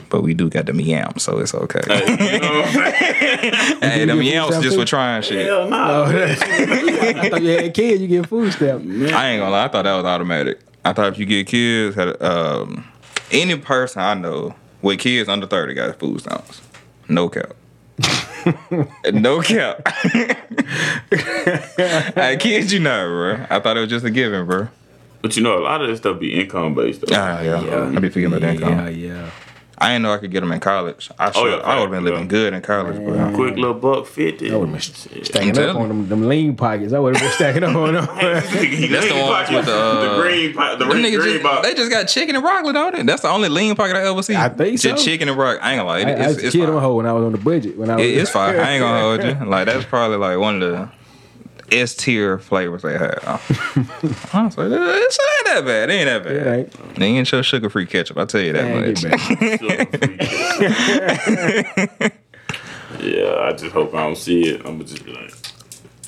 But 0.09 0.21
we 0.21 0.33
do 0.33 0.49
got 0.49 0.65
the 0.65 0.73
yams, 0.81 1.23
so 1.23 1.39
it's 1.39 1.53
okay. 1.53 1.81
You 2.07 2.39
know 2.39 2.63
I'm 2.63 2.93
hey, 3.81 3.99
you 3.99 4.05
them 4.05 4.21
yams 4.21 4.55
just 4.57 4.75
too? 4.75 4.79
for 4.79 4.85
trying 4.85 5.21
shit. 5.21 5.45
Hell 5.45 5.69
no. 5.69 6.05
I 6.05 7.29
thought 7.29 7.41
you 7.41 7.49
had 7.49 7.73
kids, 7.73 8.01
you 8.01 8.07
get 8.07 8.27
food 8.27 8.53
stamp. 8.53 8.83
I 8.83 9.29
ain't 9.29 9.41
gonna 9.41 9.49
lie, 9.49 9.65
I 9.65 9.67
thought 9.67 9.83
that 9.83 9.95
was 9.95 10.05
automatic. 10.05 10.59
I 10.85 10.93
thought 10.93 11.11
if 11.11 11.19
you 11.19 11.25
get 11.25 11.47
kids, 11.47 11.95
had 11.95 12.21
um, 12.21 12.87
any 13.31 13.57
person 13.57 14.01
I 14.01 14.13
know 14.13 14.55
with 14.81 14.99
kids 14.99 15.27
under 15.27 15.47
thirty 15.47 15.73
got 15.73 15.97
food 15.99 16.21
stamps. 16.21 16.61
No 17.09 17.27
cap. 17.27 17.53
no 19.13 19.41
cap. 19.41 19.81
I 22.15 22.37
kid 22.39 22.71
you 22.71 22.79
not, 22.79 23.05
bro. 23.07 23.45
I 23.49 23.59
thought 23.59 23.77
it 23.77 23.81
was 23.81 23.89
just 23.89 24.05
a 24.05 24.11
given, 24.11 24.45
bro. 24.45 24.69
But 25.21 25.35
you 25.35 25.43
know, 25.43 25.57
a 25.57 25.63
lot 25.63 25.81
of 25.81 25.87
this 25.89 25.99
stuff 25.99 26.19
be 26.19 26.39
income 26.39 26.75
based. 26.75 27.01
Though. 27.01 27.15
Ah, 27.15 27.41
yeah. 27.41 27.91
I 27.95 27.99
be 27.99 28.09
forgetting 28.09 28.25
about 28.27 28.41
that 28.41 28.55
income. 28.55 28.77
Yeah, 28.77 28.89
yeah. 28.89 29.31
I 29.79 29.89
didn't 29.89 30.03
know 30.03 30.13
I 30.13 30.17
could 30.17 30.31
get 30.31 30.39
them 30.39 30.51
in 30.51 30.59
college. 30.59 31.11
I 31.19 31.31
should. 31.31 31.45
yeah, 31.45 31.57
I 31.57 31.75
would 31.75 31.81
have 31.81 31.91
been 31.91 32.03
yeah. 32.03 32.11
living 32.11 32.27
good 32.27 32.53
in 32.53 32.61
college, 32.61 32.95
bro. 32.95 33.31
Quick 33.35 33.55
little 33.57 33.75
buck 33.75 34.07
fifty. 34.07 34.51
I 34.51 34.55
would 34.55 34.69
have 34.69 35.11
been 35.11 35.23
stacking 35.23 35.57
up 35.59 35.75
on 35.75 35.87
them, 35.89 36.09
them 36.09 36.27
lean 36.27 36.55
pockets. 36.55 36.93
I 36.93 36.99
would 36.99 37.15
have 37.15 37.23
been 37.23 37.31
stacking 37.33 37.63
up 37.63 37.75
on 37.75 37.93
them. 37.93 38.05
That's 38.05 38.49
the 38.49 39.25
ones 39.29 39.49
with 39.51 39.65
the, 39.65 39.73
uh, 39.73 40.21
green, 40.21 40.53
po- 40.55 40.75
the 40.77 40.85
green, 40.85 41.05
niggas 41.05 41.19
green 41.19 41.33
just, 41.33 41.43
box. 41.43 41.67
they 41.67 41.73
just 41.75 41.91
got 41.91 42.05
chicken 42.05 42.35
and 42.35 42.43
broccoli 42.43 42.75
on 42.75 42.95
it. 42.95 43.05
That's 43.05 43.21
the 43.21 43.29
only 43.29 43.49
lean 43.49 43.75
pocket 43.75 43.95
I 43.95 44.09
ever 44.09 44.23
see. 44.23 44.35
I 44.35 44.49
think 44.49 44.79
just 44.79 44.99
so. 44.99 45.05
chicken 45.05 45.27
and 45.29 45.37
broccoli. 45.37 45.61
I 45.61 45.73
ain't 45.73 45.79
gonna 45.79 45.89
lie, 45.89 45.97
I, 45.97 46.01
it, 46.01 46.07
I 46.07 46.11
it's, 46.11 46.27
was 46.27 46.43
a 46.43 46.45
it's 46.47 46.55
kid 46.55 46.63
on 46.63 46.73
fine. 46.73 46.81
hoe 46.81 46.95
when 46.95 47.05
I 47.05 47.13
was 47.13 47.23
on 47.25 47.31
the 47.33 47.37
budget. 47.37 47.77
When 47.77 47.89
I 47.91 47.95
was, 47.97 48.05
It, 48.05 48.17
it's 48.17 48.31
fine. 48.31 48.55
I 48.55 48.71
ain't 48.71 48.81
gonna 48.81 48.99
hold 49.01 49.23
you. 49.23 49.49
Like 49.49 49.67
that's 49.67 49.85
probably 49.85 50.17
like 50.17 50.39
one 50.39 50.61
of 50.63 50.71
the 50.71 50.89
S 51.71 51.95
tier 51.95 52.37
flavors 52.39 52.81
they 52.81 52.97
had. 52.97 53.19
Honestly, 54.33 54.65
it's 54.69 55.19
ain't 55.19 55.45
that 55.45 55.63
bad. 55.65 55.89
It 55.89 55.93
ain't 55.93 56.05
that 56.05 56.23
bad. 56.23 56.35
It 56.35 56.47
ain't. 56.47 56.95
They 56.95 57.05
ain't 57.05 57.27
show 57.27 57.41
sugar 57.41 57.69
free 57.69 57.85
ketchup. 57.85 58.17
I 58.17 58.25
tell 58.25 58.41
you 58.41 58.51
that 58.53 58.63
Man, 58.63 58.89
much. 58.89 59.03
yeah, 63.03 63.35
I 63.41 63.51
just 63.53 63.73
hope 63.73 63.93
I 63.93 64.03
don't 64.03 64.17
see 64.17 64.47
it. 64.47 64.61
I'm 64.61 64.77
gonna 64.77 64.85
just 64.85 65.05
be 65.05 65.13
like, 65.13 65.33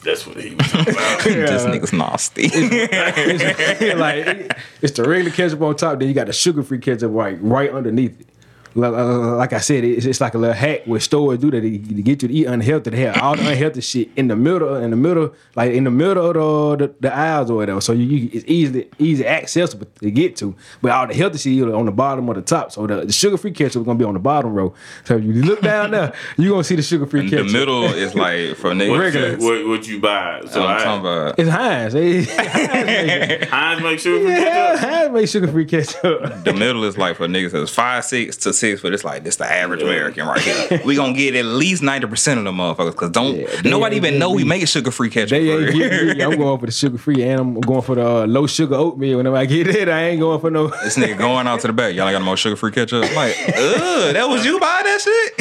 that's 0.03 0.25
what 0.25 0.37
he 0.37 0.55
was 0.55 0.71
talking 0.71 0.93
about. 0.93 1.19
this 1.23 1.65
nigga's 1.65 1.93
nasty. 1.93 2.49
it's, 2.53 3.99
like 3.99 4.57
it's 4.81 4.93
the 4.93 5.03
regular 5.03 5.31
ketchup 5.31 5.61
on 5.61 5.75
top. 5.75 5.99
Then 5.99 6.07
you 6.07 6.13
got 6.13 6.27
the 6.27 6.33
sugar 6.33 6.63
free 6.63 6.79
ketchup 6.79 7.11
right 7.13 7.37
right 7.41 7.71
underneath 7.71 8.21
it. 8.21 8.28
Like, 8.75 8.93
uh, 8.93 9.55
I 9.55 9.59
said, 9.59 9.83
it's, 9.83 10.05
it's 10.05 10.21
like 10.21 10.33
a 10.35 10.37
little 10.37 10.53
hack 10.55 10.81
where 10.85 10.99
stores 10.99 11.39
do 11.39 11.49
that 11.51 11.61
to 11.61 11.69
to 11.79 12.01
get 12.01 12.21
you 12.21 12.27
to 12.27 12.33
eat 12.33 12.45
unhealthy. 12.45 12.91
They 12.91 13.01
have 13.01 13.17
all 13.21 13.35
the 13.35 13.49
unhealthy 13.49 13.81
shit 13.81 14.09
in 14.15 14.27
the 14.27 14.35
middle, 14.35 14.75
in 14.75 14.91
the 14.91 14.95
middle, 14.95 15.33
like 15.55 15.71
in 15.73 15.83
the 15.85 15.91
middle 15.91 16.25
of 16.29 16.77
the, 16.79 16.87
the, 16.87 16.93
the 17.01 17.13
aisles 17.15 17.49
or 17.49 17.55
whatever. 17.57 17.81
So 17.81 17.93
you, 17.93 18.03
you 18.05 18.29
it's 18.31 18.45
easily 18.47 18.89
easy 18.99 19.25
accessible 19.27 19.87
to 20.01 20.11
get 20.11 20.35
to. 20.37 20.55
But 20.81 20.91
all 20.91 21.07
the 21.07 21.13
healthy 21.15 21.37
shit 21.39 21.53
is 21.67 21.73
on 21.73 21.85
the 21.85 21.91
bottom 21.91 22.29
or 22.29 22.35
the 22.35 22.41
top. 22.41 22.71
So 22.71 22.85
the, 22.87 23.05
the 23.05 23.11
sugar 23.13 23.37
free 23.37 23.51
ketchup 23.51 23.81
is 23.81 23.85
gonna 23.85 23.97
be 23.99 24.05
on 24.05 24.13
the 24.13 24.19
bottom 24.19 24.53
row. 24.53 24.73
So 25.05 25.17
if 25.17 25.23
you 25.23 25.33
look 25.43 25.61
down 25.61 25.91
there, 25.91 26.13
you 26.37 26.49
are 26.49 26.51
gonna 26.51 26.63
see 26.63 26.75
the 26.75 26.81
sugar 26.83 27.05
free 27.07 27.29
ketchup. 27.29 27.47
the 27.47 27.53
middle 27.53 27.85
is 27.85 28.13
like 28.15 28.55
for 28.55 28.69
What, 28.69 28.77
niggas. 28.77 28.99
Regular. 28.99 29.37
what, 29.37 29.67
what 29.67 29.87
you 29.87 29.99
buy? 29.99 30.41
So 30.47 30.63
I'm 30.63 30.77
I, 30.79 30.83
talking 30.83 30.99
about 31.01 31.39
It's 31.39 31.49
Heinz. 31.49 31.93
It's 31.95 32.31
Heinz 32.35 32.71
make 32.71 33.41
it. 33.41 33.49
Heinz 33.49 33.81
make 33.81 33.99
sure 33.99 34.19
we 34.19 34.25
Yeah, 34.31 34.39
get 34.75 34.79
Heinz 34.79 35.11
make 35.13 35.27
sugar 35.27 35.47
free 35.47 35.65
ketchup. 35.65 36.43
the 36.43 36.53
middle 36.53 36.83
is 36.83 36.97
like 36.97 37.17
for 37.17 37.27
niggas 37.27 37.51
that's 37.51 37.71
five 37.71 38.05
six 38.05 38.37
to 38.37 38.53
six, 38.59 38.81
but 38.81 38.93
it's 38.93 39.03
like 39.03 39.23
this 39.23 39.37
the 39.37 39.45
average 39.45 39.81
American 39.81 40.27
right 40.27 40.39
here. 40.39 40.81
We 40.89 40.95
gonna 40.95 41.13
get 41.13 41.35
at 41.35 41.45
least 41.45 41.81
ninety 41.83 42.07
percent 42.07 42.37
of 42.39 42.45
them 42.45 42.57
motherfuckers 42.57 42.91
because 42.91 43.11
don't 43.11 43.35
Yeah, 43.35 43.61
nobody 43.63 43.95
even 43.97 44.19
know 44.19 44.31
we 44.31 44.43
make 44.43 44.67
sugar 44.67 44.91
free 44.91 45.09
ketchup. 45.09 45.29
They 45.29 45.49
ain't 45.51 45.73
getting 45.73 46.17
me. 46.17 46.23
I'm 46.23 46.37
going 46.37 46.59
for 46.59 46.65
the 46.65 46.71
sugar 46.71 46.97
free, 46.97 47.23
and 47.23 47.39
I'm 47.39 47.59
going 47.61 47.81
for 47.81 47.95
the 47.95 48.05
uh, 48.05 48.25
low 48.27 48.47
sugar 48.47 48.75
oatmeal. 48.75 49.17
Whenever 49.17 49.37
I 49.37 49.45
get 49.45 49.67
it, 49.67 49.87
I 49.89 50.09
ain't 50.09 50.19
going 50.19 50.39
for 50.39 50.49
no. 50.49 50.67
This 50.83 50.97
nigga 50.97 51.17
going 51.17 51.47
out 51.47 51.59
to 51.61 51.67
the 51.67 51.73
back. 51.73 51.93
Y'all 51.95 52.07
ain't 52.07 52.15
got 52.15 52.19
no 52.19 52.25
more 52.25 52.37
sugar 52.37 52.55
free 52.55 52.71
ketchup. 52.71 53.05
I'm 53.05 53.15
like, 53.15 53.35
ugh, 53.47 54.13
that 54.13 54.27
was 54.29 54.45
you 54.45 54.59
buying 54.59 54.85
that 54.85 55.01
shit? 55.01 55.35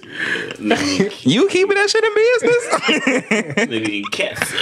you 1.26 1.48
keeping 1.48 1.74
that 1.76 1.90
shit 1.90 2.04
in 2.04 2.14
business? 2.14 2.66
nigga 3.68 3.88
eat 3.88 4.10
cats. 4.10 4.52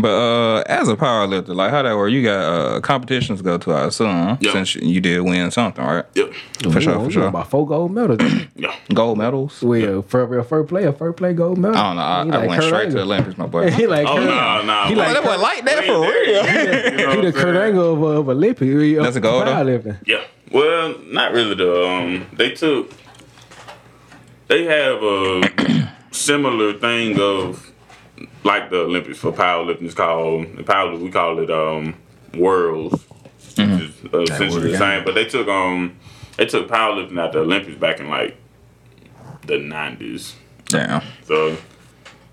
But 0.00 0.08
uh, 0.08 0.62
as 0.66 0.88
a 0.88 0.96
powerlifter, 0.96 1.54
like 1.54 1.70
how 1.70 1.82
that 1.82 1.96
work? 1.96 2.10
You 2.10 2.22
got 2.22 2.40
uh, 2.44 2.80
competitions 2.80 3.40
to 3.40 3.44
go 3.44 3.58
to, 3.58 3.72
I 3.72 3.86
assume, 3.86 4.38
Yeah. 4.40 4.52
since 4.52 4.74
you 4.76 5.00
did 5.00 5.20
win 5.20 5.50
something, 5.50 5.84
right? 5.84 6.04
Yep. 6.14 6.32
For 6.72 6.80
sure, 6.80 7.04
for 7.04 7.10
sure. 7.10 7.26
About 7.26 7.50
four 7.50 7.66
gold 7.66 7.92
medals. 7.92 8.20
Yeah. 8.56 8.74
Gold 8.94 9.18
medals. 9.18 9.62
well, 9.62 10.02
for 10.02 10.42
first 10.44 10.68
player, 10.68 10.92
first 10.92 11.16
play 11.18 11.34
gold 11.34 11.58
medal. 11.58 11.76
I 11.76 11.82
don't 11.88 11.96
know. 11.96 12.02
I, 12.02 12.20
I 12.20 12.22
like 12.40 12.48
went 12.48 12.60
Kurt 12.62 12.68
straight 12.68 12.84
to 12.86 12.90
the 12.92 13.00
Angle. 13.00 13.12
Olympics, 13.12 13.38
my 13.38 13.46
boy. 13.46 13.70
he 13.72 13.86
like 13.86 14.06
Oh 14.06 14.14
Kurt- 14.16 14.24
no, 14.24 14.62
no. 14.62 14.84
He 14.88 14.94
like 14.94 15.12
that 15.14 15.24
boy 15.24 15.38
like 15.38 15.64
that 15.64 15.84
for 15.84 16.00
real. 16.00 16.10
You 16.26 17.06
know 17.06 17.10
he 17.16 17.20
the 17.20 17.26
I'm 17.28 17.32
Kurt? 17.32 17.56
Angle 17.56 17.92
of, 17.92 18.02
of 18.02 18.28
Olympic. 18.28 18.96
That's 19.02 19.16
a 19.16 19.20
gold, 19.20 19.44
powerlifting. 19.46 19.98
Yeah. 20.06 20.22
Well, 20.50 20.96
not 21.06 21.32
really 21.32 21.54
though. 21.54 21.90
Um, 21.98 22.26
they 22.34 22.50
took. 22.52 22.90
They 24.48 24.64
have 24.64 25.02
a 25.02 25.92
similar 26.10 26.74
thing 26.74 27.18
of 27.18 27.71
like 28.44 28.70
the 28.70 28.80
Olympics 28.80 29.18
for 29.18 29.32
powerlifting. 29.32 29.82
It's 29.82 29.94
called 29.94 30.56
the 30.56 30.62
power. 30.62 30.94
We 30.96 31.10
call 31.10 31.38
it 31.38 31.50
um 31.50 31.94
worlds. 32.34 33.04
Which 33.56 33.58
is 33.58 33.94
uh, 34.12 34.20
essentially 34.22 34.72
the 34.72 34.78
same. 34.78 35.04
But 35.04 35.14
they 35.14 35.26
took 35.26 35.48
um 35.48 35.96
they 36.36 36.46
took 36.46 36.68
powerlifting 36.68 37.22
at 37.22 37.32
the 37.32 37.40
Olympics 37.40 37.78
back 37.78 38.00
in 38.00 38.08
like 38.08 38.36
the 39.46 39.58
nineties. 39.58 40.34
Damn. 40.66 41.02
So, 41.24 41.56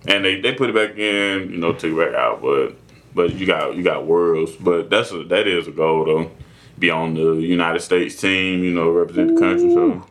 and 0.07 0.23
they, 0.23 0.39
they 0.39 0.53
put 0.53 0.69
it 0.69 0.75
back 0.75 0.97
in, 0.97 1.51
you 1.51 1.57
know, 1.57 1.73
took 1.73 1.91
it 1.91 1.97
back 1.97 2.15
out, 2.15 2.41
but 2.41 2.75
but 3.13 3.35
you 3.35 3.45
got 3.45 3.75
you 3.75 3.83
got 3.83 4.05
worlds, 4.05 4.53
but 4.55 4.89
that's 4.89 5.11
a 5.11 5.23
that 5.25 5.47
is 5.47 5.67
a 5.67 5.71
goal 5.71 6.05
though. 6.05 6.31
Be 6.77 6.89
on 6.89 7.15
the 7.15 7.33
United 7.33 7.81
States 7.81 8.15
team, 8.15 8.63
you 8.63 8.71
know, 8.71 8.89
represent 8.89 9.35
the 9.35 9.41
country. 9.41 9.73
So 9.73 10.05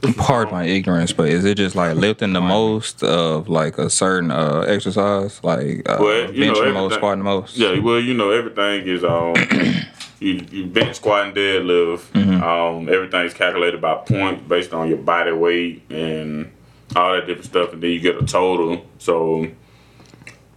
Pardon 0.16 0.54
my 0.54 0.64
ignorance, 0.64 1.12
but 1.12 1.28
is 1.28 1.44
it 1.44 1.56
just 1.56 1.74
like 1.74 1.96
lifting 1.96 2.32
the 2.32 2.40
most 2.40 3.02
of 3.02 3.48
like 3.48 3.78
a 3.78 3.90
certain 3.90 4.30
uh, 4.30 4.60
exercise, 4.60 5.42
like 5.42 5.88
uh, 5.88 5.96
Well, 5.98 6.32
know, 6.32 6.52
benching 6.54 6.64
the 6.66 6.72
most, 6.72 6.94
squatting 6.94 7.18
the 7.18 7.24
most? 7.24 7.56
yeah, 7.56 7.78
well, 7.80 7.98
you 7.98 8.14
know, 8.14 8.30
everything 8.30 8.86
is 8.86 9.02
um 9.02 9.34
you, 10.20 10.46
you 10.52 10.66
bench 10.66 10.96
squat 10.96 11.26
and 11.26 11.34
deadlift. 11.36 12.14
Um, 12.40 12.88
everything's 12.88 13.34
calculated 13.34 13.80
by 13.80 13.96
point 13.96 14.46
based 14.48 14.72
on 14.72 14.88
your 14.88 14.98
body 14.98 15.32
weight 15.32 15.82
and 15.90 16.52
all 16.94 17.12
that 17.14 17.26
different 17.26 17.46
stuff, 17.46 17.72
and 17.72 17.82
then 17.82 17.90
you 17.90 17.98
get 17.98 18.22
a 18.22 18.24
total. 18.24 18.86
So 18.98 19.48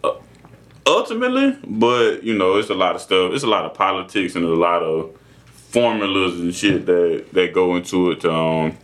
uh, 0.04 0.14
ultimately, 0.86 1.58
but 1.66 2.24
you 2.24 2.38
know, 2.38 2.58
it's 2.58 2.70
a 2.70 2.76
lot 2.76 2.96
of 2.96 3.02
stuff. 3.02 3.34
It's 3.34 3.44
a 3.44 3.48
lot 3.48 3.66
of 3.66 3.74
politics 3.74 4.36
and 4.36 4.46
a 4.46 4.50
lot 4.50 4.84
of 4.84 5.18
formulas 5.52 6.40
and 6.40 6.54
shit 6.54 6.86
that 6.86 7.26
that 7.34 7.54
go 7.54 7.76
into 7.76 8.12
it 8.12 8.20
to 8.22 8.32
um 8.32 8.78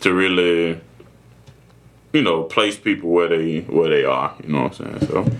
to 0.00 0.12
really 0.12 0.80
you 2.12 2.22
know 2.22 2.44
place 2.44 2.78
people 2.78 3.10
where 3.10 3.28
they 3.28 3.60
where 3.60 3.90
they 3.90 4.04
are. 4.04 4.34
You 4.42 4.52
know 4.52 4.62
what 4.62 4.80
I'm 4.80 4.98
saying? 4.98 5.08
So. 5.08 5.30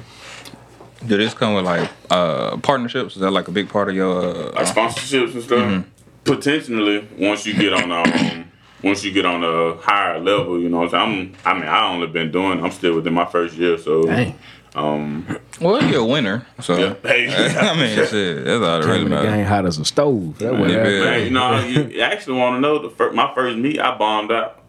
Do 1.06 1.18
this 1.18 1.34
come 1.34 1.54
with 1.54 1.66
like 1.66 1.90
uh, 2.10 2.56
partnerships? 2.58 3.14
Is 3.14 3.20
that 3.20 3.30
like 3.30 3.48
a 3.48 3.50
big 3.50 3.68
part 3.68 3.90
of 3.90 3.94
your? 3.94 4.20
Uh, 4.20 4.52
like 4.52 4.66
sponsorships 4.66 5.34
and 5.34 5.42
stuff. 5.42 5.84
Potentially, 6.24 7.06
once 7.18 7.44
you 7.44 7.52
get 7.52 7.74
on 7.74 7.92
um, 7.92 8.50
once 8.82 9.04
you 9.04 9.12
get 9.12 9.26
on 9.26 9.44
a 9.44 9.76
higher 9.76 10.18
level, 10.18 10.58
you 10.58 10.70
know, 10.70 10.80
what 10.80 10.94
I'm. 10.94 11.12
saying? 11.12 11.36
I'm 11.44 11.56
I 11.56 11.60
mean, 11.60 11.68
I 11.68 11.86
only 11.92 12.06
been 12.06 12.30
doing. 12.30 12.64
I'm 12.64 12.70
still 12.70 12.94
within 12.96 13.12
my 13.12 13.26
first 13.26 13.54
year, 13.56 13.76
so. 13.76 14.04
Dang. 14.04 14.38
Um. 14.74 15.38
Well, 15.60 15.82
you're 15.84 16.00
a 16.00 16.04
winner, 16.04 16.46
so 16.60 16.76
Yeah. 16.76 16.94
Hey. 17.02 17.26
I 17.58 17.76
mean, 17.76 17.94
shit, 18.08 18.44
that's 18.44 18.62
all 18.62 18.80
that 18.80 18.84
really 18.84 18.98
Came 18.98 19.04
in 19.06 19.10
the 19.10 19.16
matters. 19.16 19.30
game 19.34 19.44
hot 19.46 19.66
as 19.66 19.78
a 19.78 19.84
stove. 19.84 20.38
That 20.38 20.58
was 20.58 20.70
Yeah, 20.72 20.82
that. 20.82 20.90
yeah. 20.92 21.00
Man, 21.04 21.24
you 21.24 21.30
know, 21.30 21.88
you 21.90 22.00
actually 22.00 22.38
want 22.38 22.56
to 22.56 22.60
know 22.60 22.78
the 22.80 22.90
fir- 22.90 23.12
my 23.12 23.32
first 23.34 23.56
meet, 23.58 23.78
I 23.80 23.96
bombed 23.96 24.32
out. 24.32 24.60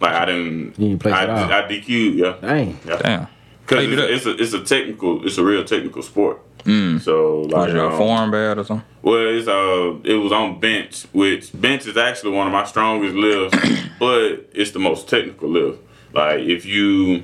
Like 0.00 0.12
I 0.12 0.24
didn't. 0.26 0.78
You 0.78 0.88
didn't 0.90 1.00
place 1.00 1.14
I, 1.14 1.24
it 1.24 1.30
out. 1.30 1.52
I 1.52 1.68
DQ'd, 1.68 2.14
yeah. 2.14 2.36
Dang. 2.40 2.78
yeah. 2.86 2.96
Damn. 2.98 3.26
Because 3.66 3.84
How 3.84 3.90
you 3.90 3.96
do 3.96 4.02
it's, 4.02 4.26
a 4.26 4.36
it's 4.42 4.52
a 4.54 4.60
technical, 4.64 5.26
it's 5.26 5.38
a 5.38 5.44
real 5.44 5.64
technical 5.64 6.02
sport. 6.02 6.40
So 6.64 7.42
like, 7.50 7.66
Was 7.68 7.72
your 7.74 7.90
um, 7.90 7.96
form 7.96 8.30
bad 8.30 8.58
or 8.58 8.64
something? 8.64 8.86
Well, 9.00 9.16
it's 9.38 9.48
uh, 9.48 9.94
it 10.04 10.14
was 10.16 10.32
on 10.32 10.60
bench, 10.60 11.04
which 11.12 11.50
bench 11.58 11.86
is 11.86 11.96
actually 11.96 12.32
one 12.32 12.46
of 12.46 12.52
my 12.52 12.64
strongest 12.64 13.14
lifts, 13.14 13.56
but 13.98 14.50
it's 14.52 14.72
the 14.72 14.78
most 14.78 15.08
technical 15.08 15.48
lift. 15.48 15.78
Like 16.12 16.40
if 16.40 16.66
you, 16.66 17.22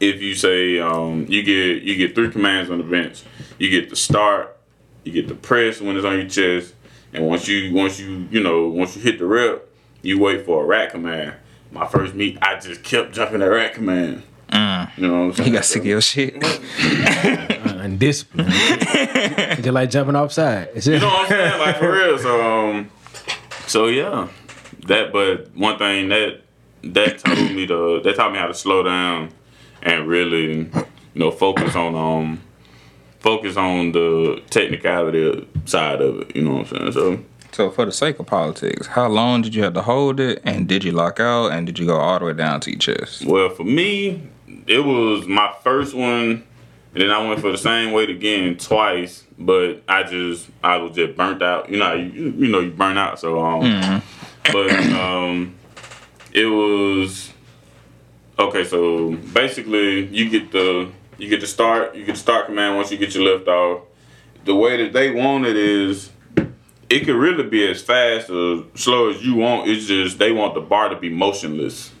if 0.00 0.20
you 0.20 0.34
say 0.34 0.78
um, 0.78 1.26
you 1.28 1.42
get 1.42 1.82
you 1.82 1.96
get 1.96 2.14
three 2.14 2.30
commands 2.30 2.70
on 2.70 2.78
the 2.78 2.84
bench, 2.84 3.22
you 3.58 3.70
get 3.70 3.90
the 3.90 3.96
start, 3.96 4.56
you 5.04 5.12
get 5.12 5.28
the 5.28 5.34
press 5.34 5.80
when 5.80 5.96
it's 5.96 6.04
on 6.04 6.18
your 6.18 6.28
chest, 6.28 6.74
and 7.12 7.26
once 7.26 7.48
you 7.48 7.72
once 7.74 7.98
you 7.98 8.28
you 8.30 8.42
know 8.42 8.68
once 8.68 8.96
you 8.96 9.02
hit 9.02 9.18
the 9.18 9.26
rep, 9.26 9.66
you 10.02 10.18
wait 10.18 10.44
for 10.44 10.62
a 10.62 10.66
rack 10.66 10.90
command. 10.90 11.34
My 11.72 11.86
first 11.86 12.14
meet, 12.14 12.38
I 12.42 12.58
just 12.58 12.82
kept 12.82 13.12
jumping 13.12 13.40
that 13.40 13.46
rack 13.46 13.74
command. 13.74 14.22
You 14.96 15.08
know 15.08 15.12
what 15.12 15.24
I'm 15.24 15.32
saying? 15.34 15.48
You 15.48 15.54
got 15.54 15.64
sick 15.64 15.82
of 15.82 15.86
your 15.86 16.00
shit. 16.00 16.42
Uh, 17.66 17.78
undisciplined. 17.80 18.52
Just 18.52 19.66
like 19.66 19.90
jumping 19.90 20.14
offside. 20.14 20.68
It's 20.74 20.86
You 20.86 21.00
know 21.00 21.06
what 21.06 21.22
I'm 21.22 21.28
saying? 21.28 21.58
Like 21.58 21.78
for 21.78 21.90
real. 21.92 22.18
So 22.18 22.40
um, 22.40 22.90
so 23.66 23.86
yeah, 23.88 24.28
that. 24.86 25.12
But 25.12 25.50
one 25.56 25.76
thing 25.76 26.08
that 26.10 26.42
that 26.84 27.18
taught 27.18 27.52
me 27.52 27.66
to 27.66 28.00
that 28.04 28.14
taught 28.14 28.32
me 28.32 28.38
how 28.38 28.46
to 28.46 28.54
slow 28.54 28.84
down 28.84 29.30
and 29.86 30.06
really, 30.06 30.58
you 30.58 30.70
know, 31.14 31.30
focus 31.30 31.74
on 31.74 31.94
um, 31.94 32.42
focus 33.20 33.56
on 33.56 33.92
the 33.92 34.42
technicality 34.50 35.48
side 35.64 36.02
of 36.02 36.20
it. 36.22 36.36
You 36.36 36.42
know 36.42 36.56
what 36.56 36.72
I'm 36.72 36.78
saying? 36.78 36.92
So 36.92 37.24
So, 37.52 37.70
for 37.70 37.86
the 37.86 37.92
sake 37.92 38.18
of 38.18 38.26
politics, 38.26 38.88
how 38.88 39.06
long 39.08 39.40
did 39.40 39.54
you 39.54 39.62
have 39.62 39.72
to 39.74 39.82
hold 39.82 40.20
it, 40.20 40.42
and 40.44 40.68
did 40.68 40.84
you 40.84 40.92
lock 40.92 41.20
out, 41.20 41.52
and 41.52 41.66
did 41.66 41.78
you 41.78 41.86
go 41.86 41.96
all 41.96 42.18
the 42.18 42.26
way 42.26 42.34
down 42.34 42.60
to 42.60 42.70
your 42.70 42.80
chest? 42.80 43.24
well, 43.24 43.48
for 43.48 43.64
me, 43.64 44.28
it 44.66 44.80
was 44.84 45.26
my 45.26 45.54
first 45.62 45.94
one. 45.94 46.44
And 46.92 47.02
then 47.02 47.10
I 47.10 47.28
went 47.28 47.40
for 47.40 47.52
the 47.52 47.58
same 47.58 47.92
weight 47.92 48.08
again 48.08 48.56
twice, 48.56 49.24
but 49.38 49.82
I 49.86 50.02
just 50.04 50.48
I 50.64 50.78
was 50.78 50.96
just 50.96 51.14
burnt 51.14 51.42
out. 51.42 51.68
You 51.68 51.76
know, 51.76 51.92
you, 51.92 52.30
you 52.30 52.48
know 52.48 52.60
you 52.60 52.70
burn 52.70 52.96
out. 52.96 53.20
So 53.20 53.38
um, 53.38 54.02
but 54.50 54.72
um, 54.94 55.54
it 56.32 56.46
was 56.46 57.34
okay. 58.38 58.64
So 58.64 59.12
basically, 59.32 60.06
you 60.06 60.28
get 60.28 60.52
the 60.52 60.90
you 61.18 61.28
get 61.28 61.40
the 61.40 61.46
start 61.46 61.94
you 61.94 62.04
get 62.04 62.14
the 62.14 62.20
start 62.20 62.46
command 62.46 62.76
once 62.76 62.90
you 62.90 62.98
get 62.98 63.14
your 63.14 63.24
lift 63.24 63.48
off. 63.48 63.82
The 64.44 64.54
way 64.54 64.82
that 64.84 64.92
they 64.92 65.10
want 65.10 65.46
it 65.46 65.56
is 65.56 66.10
it 66.88 67.04
could 67.04 67.16
really 67.16 67.44
be 67.44 67.66
as 67.68 67.82
fast 67.82 68.30
or 68.30 68.64
slow 68.74 69.10
as 69.10 69.24
you 69.24 69.34
want. 69.34 69.68
It's 69.68 69.86
just 69.86 70.18
they 70.18 70.32
want 70.32 70.54
the 70.54 70.60
bar 70.60 70.88
to 70.88 70.96
be 70.96 71.08
motionless. 71.08 71.92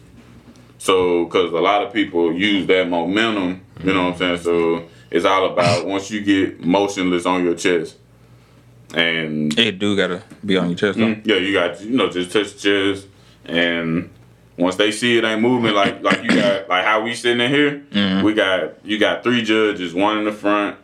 So, 0.78 1.24
because 1.24 1.52
a 1.52 1.56
lot 1.56 1.82
of 1.82 1.92
people 1.92 2.32
use 2.32 2.66
that 2.68 2.88
momentum, 2.88 3.62
you 3.82 3.92
know 3.92 4.04
what 4.04 4.12
I'm 4.12 4.18
saying? 4.18 4.38
So, 4.38 4.88
it's 5.10 5.24
all 5.24 5.52
about 5.52 5.86
once 5.94 6.10
you 6.10 6.22
get 6.22 6.64
motionless 6.64 7.26
on 7.26 7.44
your 7.44 7.54
chest. 7.54 7.96
And 8.94 9.58
It 9.58 9.78
do 9.78 9.96
gotta 9.96 10.22
be 10.44 10.56
on 10.56 10.68
your 10.68 10.78
chest 10.78 10.98
though. 10.98 11.06
Mm, 11.06 11.26
yeah, 11.26 11.36
you 11.36 11.52
got, 11.52 11.80
you 11.80 11.96
know, 11.96 12.08
just 12.08 12.30
touch 12.30 12.54
the 12.54 12.94
chest. 12.94 13.08
And 13.44 14.10
once 14.56 14.76
they 14.76 14.90
see 14.90 15.18
it 15.18 15.24
ain't 15.24 15.40
moving, 15.40 15.74
like 15.74 16.02
like 16.08 16.22
you 16.22 16.30
got, 16.30 16.68
like 16.68 16.84
how 16.84 17.02
we 17.02 17.14
sitting 17.14 17.40
in 17.40 17.50
here, 17.50 18.22
we 18.22 18.34
got, 18.34 18.84
you 18.84 18.98
got 18.98 19.22
three 19.22 19.42
judges, 19.42 19.94
one 19.94 20.18
in 20.18 20.24
the 20.24 20.32
front 20.32 20.76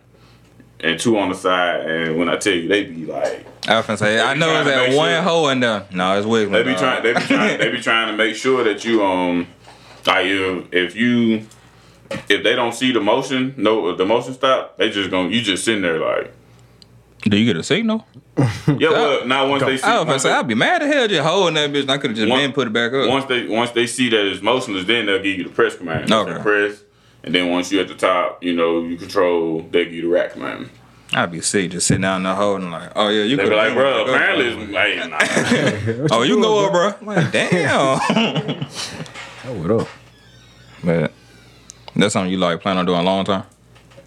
and 0.81 0.99
two 0.99 1.17
on 1.19 1.29
the 1.29 1.35
side. 1.35 1.81
And 1.89 2.19
when 2.19 2.29
I 2.29 2.37
tell 2.37 2.53
you, 2.53 2.69
they 2.69 2.85
be 2.85 3.07
like, 3.07 3.47
I 3.69 3.77
was 3.77 3.87
finna 3.87 3.99
say, 3.99 4.21
I 4.21 4.35
know 4.35 4.61
it's 4.61 4.69
that 4.69 4.97
one 4.97 5.11
sure- 5.11 5.23
hole 5.23 5.49
in 5.49 5.61
there. 5.61 5.87
No, 5.93 6.19
it's 6.19 6.27
Wiggling. 6.27 6.53
They 6.53 6.63
be 6.65 6.75
trying. 6.77 7.03
They 7.03 7.13
be 7.15 7.21
trying. 7.21 7.59
they 7.61 7.71
be 7.71 7.81
trying 7.81 8.09
to 8.09 8.17
make 8.17 8.35
sure 8.35 8.65
that 8.65 8.85
you 8.85 9.05
um 9.05 9.47
like 10.07 10.27
if 10.27 10.73
if 10.73 10.97
you 10.97 11.47
if 12.29 12.43
they 12.43 12.55
don't 12.55 12.75
see 12.75 12.93
the 12.93 13.01
motion, 13.01 13.55
no 13.57 13.95
the 13.95 14.05
motion 14.05 14.35
stop, 14.35 14.77
they 14.79 14.91
just 14.91 15.11
gonna 15.11 15.29
you 15.31 15.41
just 15.41 15.65
sitting 15.65 15.83
there 15.83 15.99
like 15.99 16.33
Do 17.23 17.37
you 17.37 17.45
get 17.47 17.57
a 17.57 17.63
signal? 17.63 18.07
yeah. 18.37 18.91
Well, 18.91 19.27
now 19.27 19.49
once 19.49 19.63
they 19.63 19.77
see 19.77 19.85
I 19.85 20.03
was 20.03 20.23
say, 20.23 20.33
I'd 20.33 20.49
be 20.49 20.55
mad 20.55 20.83
as 20.83 20.93
hell 20.93 21.07
just 21.09 21.23
holding 21.23 21.55
that 21.55 21.71
bitch. 21.71 21.83
and 21.83 21.91
I 21.93 21.99
could 21.99 22.11
have 22.11 22.17
just 22.17 22.29
One- 22.31 22.41
been 22.41 22.53
put 22.53 22.67
it 22.67 22.73
back 22.73 22.93
up. 22.93 23.09
once 23.09 23.25
they 23.27 23.47
once 23.47 23.71
they 23.71 23.87
see 23.87 24.09
that 24.09 24.27
it's 24.27 24.43
motionless, 24.43 24.85
then 24.87 25.07
they'll 25.07 25.23
give 25.23 25.39
you 25.39 25.45
the 25.45 25.51
press 25.51 25.77
command. 25.77 26.09
They 26.09 26.15
Okay. 26.15 26.35
say 26.37 26.43
Press, 26.43 26.83
and 27.23 27.35
then 27.35 27.51
once 27.51 27.71
you're 27.71 27.83
at 27.83 27.89
the 27.89 27.95
top, 27.95 28.43
you 28.43 28.55
know 28.55 28.83
you 28.83 28.97
control. 28.97 29.67
They 29.71 29.85
give 29.85 29.93
you 29.95 30.03
the 30.03 30.09
rack 30.09 30.33
command. 30.33 30.71
I'd 31.15 31.31
be 31.31 31.43
sick 31.43 31.71
just 31.73 31.87
sitting 31.87 32.01
down 32.03 32.23
there 32.23 32.35
holding 32.35 32.71
like, 32.71 32.91
oh 32.97 33.09
yeah, 33.11 33.23
you 33.25 33.37
They 33.37 33.43
could 33.45 33.51
be 33.51 33.57
like, 33.57 33.75
bro, 33.75 34.05
apparently 34.07 34.47
it's 34.47 34.73
hey, 35.91 35.99
nah. 36.01 36.07
Oh, 36.17 36.23
you 36.23 36.35
can 36.37 36.43
go 36.43 36.65
up, 36.67 36.73
bro. 36.73 36.95
I'm 37.01 37.07
like, 37.07 37.31
damn. 37.33 38.67
Oh, 39.45 39.53
what 39.55 39.71
up? 39.83 39.89
but 40.83 41.13
that's 41.95 42.15
something 42.15 42.33
you 42.33 42.39
like 42.39 42.61
plan 42.63 42.79
on 42.79 42.87
doing 42.87 42.99
a 43.01 43.03
long 43.03 43.25
time. 43.25 43.45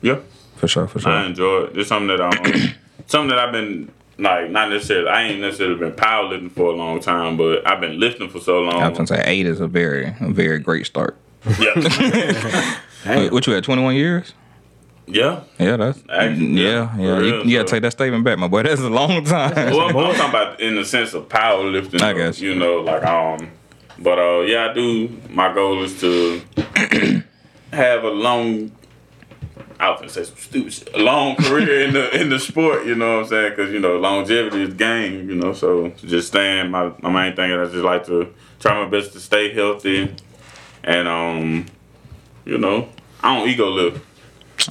yeah. 0.01 0.17
For 0.55 0.67
sure, 0.69 0.87
for 0.87 0.99
sure. 0.99 1.11
I 1.11 1.25
enjoy 1.25 1.65
it. 1.65 1.77
It's 1.77 1.89
something 1.89 2.07
that 2.07 2.21
I. 2.21 2.29
um, 2.29 2.73
something 3.07 3.29
that 3.29 3.39
I've 3.39 3.51
been 3.51 3.91
like 4.17 4.49
not 4.49 4.69
necessarily. 4.69 5.09
I 5.09 5.23
ain't 5.23 5.41
necessarily 5.41 5.77
been 5.77 5.91
powerlifting 5.93 6.51
for 6.51 6.71
a 6.71 6.75
long 6.75 6.99
time, 6.99 7.37
but 7.37 7.67
I've 7.67 7.81
been 7.81 7.99
lifting 7.99 8.29
for 8.29 8.39
so 8.39 8.59
long. 8.61 8.81
I 8.81 8.89
was 8.89 8.97
gonna 8.97 9.07
say 9.07 9.23
eight 9.25 9.45
is 9.45 9.59
a 9.59 9.67
very, 9.67 10.13
a 10.21 10.29
very 10.29 10.59
great 10.59 10.85
start. 10.85 11.17
yeah, 11.59 12.79
Wait, 13.05 13.31
what 13.31 13.45
you 13.45 13.53
had? 13.53 13.63
Twenty 13.63 13.83
one 13.83 13.95
years? 13.95 14.33
yeah. 15.07 15.41
Yeah, 15.59 15.77
that's 15.77 16.01
Actually, 16.09 16.45
yeah, 16.63 16.95
yeah, 16.97 16.97
yeah. 16.97 17.17
for 17.17 17.23
You, 17.23 17.31
real, 17.35 17.45
you 17.47 17.57
gotta 17.59 17.69
take 17.69 17.81
that 17.83 17.91
statement 17.91 18.23
back, 18.23 18.39
my 18.39 18.47
boy. 18.47 18.63
That's 18.63 18.81
a 18.81 18.89
long 18.89 19.23
time. 19.23 19.53
Well, 19.53 19.81
I'm, 19.89 19.95
I'm 19.97 20.15
talking 20.15 20.29
about 20.29 20.59
in 20.59 20.75
the 20.75 20.83
sense 20.85 21.13
of 21.13 21.29
powerlifting. 21.29 22.01
I 22.01 22.13
guess. 22.13 22.39
You 22.39 22.55
know, 22.55 22.77
like 22.77 23.03
um, 23.03 23.51
but 23.99 24.17
uh, 24.17 24.39
yeah, 24.41 24.69
I 24.69 24.73
do. 24.73 25.09
My 25.29 25.53
goal 25.53 25.83
is 25.83 25.99
to 26.01 26.41
have 27.71 28.03
a 28.03 28.09
long. 28.09 28.71
I 29.79 29.89
was 29.91 29.99
gonna 29.99 30.09
say 30.11 30.23
some 30.23 30.37
stupid 30.37 30.73
shit. 30.73 30.89
A 30.95 30.99
long 30.99 31.35
career 31.35 31.81
in 31.87 31.93
the 31.93 32.19
in 32.21 32.29
the 32.29 32.39
sport, 32.39 32.85
you 32.85 32.95
know 32.95 33.15
what 33.17 33.23
I'm 33.23 33.29
saying? 33.29 33.49
Because 33.55 33.71
you 33.73 33.79
know 33.79 33.97
longevity 33.97 34.61
is 34.63 34.73
game, 34.73 35.29
you 35.29 35.35
know. 35.35 35.53
So 35.53 35.89
just 36.05 36.29
staying. 36.29 36.71
My 36.71 36.91
my 37.01 37.09
main 37.09 37.35
thing 37.35 37.51
is 37.51 37.69
I 37.69 37.71
just 37.71 37.83
like 37.83 38.05
to 38.05 38.33
try 38.59 38.81
my 38.83 38.89
best 38.89 39.13
to 39.13 39.19
stay 39.19 39.53
healthy, 39.53 40.13
and 40.83 41.07
um, 41.07 41.65
you 42.45 42.57
know, 42.57 42.87
I 43.21 43.35
don't 43.37 43.49
ego 43.49 43.69
lift. 43.69 44.01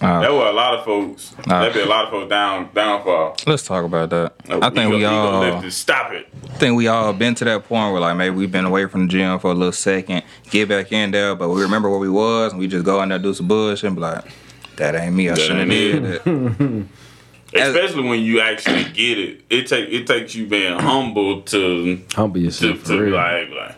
Uh, 0.00 0.20
That 0.22 0.32
were 0.32 0.46
a 0.46 0.52
lot 0.52 0.74
of 0.74 0.84
folks. 0.84 1.34
Ah. 1.46 1.60
That 1.60 1.74
be 1.74 1.80
a 1.80 1.86
lot 1.86 2.06
of 2.06 2.10
folks 2.10 2.30
down 2.30 2.70
downfall. 2.74 3.36
let's 3.46 3.62
talk 3.64 3.84
about 3.84 4.08
that. 4.10 4.32
I 4.48 4.70
think 4.70 4.78
Ego- 4.78 4.90
we 4.90 4.96
ego 4.98 5.08
all. 5.08 5.70
Stop 5.70 6.12
it. 6.12 6.26
I 6.50 6.54
think 6.56 6.76
we 6.76 6.88
all 6.88 7.12
been 7.12 7.34
to 7.36 7.44
that 7.44 7.68
point 7.68 7.92
where 7.92 8.00
like 8.00 8.16
maybe 8.16 8.34
we've 8.34 8.50
been 8.50 8.64
away 8.64 8.86
from 8.86 9.06
the 9.06 9.12
gym 9.12 9.38
for 9.38 9.50
a 9.50 9.54
little 9.54 9.70
second, 9.72 10.22
get 10.50 10.68
back 10.70 10.90
in 10.90 11.10
there, 11.10 11.34
but 11.34 11.50
we 11.50 11.60
remember 11.60 11.90
where 11.90 11.98
we 11.98 12.08
was, 12.08 12.52
and 12.52 12.58
we 12.58 12.66
just 12.66 12.84
go 12.84 13.02
in 13.02 13.10
there 13.10 13.18
do 13.18 13.34
some 13.34 13.46
bullshit 13.46 13.84
and 13.84 13.96
be 13.96 14.00
like, 14.02 14.24
that 14.76 14.94
ain't 14.94 15.14
me. 15.14 15.28
I 15.28 15.34
That 15.34 15.40
shouldn't 15.40 15.70
have 15.70 16.24
ain't 16.24 16.24
did. 16.24 16.88
Especially 17.54 18.02
when 18.08 18.20
you 18.20 18.40
actually 18.40 18.84
get 18.84 19.18
it. 19.18 19.42
It 19.48 19.66
take 19.68 19.88
it 19.88 20.06
takes 20.06 20.34
you 20.34 20.46
being 20.46 20.76
humble 20.78 21.42
to 21.42 22.02
Humble 22.14 22.38
yourself 22.40 22.78
to 22.80 22.84
for 22.84 22.92
be 22.94 22.98
real. 22.98 23.14
like 23.14 23.48
like 23.50 23.76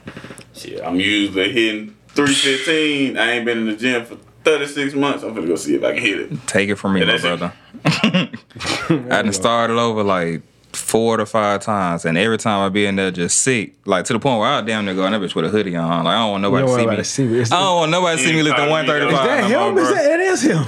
shit. 0.54 0.82
I'm 0.82 0.98
usually 0.98 1.52
hitting 1.52 1.94
three 2.08 2.32
fifteen. 2.34 3.18
I 3.18 3.32
ain't 3.32 3.44
been 3.44 3.58
in 3.58 3.66
the 3.66 3.76
gym 3.76 4.04
for 4.06 4.16
thirty 4.44 4.66
six 4.66 4.94
months. 4.94 5.22
I'm 5.24 5.34
gonna 5.34 5.46
go 5.46 5.56
see 5.56 5.74
if 5.74 5.84
I 5.84 5.92
can 5.92 6.02
hit 6.02 6.20
it. 6.20 6.46
Take 6.46 6.70
it 6.70 6.76
from 6.76 6.94
me, 6.94 7.00
Yeah, 7.00 7.06
my 7.06 7.18
that's 7.18 7.24
it. 7.24 7.38
brother. 7.38 7.52
I 9.14 9.22
done 9.22 9.32
started 9.34 9.76
over 9.78 10.02
like 10.02 10.40
four 10.76 11.16
to 11.16 11.26
five 11.26 11.62
times, 11.62 12.04
and 12.04 12.16
every 12.18 12.38
time 12.38 12.64
I 12.64 12.68
be 12.68 12.86
in 12.86 12.96
there 12.96 13.10
just 13.10 13.40
sick, 13.42 13.74
like 13.86 14.04
to 14.06 14.12
the 14.12 14.18
point 14.18 14.40
where 14.40 14.48
I 14.48 14.60
damn 14.60 14.84
near 14.84 14.94
go 14.94 15.06
in 15.06 15.12
that 15.12 15.20
bitch 15.20 15.34
with 15.34 15.44
a 15.44 15.48
hoodie 15.48 15.74
on. 15.76 16.04
Like 16.04 16.14
I 16.14 16.18
don't 16.18 16.30
want 16.32 16.42
nobody 16.42 16.66
don't 16.66 16.96
to 16.96 17.04
see 17.04 17.22
me. 17.22 17.26
nobody 17.26 17.42
to 17.42 17.46
see 17.48 17.54
I 17.56 17.60
don't 17.60 17.76
want 17.76 17.90
nobody 17.90 18.16
to 18.18 18.22
see 18.28 18.32
me 18.34 18.42
lifting 18.42 18.68
one 18.70 18.86
thirty 18.86 19.06
Is 19.06 19.12
five. 19.12 19.26
that 19.26 19.50
no 19.50 19.68
him? 19.68 19.74
more, 19.74 19.82
Is 19.82 19.90
that, 19.90 20.12
it 20.12 20.20
is 20.20 20.42
him. 20.42 20.64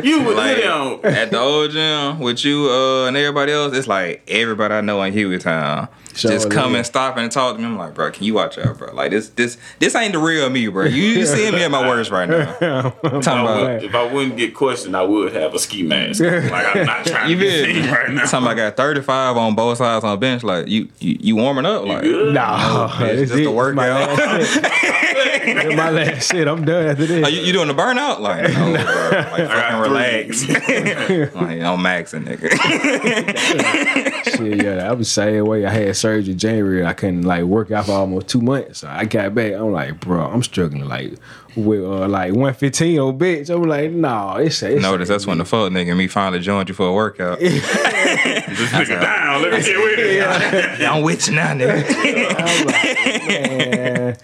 You 0.04 0.22
with 0.24 0.36
Like, 0.36 0.56
hoodie 0.56 0.66
on. 0.68 1.04
at 1.04 1.30
the 1.30 1.38
old 1.38 1.70
gym 1.70 2.18
with 2.18 2.44
you 2.44 2.68
uh, 2.68 3.06
and 3.06 3.16
everybody 3.16 3.52
else, 3.52 3.72
it's 3.74 3.86
like 3.86 4.22
everybody 4.28 4.74
I 4.74 4.80
know 4.80 5.00
in 5.02 5.14
Hueytown 5.14 5.80
Sure 5.80 5.88
just 6.28 6.50
come 6.50 6.74
and 6.74 6.84
stop 6.84 7.16
and 7.16 7.30
talk 7.30 7.56
to 7.56 7.62
me. 7.62 7.66
I'm 7.66 7.78
like, 7.78 7.94
bro, 7.94 8.10
can 8.10 8.24
you 8.24 8.34
watch 8.34 8.58
out, 8.58 8.78
bro? 8.78 8.92
Like 8.92 9.10
this, 9.10 9.30
this, 9.30 9.56
this 9.78 9.94
ain't 9.94 10.12
the 10.12 10.18
real 10.18 10.48
me, 10.50 10.68
bro. 10.68 10.84
You, 10.84 11.02
you 11.02 11.26
seeing 11.26 11.54
me 11.54 11.62
at 11.62 11.70
my 11.70 11.88
worst 11.88 12.10
right 12.10 12.28
now. 12.28 12.44
Talking 13.00 13.18
If 13.20 13.28
I, 13.28 13.40
about, 13.40 13.62
would, 13.62 13.84
if 13.84 13.94
I 13.94 14.12
wouldn't 14.12 14.36
get 14.36 14.54
questioned, 14.54 14.96
I 14.96 15.02
would 15.02 15.34
have 15.34 15.54
a 15.54 15.58
ski 15.58 15.82
mask. 15.82 16.20
like 16.20 16.76
I'm 16.76 16.86
not 16.86 17.06
trying 17.06 17.30
you 17.30 17.36
to 17.36 17.42
get 17.42 17.66
been 17.66 17.82
seen 17.82 17.92
right 17.92 18.10
now. 18.10 18.24
talking 18.24 18.46
about 18.46 18.58
I 18.58 18.68
got 18.70 18.76
35 18.76 19.36
on 19.36 19.54
both 19.54 19.78
sides 19.78 20.04
on 20.04 20.12
the 20.12 20.16
bench. 20.18 20.42
Like 20.42 20.68
you, 20.68 20.88
you, 20.98 21.16
you 21.20 21.36
warming 21.36 21.66
up? 21.66 21.84
Like 21.86 22.02
Good? 22.02 22.34
Nah, 22.34 22.88
oh, 23.00 23.04
it's 23.04 23.22
it's 23.22 23.32
just 23.32 23.44
a 23.44 23.50
workout. 23.50 23.76
My 23.76 23.88
last 23.88 24.54
shit. 24.54 24.64
It's 25.42 25.76
my 25.76 25.90
last 25.90 26.30
shit. 26.30 26.46
I'm 26.46 26.64
done 26.64 26.86
after 26.86 27.06
this. 27.06 27.26
Are 27.26 27.30
you, 27.30 27.42
you 27.42 27.52
doing 27.52 27.68
the 27.68 27.74
burnout? 27.74 28.20
Like, 28.20 28.52
no, 28.52 28.72
bro. 28.72 28.74
Like, 28.74 29.30
fucking 29.30 29.46
got 29.46 29.80
relax. 29.80 30.48
like, 30.48 31.60
I'm 31.60 31.78
maxing, 31.78 32.24
nigga. 32.24 32.50
Shit, 34.36 34.62
yeah, 34.64 34.88
I 34.88 34.92
was 34.92 35.10
saying 35.10 35.30
same 35.30 35.46
way. 35.46 35.66
I 35.66 35.70
had 35.70 35.96
surgery 35.96 36.09
in 36.18 36.38
January. 36.38 36.84
I 36.84 36.92
couldn't 36.92 37.22
like 37.22 37.44
work 37.44 37.70
out 37.70 37.86
for 37.86 37.92
almost 37.92 38.28
two 38.28 38.40
months. 38.40 38.80
So 38.80 38.88
I 38.88 39.04
got 39.04 39.34
back. 39.34 39.52
I'm 39.54 39.72
like, 39.72 40.00
bro, 40.00 40.20
I'm 40.24 40.42
struggling 40.42 40.86
like 40.86 41.14
with 41.56 41.82
uh, 41.82 42.08
like 42.08 42.32
115 42.32 42.98
on 42.98 43.18
bitch. 43.18 43.50
I'm 43.50 43.62
like, 43.64 43.90
nah, 43.90 44.36
it's, 44.36 44.62
it's 44.62 44.80
Notice 44.82 45.08
that's 45.08 45.26
when 45.26 45.38
the 45.38 45.44
fuck 45.44 45.70
nigga 45.72 45.96
me 45.96 46.06
finally 46.06 46.40
joined 46.40 46.68
you 46.68 46.74
for 46.74 46.88
a 46.88 46.92
workout. 46.92 47.38
This 48.50 48.70
nigga 48.72 49.00
down. 49.00 49.42
Let 49.42 49.52
me 49.52 49.62
get 49.62 49.78
with 49.78 49.98
it. 50.00 50.82
I'm 50.88 51.02
with 51.02 51.28
you 51.28 51.34
now, 51.36 51.52
nigga. 51.54 51.84
I'm 52.38 52.66
like, 52.66 53.28
man, 53.28 54.16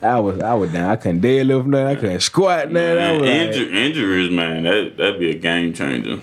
I 0.00 0.20
was 0.20 0.40
I 0.40 0.54
was 0.54 0.72
down. 0.72 0.90
I 0.90 0.96
couldn't 0.96 1.20
deadlift 1.20 1.66
nothing. 1.66 1.86
I 1.86 1.94
couldn't 1.96 2.20
squat 2.20 2.70
nothing. 2.70 2.98
I 2.98 3.12
was 3.12 3.20
like, 3.22 3.30
Inju- 3.30 3.74
injuries, 3.74 4.30
man, 4.30 4.62
that 4.62 4.96
that'd 4.96 5.18
be 5.20 5.30
a 5.30 5.34
game 5.34 5.72
changer. 5.74 6.20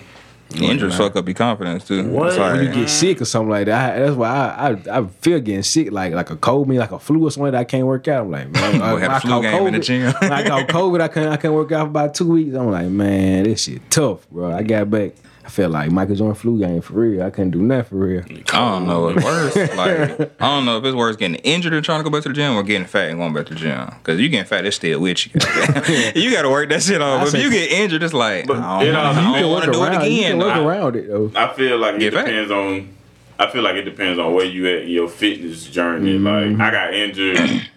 Injuries 0.56 0.96
fuck 0.96 1.14
up 1.16 1.26
your 1.26 1.34
confidence 1.34 1.86
too. 1.86 2.08
What? 2.08 2.36
Like, 2.36 2.52
when 2.54 2.66
you 2.66 2.72
get 2.72 2.88
sick 2.88 3.20
or 3.20 3.24
something 3.24 3.50
like 3.50 3.66
that, 3.66 3.96
I, 3.96 3.98
that's 4.00 4.16
why 4.16 4.28
I, 4.28 4.70
I 4.70 4.98
I 4.98 5.06
feel 5.06 5.38
getting 5.40 5.62
sick 5.62 5.92
like 5.92 6.12
like 6.12 6.30
a 6.30 6.36
cold, 6.36 6.68
me 6.68 6.78
like 6.78 6.92
a 6.92 6.98
flu 6.98 7.24
or 7.26 7.30
something 7.30 7.52
that 7.52 7.58
I 7.60 7.64
can't 7.64 7.86
work 7.86 8.08
out. 8.08 8.24
I'm 8.24 8.30
like, 8.30 8.48
man, 8.50 8.80
a 8.80 9.08
I 9.08 9.18
flu 9.20 9.30
caught 9.30 9.42
game 9.42 9.66
in 9.68 9.74
the 9.74 9.78
gym. 9.80 10.12
when 10.20 10.32
I 10.32 10.46
caught 10.46 10.68
COVID. 10.68 11.00
I 11.00 11.08
couldn't 11.08 11.32
I 11.32 11.36
couldn't 11.36 11.54
work 11.56 11.72
out 11.72 11.84
for 11.84 11.90
about 11.90 12.14
two 12.14 12.28
weeks. 12.28 12.54
I'm 12.56 12.70
like, 12.70 12.88
man, 12.88 13.44
this 13.44 13.64
shit 13.64 13.88
tough, 13.90 14.28
bro. 14.30 14.52
I 14.52 14.62
got 14.62 14.90
back. 14.90 15.12
I 15.50 15.52
felt 15.52 15.72
like 15.72 15.90
Michael 15.90 16.14
Jordan 16.14 16.36
flu 16.36 16.60
game 16.60 16.80
for 16.80 16.92
real. 16.92 17.24
I 17.24 17.30
couldn't 17.30 17.50
do 17.50 17.60
nothing 17.60 17.82
for 17.84 17.96
real. 17.96 18.22
I 18.52 18.70
don't 18.70 18.86
know 18.86 19.00
what's 19.06 19.24
worse. 19.24 19.56
Like, 19.76 20.30
I 20.40 20.46
don't 20.46 20.64
know 20.64 20.78
if 20.78 20.84
it's 20.84 20.94
worse 20.94 21.16
getting 21.16 21.34
injured 21.38 21.72
and 21.74 21.84
trying 21.84 21.98
to 21.98 22.04
go 22.04 22.10
back 22.10 22.22
to 22.22 22.28
the 22.28 22.34
gym 22.36 22.54
or 22.54 22.62
getting 22.62 22.86
fat 22.86 23.10
and 23.10 23.18
going 23.18 23.32
back 23.34 23.46
to 23.46 23.54
the 23.54 23.58
gym. 23.60 23.86
Because 23.98 24.20
you 24.20 24.28
getting 24.28 24.46
fat, 24.46 24.64
it's 24.64 24.76
still 24.76 25.00
with 25.00 25.26
you. 25.26 25.32
you 26.14 26.30
got 26.30 26.42
to 26.42 26.50
work 26.50 26.68
that 26.68 26.84
shit 26.84 27.02
off. 27.02 27.24
But 27.24 27.34
if 27.34 27.42
you 27.42 27.50
get 27.50 27.72
injured, 27.72 28.04
it's 28.04 28.14
like, 28.14 28.46
But 28.46 28.58
I 28.58 28.84
don't, 28.84 28.94
all- 28.94 29.06
I 29.06 29.18
you 29.18 29.22
don't 29.22 29.34
can 29.42 29.50
want 29.50 29.64
to 29.64 29.72
do 29.72 29.82
it 29.82 29.88
around, 29.88 29.92
you 30.04 30.18
again. 30.20 30.30
can 30.30 30.38
work 30.38 30.54
though. 30.54 30.68
around 30.68 30.96
it 30.96 31.08
though. 31.08 31.32
I 31.34 31.52
feel 31.52 31.78
like 31.78 31.94
it 31.96 31.98
Get 32.00 32.14
back. 32.14 32.26
depends 32.26 32.50
on. 32.52 32.94
I 33.40 33.50
feel 33.50 33.62
like 33.62 33.74
it 33.74 33.82
depends 33.82 34.20
on 34.20 34.32
where 34.34 34.44
you 34.46 34.68
at 34.68 34.82
in 34.82 34.88
your 34.90 35.08
fitness 35.08 35.66
journey. 35.66 36.16
Mm-hmm. 36.16 36.60
Like 36.60 36.68
I 36.68 36.70
got 36.70 36.94
injured. 36.94 37.38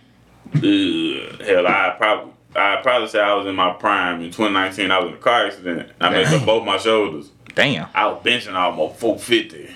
Ugh, 0.56 1.42
hell, 1.42 1.66
I 1.68 1.96
probably. 1.98 2.34
I 2.56 2.76
probably 2.84 3.08
say 3.08 3.20
I 3.20 3.34
was 3.34 3.48
in 3.48 3.56
my 3.56 3.74
prime 3.74 4.18
in 4.22 4.28
2019. 4.30 4.92
I 4.92 5.00
was 5.00 5.08
in 5.10 5.16
a 5.16 5.18
car 5.18 5.48
accident. 5.48 5.90
I 6.00 6.12
messed 6.12 6.36
up 6.36 6.46
both 6.46 6.64
my 6.64 6.78
shoulders. 6.78 7.32
Damn. 7.56 7.90
I 7.94 8.08
was 8.08 8.24
benching 8.24 8.54
almost 8.56 9.00
450, 9.00 9.70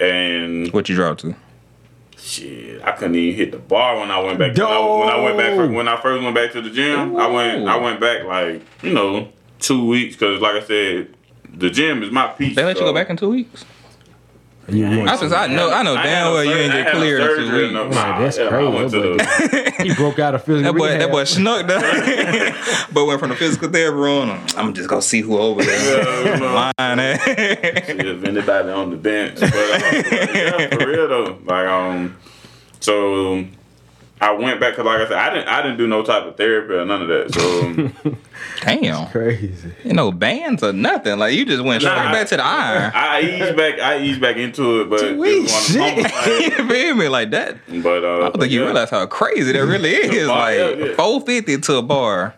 and 0.00 0.72
What 0.72 0.88
you 0.88 0.94
drop 0.94 1.18
to? 1.18 1.34
Shit, 2.16 2.80
I 2.84 2.92
couldn't 2.92 3.16
even 3.16 3.36
hit 3.36 3.50
the 3.50 3.58
bar 3.58 3.98
when 3.98 4.10
I 4.10 4.20
went 4.20 4.38
back. 4.38 4.56
When 4.56 4.66
I, 4.66 4.78
when 4.78 5.08
I 5.08 5.20
went 5.20 5.38
back, 5.38 5.76
when 5.76 5.88
I 5.88 6.00
first 6.00 6.22
went 6.22 6.34
back 6.36 6.52
to 6.52 6.62
the 6.62 6.70
gym, 6.70 7.16
I 7.16 7.26
went, 7.26 7.66
I 7.68 7.76
went 7.78 8.00
back 8.00 8.24
like 8.24 8.62
you 8.82 8.92
know 8.92 9.28
two 9.58 9.84
weeks 9.86 10.14
because, 10.14 10.40
like 10.40 10.54
I 10.54 10.64
said, 10.64 11.08
the 11.52 11.68
gym 11.68 12.02
is 12.04 12.12
my 12.12 12.28
peace. 12.28 12.54
They 12.54 12.62
let 12.64 12.76
you 12.76 12.82
go 12.82 12.94
back 12.94 13.10
in 13.10 13.16
two 13.16 13.30
weeks. 13.30 13.64
You 14.72 14.98
want 14.98 15.10
I 15.10 15.16
just 15.18 15.34
I 15.34 15.46
know 15.48 15.70
I 15.70 15.82
know 15.82 15.94
I 15.94 16.02
damn 16.02 16.32
well 16.32 16.44
you 16.44 16.52
ain't 16.52 16.72
get 16.72 16.84
had 16.86 16.94
cleared 16.94 17.20
in 17.20 17.36
two 17.36 17.56
weeks. 17.56 17.72
the- 17.72 17.84
Man, 17.84 18.22
that's 18.22 18.38
yeah, 18.38 18.48
crazy. 18.48 18.72
That 18.88 19.76
the- 19.76 19.82
he 19.84 19.94
broke 19.94 20.18
out 20.18 20.34
of 20.34 20.44
physical 20.44 20.72
That 20.72 20.78
boy, 20.78 20.88
that 20.88 20.94
rehab. 20.96 21.10
boy 21.10 21.24
snuck 21.24 21.66
down, 21.66 21.82
but 22.92 23.04
went 23.06 23.20
from 23.20 23.30
the 23.30 23.36
physical 23.36 23.68
therapy 23.68 23.96
room. 23.96 24.30
I'm 24.56 24.72
just 24.74 24.88
gonna 24.88 25.02
see 25.02 25.20
who 25.20 25.38
over 25.38 25.62
there. 25.62 26.24
Yeah, 26.24 26.34
you 26.34 26.40
know. 26.40 26.72
Lying 26.78 26.98
eh? 27.00 27.16
if 27.28 28.24
anybody 28.24 28.70
on 28.70 28.90
the 28.90 28.96
bench. 28.96 29.40
But, 29.40 29.52
uh, 29.54 29.58
yeah, 30.34 30.68
for 30.76 30.86
real 30.86 31.08
though. 31.08 31.38
Like 31.44 31.66
um, 31.66 32.16
so 32.80 33.44
I 34.22 34.30
went 34.32 34.60
back 34.60 34.72
because 34.76 34.86
like 34.86 35.00
I 35.00 35.08
said, 35.08 35.18
I 35.18 35.34
didn't 35.34 35.48
I 35.48 35.62
didn't 35.62 35.78
do 35.78 35.86
no 35.88 36.02
type 36.04 36.22
of 36.24 36.36
therapy 36.36 36.74
or 36.74 36.84
none 36.84 37.02
of 37.02 37.08
that. 37.08 37.34
So 37.34 38.16
Damn, 38.60 39.08
Crazy. 39.08 39.72
you 39.84 39.92
know 39.92 40.12
bands 40.12 40.62
or 40.62 40.72
nothing. 40.72 41.18
Like 41.18 41.34
you 41.34 41.44
just 41.44 41.62
went 41.64 41.82
straight 41.82 41.94
Nah, 41.96 42.12
back 42.12 42.28
to 42.28 42.36
the 42.36 42.44
iron. 42.44 42.92
I 42.94 43.20
eased 43.20 43.56
back 43.56 43.80
I 43.80 43.98
eased 44.00 44.20
back 44.20 44.36
into 44.36 44.82
it, 44.82 44.90
but 44.90 45.02
it 45.02 45.16
was 45.16 45.28
weeks, 45.42 45.76
one 45.76 45.98
of 45.98 46.10
shit. 46.10 46.58
you 46.58 46.68
feel 46.68 46.94
me? 46.94 47.08
Like 47.08 47.30
that. 47.30 47.56
But 47.82 48.04
uh, 48.04 48.16
I 48.16 48.20
don't 48.20 48.38
think 48.40 48.52
you 48.52 48.64
realize 48.64 48.90
how 48.90 49.04
crazy 49.06 49.52
that 49.52 49.64
really 49.64 49.90
is. 49.94 50.28
Bar, 50.28 50.38
like 50.38 50.56
yeah, 50.78 50.86
yeah. 50.86 50.94
450 50.94 51.58
to 51.58 51.76
a 51.78 51.82
bar, 51.82 52.34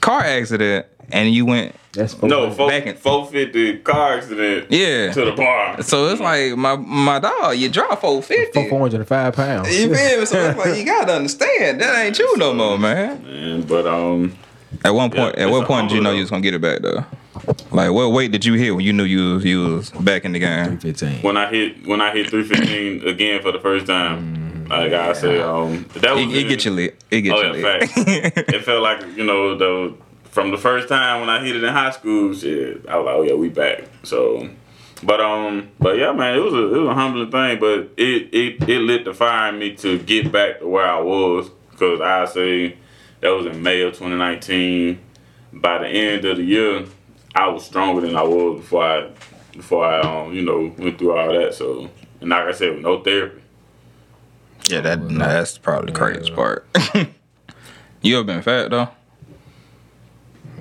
car 0.00 0.20
accident, 0.22 0.86
and 1.12 1.32
you 1.32 1.46
went. 1.46 1.74
That's 1.94 2.20
No, 2.22 2.50
four, 2.52 2.68
Back 2.68 2.86
in- 2.86 2.94
450 2.96 3.78
car 3.78 4.18
accident 4.18 4.66
Yeah. 4.70 5.10
to 5.12 5.24
the 5.24 5.32
bar. 5.32 5.82
So 5.82 6.06
it's 6.08 6.20
like 6.20 6.54
my 6.56 6.76
my 6.76 7.18
dog. 7.18 7.56
You 7.56 7.68
drop 7.70 8.00
450. 8.00 8.68
four 8.68 8.80
hundred 8.80 9.00
and 9.00 9.08
five 9.08 9.34
pounds. 9.34 9.68
You 9.76 9.92
feel 9.94 10.20
me? 10.20 10.26
So 10.26 10.38
it's 10.38 10.58
like 10.58 10.76
you 10.78 10.84
gotta 10.84 11.14
understand 11.14 11.80
that 11.80 11.96
ain't 12.04 12.18
you 12.18 12.36
no 12.36 12.52
more, 12.54 12.78
man. 12.78 13.24
And, 13.26 13.66
but 13.66 13.86
um, 13.86 14.36
At 14.84 14.94
one 14.94 15.10
point, 15.10 15.34
Yeah, 15.36 15.44
at 15.44 15.48
it's 15.48 15.50
what 15.58 15.66
point 15.66 15.88
did 15.88 15.96
you 15.96 16.02
know 16.02 16.12
you 16.12 16.20
was 16.20 16.30
gonna 16.30 16.42
get 16.42 16.54
it 16.54 16.60
back 16.60 16.82
though? 16.82 17.04
Like 17.72 17.90
what 17.90 18.12
weight 18.12 18.30
did 18.32 18.44
you 18.44 18.54
hit 18.54 18.72
when 18.76 18.84
you 18.84 18.92
knew 18.92 19.04
you 19.04 19.34
was 19.36 19.44
you 19.44 19.64
was 19.76 19.90
back 19.90 20.24
in 20.26 20.32
the 20.32 20.38
game? 20.38 20.78
Three 20.78 20.92
fifteen. 20.92 21.22
when 21.22 21.36
I 21.38 21.48
hit 21.50 21.86
when 21.86 22.00
I 22.02 22.12
hit 22.12 22.28
315 22.28 23.08
again 23.08 23.40
for 23.42 23.50
the 23.50 23.58
first 23.60 23.86
time, 23.86 24.47
like 24.68 24.92
I 24.92 25.12
said, 25.12 25.40
um, 25.40 25.86
that 25.94 26.14
was 26.14 26.24
It, 26.24 26.36
it 26.36 26.48
get 26.48 26.64
you 26.64 26.70
lit. 26.72 27.02
It 27.10 27.20
get 27.22 27.32
Oh 27.32 27.40
you 27.42 27.46
yeah, 27.46 27.52
lit. 27.78 27.90
fact. 27.90 28.08
it 28.54 28.64
felt 28.64 28.82
like 28.82 29.00
you 29.16 29.24
know 29.24 29.56
the 29.56 29.94
from 30.24 30.50
the 30.50 30.58
first 30.58 30.88
time 30.88 31.20
when 31.20 31.30
I 31.30 31.44
hit 31.44 31.56
it 31.56 31.64
in 31.64 31.72
high 31.72 31.90
school. 31.90 32.34
Shit, 32.34 32.88
I 32.88 32.96
was 32.96 33.06
like, 33.06 33.14
oh 33.16 33.22
yeah, 33.22 33.34
we 33.34 33.48
back. 33.48 33.84
So, 34.04 34.48
but 35.02 35.20
um, 35.20 35.68
but 35.78 35.96
yeah, 35.98 36.12
man, 36.12 36.36
it 36.36 36.40
was 36.40 36.54
a 36.54 36.74
it 36.74 36.78
was 36.78 36.88
a 36.90 36.94
humbling 36.94 37.30
thing, 37.30 37.58
but 37.58 37.90
it 37.96 38.28
it 38.32 38.68
it 38.68 38.78
lit 38.80 39.04
the 39.04 39.14
fire 39.14 39.52
in 39.52 39.58
me 39.58 39.74
to 39.76 39.98
get 40.00 40.30
back 40.30 40.60
to 40.60 40.68
where 40.68 40.86
I 40.86 41.00
was 41.00 41.50
because 41.70 42.00
I 42.00 42.24
say 42.26 42.76
that 43.20 43.30
was 43.30 43.46
in 43.46 43.62
May 43.62 43.82
of 43.82 43.94
2019. 43.94 45.00
By 45.50 45.78
the 45.78 45.88
end 45.88 46.24
of 46.26 46.36
the 46.36 46.42
year, 46.44 46.84
I 47.34 47.48
was 47.48 47.64
stronger 47.64 48.02
than 48.02 48.14
I 48.16 48.22
was 48.22 48.60
before 48.60 48.82
I 48.84 49.10
before 49.52 49.84
I 49.86 50.00
um 50.00 50.34
you 50.34 50.42
know 50.42 50.72
went 50.76 50.98
through 50.98 51.16
all 51.16 51.32
that. 51.32 51.54
So, 51.54 51.88
and 52.20 52.30
like 52.30 52.44
I 52.46 52.52
said, 52.52 52.72
with 52.74 52.82
no 52.82 53.02
therapy. 53.02 53.37
Yeah, 54.68 54.80
that 54.82 55.02
nah, 55.02 55.28
that's 55.28 55.58
probably 55.58 55.92
the 55.92 55.98
craziest 55.98 56.34
part. 56.34 56.66
you 58.02 58.16
ever 58.16 58.24
been 58.24 58.42
fat 58.42 58.70
though? 58.70 58.88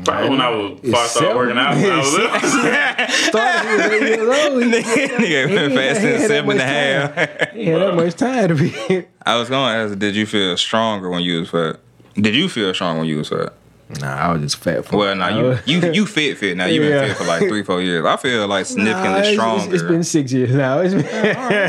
Probably 0.06 0.30
when 0.30 0.42
I 0.42 0.50
was 0.50 0.80
before 0.80 1.00
I 1.00 1.08
started 1.08 1.36
working 1.36 1.58
out, 1.58 1.76
when 1.76 1.92
I 1.92 1.98
was 1.98 2.14
little. 2.14 2.40
Started 3.10 3.68
when 3.68 3.78
was 3.78 3.92
eight 3.92 4.08
years 4.08 4.20
old. 4.20 4.64
Nigga 4.64 5.48
been 5.48 5.72
fat 5.72 5.80
ain't 5.80 5.98
since 5.98 6.04
had 6.04 6.22
that 6.22 6.28
seven 6.28 6.52
and 6.52 6.52
a 6.52 6.56
much 6.56 6.62
half. 6.62 7.52
he 7.54 7.66
had 7.66 7.82
that 7.82 7.96
much 7.96 8.14
time 8.14 8.48
to 8.48 8.56
be. 8.56 9.06
I 9.26 9.38
was 9.38 9.50
gonna 9.50 9.84
ask, 9.84 9.98
did 9.98 10.16
you 10.16 10.26
feel 10.26 10.56
stronger 10.56 11.10
when 11.10 11.24
you 11.24 11.40
was 11.40 11.50
fat? 11.50 11.80
Did 12.14 12.36
you 12.36 12.48
feel 12.48 12.74
strong 12.74 13.00
when 13.00 13.08
you 13.08 13.18
was 13.18 13.30
fat? 13.30 13.54
Nah, 14.02 14.08
I 14.16 14.32
was 14.34 14.42
just 14.42 14.58
fat 14.58 14.86
for. 14.86 14.98
Well, 14.98 15.16
now 15.16 15.30
you 15.30 15.58
you 15.66 15.92
you 15.94 16.06
fit 16.16 16.38
fit 16.38 16.58
now. 16.58 16.66
You 16.66 16.82
been 16.82 16.90
Yeah. 16.92 17.08
fit 17.08 17.18
for 17.18 17.24
like 17.24 17.48
three 17.48 17.64
four 17.64 17.82
years. 17.82 18.06
I 18.06 18.18
feel 18.18 18.46
like 18.46 18.66
significantly 18.66 19.10
Nah, 19.12 19.18
it's- 19.20 19.34
stronger. 19.34 19.64
It's, 19.66 19.74
it's 19.76 19.84
been 19.90 20.04
six 20.04 20.34
years 20.34 20.52
now. 20.54 20.80
It's 20.80 20.94
been, 20.94 21.06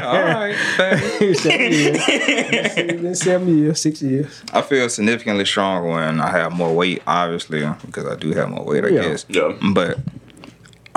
all 0.03 0.23
right, 0.23 0.57
fat. 0.77 0.99
seven 1.37 1.61
years. 1.73 1.97
It's 2.09 2.75
been 3.03 3.15
seven 3.15 3.59
years, 3.59 3.81
six 3.81 4.03
years. 4.03 4.43
I 4.53 4.63
feel 4.63 4.89
significantly 4.89 5.45
stronger 5.45 5.89
when 5.89 6.21
I 6.21 6.31
have 6.31 6.53
more 6.53 6.75
weight, 6.75 7.03
obviously, 7.07 7.65
because 7.87 8.07
I 8.07 8.17
do 8.17 8.33
have 8.33 8.49
more 8.51 8.65
weight, 8.65 8.85
I 8.85 8.89
Yeah. 8.89 9.03
guess. 9.03 9.25
Yeah. 9.29 9.53
But 9.73 9.99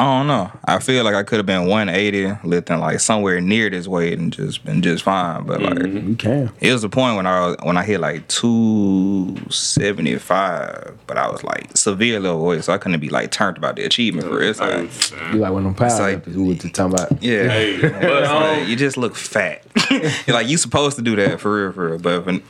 I 0.01 0.17
don't 0.17 0.25
know. 0.27 0.51
I 0.65 0.79
feel 0.79 1.03
like 1.03 1.13
I 1.13 1.21
could 1.21 1.37
have 1.37 1.45
been 1.45 1.67
180, 1.67 2.47
lifting 2.47 2.79
like 2.79 2.99
somewhere 2.99 3.39
near 3.39 3.69
this 3.69 3.87
weight 3.87 4.17
and 4.17 4.33
just 4.33 4.65
been 4.65 4.81
just 4.81 5.03
fine. 5.03 5.43
But 5.45 5.61
like 5.61 5.77
You 5.77 6.15
can. 6.17 6.51
it 6.59 6.73
was 6.73 6.81
the 6.81 6.89
point 6.89 7.17
when 7.17 7.27
I 7.27 7.39
was 7.47 7.55
when 7.61 7.77
I 7.77 7.83
hit 7.83 7.99
like 7.99 8.27
275, 8.27 10.97
but 11.07 11.17
I 11.17 11.29
was 11.29 11.43
like 11.43 11.75
severely 11.77 12.27
overweight, 12.27 12.63
so 12.63 12.73
I 12.73 12.77
couldn't 12.79 12.99
be 12.99 13.09
like 13.09 13.31
turned 13.31 13.57
about 13.57 13.75
the 13.75 13.83
achievement 13.83 14.27
for 14.27 14.41
it. 14.41 14.49
It's 14.49 14.59
like, 14.59 14.89
You 15.33 15.39
like 15.39 15.51
one 15.51 15.65
of 15.65 15.75
them 15.75 15.87
power 15.87 15.99
like- 15.99 16.15
lifters 16.25 16.35
we 16.37 16.47
were 16.47 16.53
just 16.55 16.73
talking 16.73 16.93
about. 16.93 17.21
yeah. 17.23 17.47
Hey, 17.49 17.79
but 17.81 17.91
It's 17.93 18.31
like, 18.31 18.61
um, 18.63 18.67
you 18.69 18.75
just 18.75 18.97
look 18.97 19.15
fat. 19.15 19.63
You're 19.91 20.35
like 20.35 20.47
you 20.47 20.57
supposed 20.57 20.95
to 20.97 21.03
do 21.03 21.15
that 21.17 21.39
for 21.39 21.63
real, 21.63 21.71
for 21.73 21.89
real. 21.89 21.99
But 21.99 22.27
if, 22.27 22.41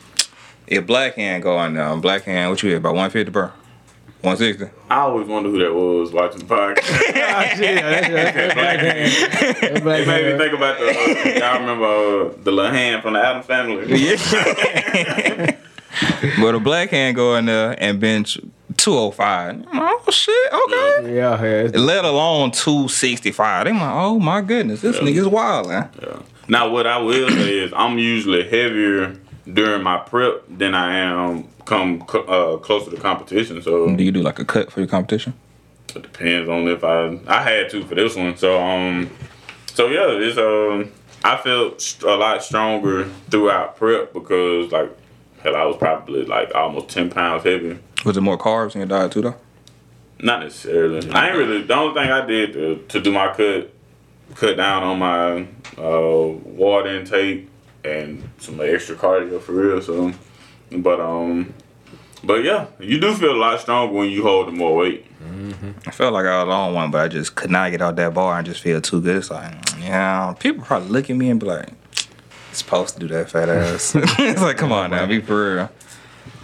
if 0.68 0.86
black 0.86 1.16
hand 1.16 1.42
go 1.42 1.56
on 1.58 1.74
now, 1.74 1.94
black 1.96 2.22
hand, 2.22 2.50
what 2.50 2.62
you 2.62 2.70
hit 2.70 2.76
about 2.76 2.94
150, 2.94 3.30
bro? 3.30 3.50
160. 4.22 4.70
I 4.90 5.00
always 5.00 5.26
wonder 5.26 5.48
who 5.50 5.58
that 5.58 5.72
was 5.74 6.12
watching 6.12 6.40
the 6.40 6.44
podcast. 6.44 6.90
yeah, 7.14 7.42
that's, 7.42 8.08
that's, 8.08 8.34
that's 8.34 8.54
black 8.54 8.78
hand. 8.78 9.12
That's 9.60 9.80
black 9.80 10.00
it 10.00 10.06
made 10.06 10.32
me 10.32 10.38
think 10.38 10.54
about 10.54 10.78
the. 10.78 10.88
Uh, 10.88 11.38
y'all 11.38 11.60
remember 11.60 11.84
uh, 12.30 12.42
the 12.44 12.50
little 12.52 12.70
hand 12.70 13.02
from 13.02 13.14
the 13.14 13.20
Addams 13.20 13.46
family? 13.46 13.86
Yeah. 14.02 15.56
But 16.40 16.54
a 16.54 16.60
black 16.60 16.90
hand 16.90 17.16
go 17.16 17.36
in 17.36 17.44
there 17.46 17.76
and 17.78 18.00
bench 18.00 18.38
205. 18.78 19.66
Oh 19.74 20.02
shit, 20.10 20.52
okay. 20.52 21.14
Yeah, 21.14 21.40
yeah. 21.42 21.64
it's- 21.66 21.74
Let 21.80 22.04
alone 22.04 22.50
265. 22.52 23.64
They 23.66 23.72
like, 23.72 23.80
oh 23.82 24.18
my 24.18 24.40
goodness, 24.40 24.80
this 24.80 24.98
nigga's 24.98 25.28
wild, 25.28 25.68
man. 25.68 25.90
Yeah. 26.00 26.18
Now, 26.48 26.70
what 26.70 26.86
I 26.86 26.98
will 26.98 27.28
say 27.28 27.58
is, 27.58 27.72
I'm 27.76 27.98
usually 27.98 28.42
heavier 28.48 29.16
during 29.52 29.82
my 29.82 29.98
prep 29.98 30.42
than 30.48 30.74
I 30.74 30.96
am 30.96 31.44
come 31.64 32.02
co- 32.02 32.24
uh, 32.24 32.56
closer 32.58 32.90
to 32.90 32.96
competition. 32.96 33.62
So 33.62 33.94
Do 33.94 34.02
you 34.02 34.12
do 34.12 34.22
like 34.22 34.38
a 34.38 34.44
cut 34.44 34.70
for 34.72 34.80
your 34.80 34.88
competition? 34.88 35.34
it 35.94 36.02
depends 36.02 36.48
on 36.48 36.68
if 36.68 36.82
I 36.84 37.18
I 37.26 37.42
had 37.42 37.70
to 37.70 37.84
for 37.84 37.94
this 37.94 38.16
one. 38.16 38.36
So 38.36 38.60
um, 38.62 39.10
so 39.66 39.88
yeah, 39.88 40.06
it's 40.08 40.38
um, 40.38 40.90
I 41.24 41.36
felt 41.36 42.02
a 42.02 42.16
lot 42.16 42.42
stronger 42.42 43.04
throughout 43.30 43.76
prep 43.76 44.12
because 44.12 44.72
like 44.72 44.90
hell, 45.42 45.56
I 45.56 45.64
was 45.64 45.76
probably 45.76 46.24
like 46.24 46.54
almost 46.54 46.88
ten 46.88 47.10
pounds 47.10 47.44
heavier. 47.44 47.78
Was 48.04 48.16
it 48.16 48.20
more 48.22 48.38
carbs 48.38 48.74
in 48.74 48.80
your 48.80 48.88
diet 48.88 49.12
too 49.12 49.22
though? 49.22 49.36
Not 50.20 50.40
necessarily. 50.44 51.10
I 51.10 51.28
ain't 51.28 51.36
really. 51.36 51.62
The 51.62 51.74
only 51.74 51.94
thing 52.00 52.10
I 52.10 52.24
did 52.24 52.52
to, 52.52 52.84
to 52.88 53.00
do 53.00 53.10
my 53.12 53.34
cut, 53.34 53.72
cut 54.36 54.56
down 54.56 54.82
on 54.84 54.98
my 54.98 55.46
uh, 55.76 56.26
water 56.44 56.88
intake 56.96 57.48
and 57.84 58.22
some 58.38 58.60
extra 58.60 58.94
cardio 58.94 59.40
for 59.40 59.52
real. 59.52 59.82
So, 59.82 60.12
but 60.78 61.00
um, 61.00 61.52
but 62.24 62.44
yeah, 62.44 62.66
you 62.78 63.00
do 63.00 63.14
feel 63.14 63.32
a 63.34 63.38
lot 63.38 63.60
stronger 63.60 63.92
when 63.92 64.10
you 64.10 64.22
hold 64.22 64.52
more 64.54 64.76
weight. 64.76 65.06
I 65.86 65.90
felt 65.90 66.12
like 66.14 66.26
I 66.26 66.42
was 66.44 66.52
on 66.52 66.74
one, 66.74 66.90
but 66.90 67.00
I 67.00 67.08
just 67.08 67.34
could 67.34 67.50
not 67.50 67.70
get 67.70 67.80
out 67.82 67.96
that 67.96 68.14
bar 68.14 68.38
and 68.38 68.46
just 68.46 68.60
feel 68.60 68.80
too 68.80 69.00
good. 69.00 69.16
It's 69.16 69.30
like, 69.30 69.52
yeah, 69.80 70.34
people 70.38 70.64
probably 70.64 70.88
look 70.88 71.10
at 71.10 71.16
me 71.16 71.30
and 71.30 71.38
be 71.40 71.46
like, 71.46 71.68
supposed 72.52 72.94
to 72.94 73.00
do 73.00 73.08
that 73.08 73.30
fat 73.30 73.48
ass. 73.48 73.94
it's 73.96 74.40
like, 74.42 74.56
come 74.56 74.72
on 74.72 74.90
now, 74.90 75.06
be 75.06 75.20
for 75.20 75.54
real. 75.56 75.70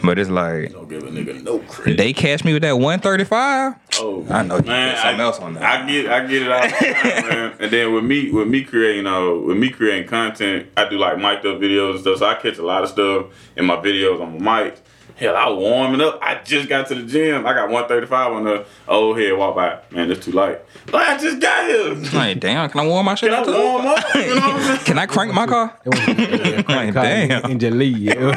But 0.02 0.18
it's 0.18 0.30
like, 0.30 0.72
Don't 0.72 0.88
give 0.88 1.02
a 1.02 1.08
nigga 1.10 1.42
no 1.42 1.58
credit. 1.60 1.96
they 1.96 2.12
catch 2.12 2.44
me 2.44 2.52
with 2.52 2.62
that 2.62 2.78
135. 2.78 3.74
Oh, 4.00 4.26
I 4.30 4.42
know 4.42 4.56
you 4.56 4.62
man, 4.62 4.96
something 4.96 5.20
I, 5.20 5.24
else 5.24 5.38
on 5.38 5.54
that. 5.54 5.62
I 5.62 5.86
get, 5.88 6.10
I 6.10 6.26
get 6.26 6.42
it 6.42 6.50
all 6.50 6.62
the 6.62 6.68
time, 6.68 7.28
man. 7.28 7.56
And 7.60 7.70
then 7.70 7.92
with 7.94 8.04
me, 8.04 8.30
with 8.30 8.48
me 8.48 8.62
creating, 8.64 9.06
uh, 9.06 9.30
with 9.34 9.56
me 9.56 9.70
creating 9.70 10.08
content, 10.08 10.68
I 10.76 10.88
do 10.88 10.98
like 10.98 11.16
mic'd 11.18 11.46
up 11.46 11.58
videos 11.60 11.92
and 11.92 12.00
stuff. 12.00 12.18
So 12.18 12.26
I 12.26 12.34
catch 12.34 12.58
a 12.58 12.64
lot 12.64 12.82
of 12.84 12.90
stuff 12.90 13.26
in 13.56 13.64
my 13.66 13.76
videos 13.76 14.20
on 14.20 14.42
my 14.42 14.64
mic. 14.64 14.80
Hell, 15.16 15.34
I 15.34 15.48
was 15.48 15.58
warming 15.58 16.00
up. 16.00 16.20
I 16.22 16.36
just 16.44 16.68
got 16.68 16.86
to 16.88 16.94
the 16.94 17.02
gym. 17.02 17.44
I 17.44 17.52
got 17.52 17.70
135 17.70 18.32
on 18.34 18.44
the 18.44 18.64
old 18.86 19.18
head 19.18 19.36
walk 19.36 19.56
by. 19.56 19.80
Man, 19.90 20.08
it's 20.12 20.24
too 20.24 20.30
light. 20.30 20.60
Like, 20.92 21.08
I 21.08 21.16
just 21.18 21.40
got 21.40 21.66
here. 21.68 21.94
Like, 22.16 22.38
damn, 22.38 22.70
can 22.70 22.80
I 22.82 22.86
warm 22.86 23.04
my 23.06 23.16
shit 23.16 23.30
Can 23.30 23.38
I 23.38 23.40
up? 23.40 23.46
too? 23.46 23.52
warm 23.52 23.86
up? 23.86 24.14
You 24.14 24.26
know 24.26 24.34
what 24.36 24.42
I'm 24.44 24.62
saying? 24.62 24.78
Can 24.84 24.98
I 24.98 25.06
crank 25.06 25.34
my 25.34 25.46
car? 25.46 25.76
like, 25.86 26.94
damn. 26.94 27.50
In 27.50 27.58
Jaleel. 27.58 28.34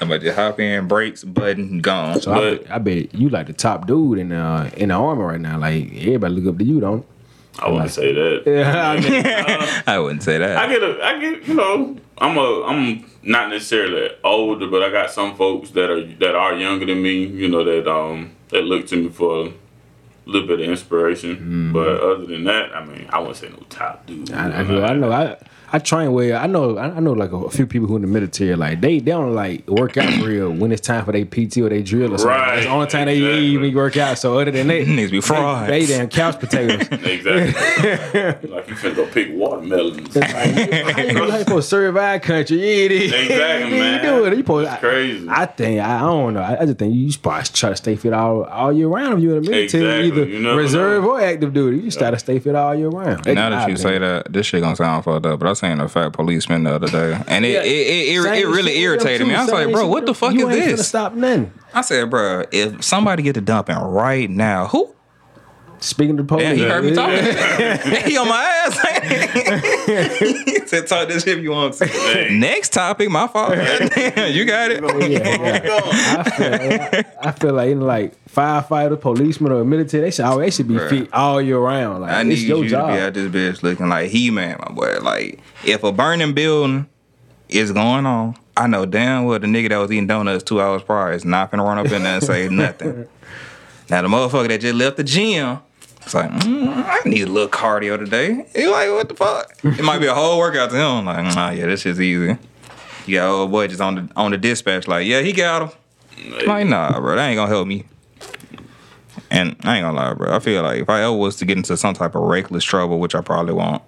I'm 0.00 0.10
about 0.10 0.20
to 0.22 0.34
hop 0.34 0.60
in, 0.60 0.86
brakes, 0.88 1.24
button, 1.24 1.80
gone. 1.80 2.20
So 2.20 2.32
I, 2.32 2.34
But- 2.34 2.62
bet, 2.64 2.72
I 2.72 2.78
bet 2.78 3.14
you 3.14 3.28
like 3.30 3.46
the 3.46 3.52
top 3.54 3.86
dude 3.86 4.18
in 4.18 4.32
uh 4.32 4.70
in 4.76 4.88
the 4.90 4.94
army 4.94 5.22
right 5.22 5.40
now. 5.40 5.58
Like 5.58 5.86
everybody 5.96 6.34
look 6.34 6.52
up 6.54 6.58
to 6.58 6.64
you, 6.64 6.80
don't? 6.80 7.04
I 7.58 7.70
wouldn't 7.70 7.90
say 7.90 8.12
that. 8.12 8.42
Yeah, 8.46 8.90
I 8.90 9.00
mean, 9.00 9.82
I 9.86 9.98
wouldn't 9.98 10.22
say 10.22 10.36
that. 10.38 10.58
I 10.58 10.68
get 10.68 10.82
a, 10.82 11.02
I 11.02 11.18
get, 11.18 11.48
you 11.48 11.54
know, 11.54 11.96
I'm 12.18 12.36
a, 12.36 12.62
I'm 12.64 13.10
not 13.22 13.48
necessarily 13.48 14.10
older, 14.22 14.66
but 14.66 14.82
I 14.82 14.90
got 14.90 15.10
some 15.10 15.34
folks 15.36 15.70
that 15.70 15.88
are 15.90 16.04
that 16.16 16.34
are 16.34 16.54
younger 16.54 16.84
than 16.84 17.02
me, 17.02 17.24
you 17.24 17.48
know, 17.48 17.64
that 17.64 17.88
um 17.90 18.32
that 18.50 18.62
look 18.64 18.86
to 18.88 18.96
me 18.96 19.08
for 19.08 19.46
a 19.46 19.52
little 20.26 20.46
bit 20.46 20.60
of 20.60 20.68
inspiration. 20.68 21.72
But 21.72 21.88
other 22.00 22.26
than 22.26 22.44
that, 22.44 22.76
I 22.76 22.84
mean, 22.84 23.06
I 23.08 23.18
wouldn't 23.20 23.38
say 23.38 23.48
no 23.48 23.62
top 23.70 24.04
dude. 24.06 24.30
I, 24.32 24.60
I 24.60 24.62
know, 24.62 24.84
I 24.84 24.92
know. 24.94 25.10
I 25.12 25.38
I 25.72 25.78
train 25.78 26.12
where 26.12 26.36
I 26.36 26.46
know. 26.46 26.76
I 26.78 26.96
I 26.96 27.00
know 27.00 27.12
like 27.12 27.32
a, 27.32 27.36
a 27.36 27.50
few 27.50 27.66
people 27.66 27.88
who 27.88 27.96
in 27.96 28.02
the 28.02 28.08
military, 28.08 28.54
like 28.56 28.80
they 28.80 28.98
they 29.00 29.10
don't 29.10 29.34
like 29.34 29.66
work 29.68 29.96
out 29.96 30.12
for 30.14 30.26
real 30.26 30.50
when 30.52 30.70
it's 30.72 30.80
time 30.80 31.04
for 31.04 31.12
their 31.12 31.24
PT 31.24 31.58
or 31.58 31.68
they 31.68 31.82
drill 31.82 32.14
or 32.14 32.18
something. 32.18 32.28
Right, 32.36 32.54
That's 32.56 32.66
the 32.66 32.72
only 32.72 32.86
time 32.86 33.06
they 33.06 33.16
even 33.18 33.74
work 33.74 33.96
out. 33.96 34.18
So 34.18 34.38
other 34.38 34.50
than 34.50 34.68
that, 34.68 34.82
Niggas 34.86 35.10
be 35.10 35.18
they, 35.18 35.20
fried. 35.20 35.68
they 35.70 35.86
damn 35.86 36.08
couch 36.08 36.38
potatoes. 36.40 36.86
Exactly. 37.06 38.48
like 38.50 38.68
you 38.68 38.74
finna 38.74 38.96
go 38.96 39.06
pick 39.06 39.28
watermelons. 39.32 40.14
How 40.16 40.44
you 40.44 40.84
how 40.92 41.00
you 41.36 41.38
supposed 41.40 41.46
to 41.46 41.62
serve 41.62 41.96
our 41.96 42.18
country? 42.20 42.58
You 42.58 42.64
ain't 42.64 42.92
it. 42.92 43.02
Exactly, 43.30 43.74
You 43.76 43.82
man. 43.82 44.04
do 44.04 44.24
it. 44.24 44.30
You 44.32 44.36
supposed, 44.38 44.68
It's 44.70 44.80
crazy. 44.80 45.28
I, 45.28 45.42
I 45.42 45.46
think 45.46 45.80
I, 45.80 45.96
I 45.96 46.00
don't 46.00 46.34
know. 46.34 46.40
I, 46.42 46.60
I 46.62 46.66
just 46.66 46.78
think 46.78 46.94
you 46.94 47.10
supposed 47.12 47.46
to 47.54 47.60
try 47.60 47.70
to 47.70 47.76
stay 47.76 47.96
fit 47.96 48.12
all 48.12 48.44
all 48.44 48.72
year 48.72 48.88
round 48.88 49.14
if 49.18 49.20
you're 49.24 49.36
in 49.36 49.42
the 49.44 49.50
military, 49.50 49.84
Exactly. 50.04 50.22
either 50.22 50.30
You 50.30 50.42
never 50.42 50.56
reserve 50.56 51.02
know. 51.04 51.10
or 51.12 51.20
active 51.20 51.52
duty. 51.52 51.76
You 51.78 51.82
just 51.84 51.98
try 51.98 52.10
to 52.10 52.18
stay 52.18 52.38
fit 52.38 52.54
all 52.54 52.74
year 52.74 52.88
round. 52.88 53.26
Now 53.26 53.50
that 53.50 53.68
you 53.68 53.76
say 53.76 53.98
that, 53.98 54.32
this 54.32 54.46
shit 54.46 54.62
gonna 54.62 54.76
sound 54.76 55.04
fucked 55.04 55.26
up, 55.26 55.38
but 55.40 55.48
I 55.48 55.52
seen 55.56 55.80
a 55.80 55.88
fat 55.88 56.12
policeman 56.12 56.64
the 56.64 56.74
other 56.74 56.88
day, 56.88 57.20
and 57.26 57.44
it 57.44 57.52
Yeah. 57.52 57.62
it, 57.62 57.66
it, 57.66 58.26
it, 58.26 58.44
it 58.44 58.46
really 58.46 58.78
irritated 58.80 59.26
me. 59.26 59.34
I 59.34 59.42
was 59.44 59.52
like, 59.52 59.70
bro, 59.72 59.86
what 59.86 60.06
the 60.06 60.14
fuck 60.14 60.32
you 60.34 60.48
is 60.48 60.56
ain't 60.56 60.76
this? 60.78 60.88
Stop 60.88 61.14
nothing. 61.14 61.52
I 61.74 61.80
said, 61.82 62.08
bro, 62.10 62.44
if 62.52 62.82
somebody 62.84 63.22
get 63.22 63.34
to 63.34 63.40
dumping 63.40 63.76
right 63.76 64.30
now, 64.30 64.66
who? 64.68 64.94
Speaking 65.86 66.16
to 66.16 66.24
the 66.24 66.26
police, 66.26 66.42
Damn, 66.42 66.56
he 66.56 66.62
heard 66.64 66.84
me 66.84 66.94
talking. 66.94 68.02
he 68.10 68.16
on 68.16 68.26
my 68.26 68.42
ass. 68.66 68.76
he 70.44 70.58
said, 70.66 70.88
talk 70.88 71.06
this 71.06 71.22
shit 71.22 71.38
if 71.38 71.44
you 71.44 71.52
want 71.52 71.74
to. 71.74 71.86
Hey. 71.86 72.36
Next 72.36 72.72
topic, 72.72 73.08
my 73.08 73.28
fault. 73.28 73.50
you 73.56 74.44
got 74.44 74.72
it. 74.72 74.82
Oh, 74.82 74.98
yeah, 74.98 75.62
yeah. 75.62 76.22
I 76.24 76.30
feel, 76.30 76.54
I, 76.54 77.28
I 77.28 77.30
feel 77.30 77.52
like 77.52 77.70
in 77.70 77.82
like 77.82 78.16
firefighter, 78.26 79.00
policeman, 79.00 79.52
or 79.52 79.64
military, 79.64 80.02
they 80.02 80.10
should 80.10 80.24
all 80.24 80.38
they 80.38 80.50
should 80.50 80.66
be 80.66 80.74
Bruh. 80.74 80.90
fit 80.90 81.14
all 81.14 81.40
year 81.40 81.58
round. 81.58 82.00
Like 82.02 82.10
I 82.10 82.20
it's 82.22 82.28
need 82.30 82.38
your 82.48 82.64
you 82.64 82.70
job. 82.70 82.88
to 82.88 82.94
be 82.94 82.98
at 82.98 83.14
this 83.14 83.30
bitch 83.30 83.62
looking 83.62 83.88
like 83.88 84.10
he 84.10 84.32
man, 84.32 84.58
my 84.58 84.74
boy. 84.74 84.98
Like 85.00 85.38
if 85.64 85.84
a 85.84 85.92
burning 85.92 86.34
building 86.34 86.88
is 87.48 87.70
going 87.70 88.06
on, 88.06 88.36
I 88.56 88.66
know 88.66 88.86
damn 88.86 89.24
well 89.26 89.38
the 89.38 89.46
nigga 89.46 89.68
that 89.68 89.76
was 89.76 89.92
eating 89.92 90.08
donuts 90.08 90.42
two 90.42 90.60
hours 90.60 90.82
prior 90.82 91.12
is 91.12 91.24
not 91.24 91.52
gonna 91.52 91.62
run 91.62 91.78
up 91.78 91.86
in 91.92 92.02
there 92.02 92.14
and 92.16 92.24
say 92.24 92.48
nothing. 92.48 93.06
Now 93.88 94.02
the 94.02 94.08
motherfucker 94.08 94.48
that 94.48 94.60
just 94.60 94.74
left 94.74 94.96
the 94.96 95.04
gym, 95.04 95.60
it's 96.06 96.14
like 96.14 96.30
mm, 96.30 96.68
I 96.86 97.00
need 97.04 97.22
a 97.22 97.30
little 97.30 97.48
cardio 97.48 97.98
today. 97.98 98.46
He 98.54 98.68
like 98.68 98.90
what 98.90 99.08
the 99.08 99.16
fuck? 99.16 99.52
It 99.64 99.82
might 99.82 99.98
be 99.98 100.06
a 100.06 100.14
whole 100.14 100.38
workout 100.38 100.70
to 100.70 100.76
him. 100.76 101.04
Like 101.04 101.34
nah, 101.34 101.50
yeah, 101.50 101.66
this 101.66 101.80
shit's 101.80 102.00
easy. 102.00 102.38
You 103.06 103.18
got 103.18 103.28
old 103.28 103.50
boy 103.50 103.66
just 103.66 103.80
on 103.80 103.94
the 103.96 104.08
on 104.14 104.30
the 104.30 104.38
dispatch 104.38 104.86
like 104.86 105.04
yeah 105.04 105.20
he 105.20 105.32
got 105.32 105.62
him. 105.62 106.40
Like 106.46 106.68
nah, 106.68 107.00
bro, 107.00 107.16
that 107.16 107.26
ain't 107.26 107.36
gonna 107.36 107.50
help 107.50 107.66
me. 107.66 107.86
And 109.32 109.56
I 109.64 109.78
ain't 109.78 109.84
gonna 109.84 109.96
lie, 109.96 110.14
bro. 110.14 110.32
I 110.32 110.38
feel 110.38 110.62
like 110.62 110.80
if 110.82 110.88
I 110.88 111.02
ever 111.02 111.12
was 111.12 111.34
to 111.36 111.44
get 111.44 111.56
into 111.56 111.76
some 111.76 111.94
type 111.94 112.14
of 112.14 112.22
reckless 112.22 112.62
trouble, 112.62 113.00
which 113.00 113.16
I 113.16 113.20
probably 113.20 113.54
won't, 113.54 113.82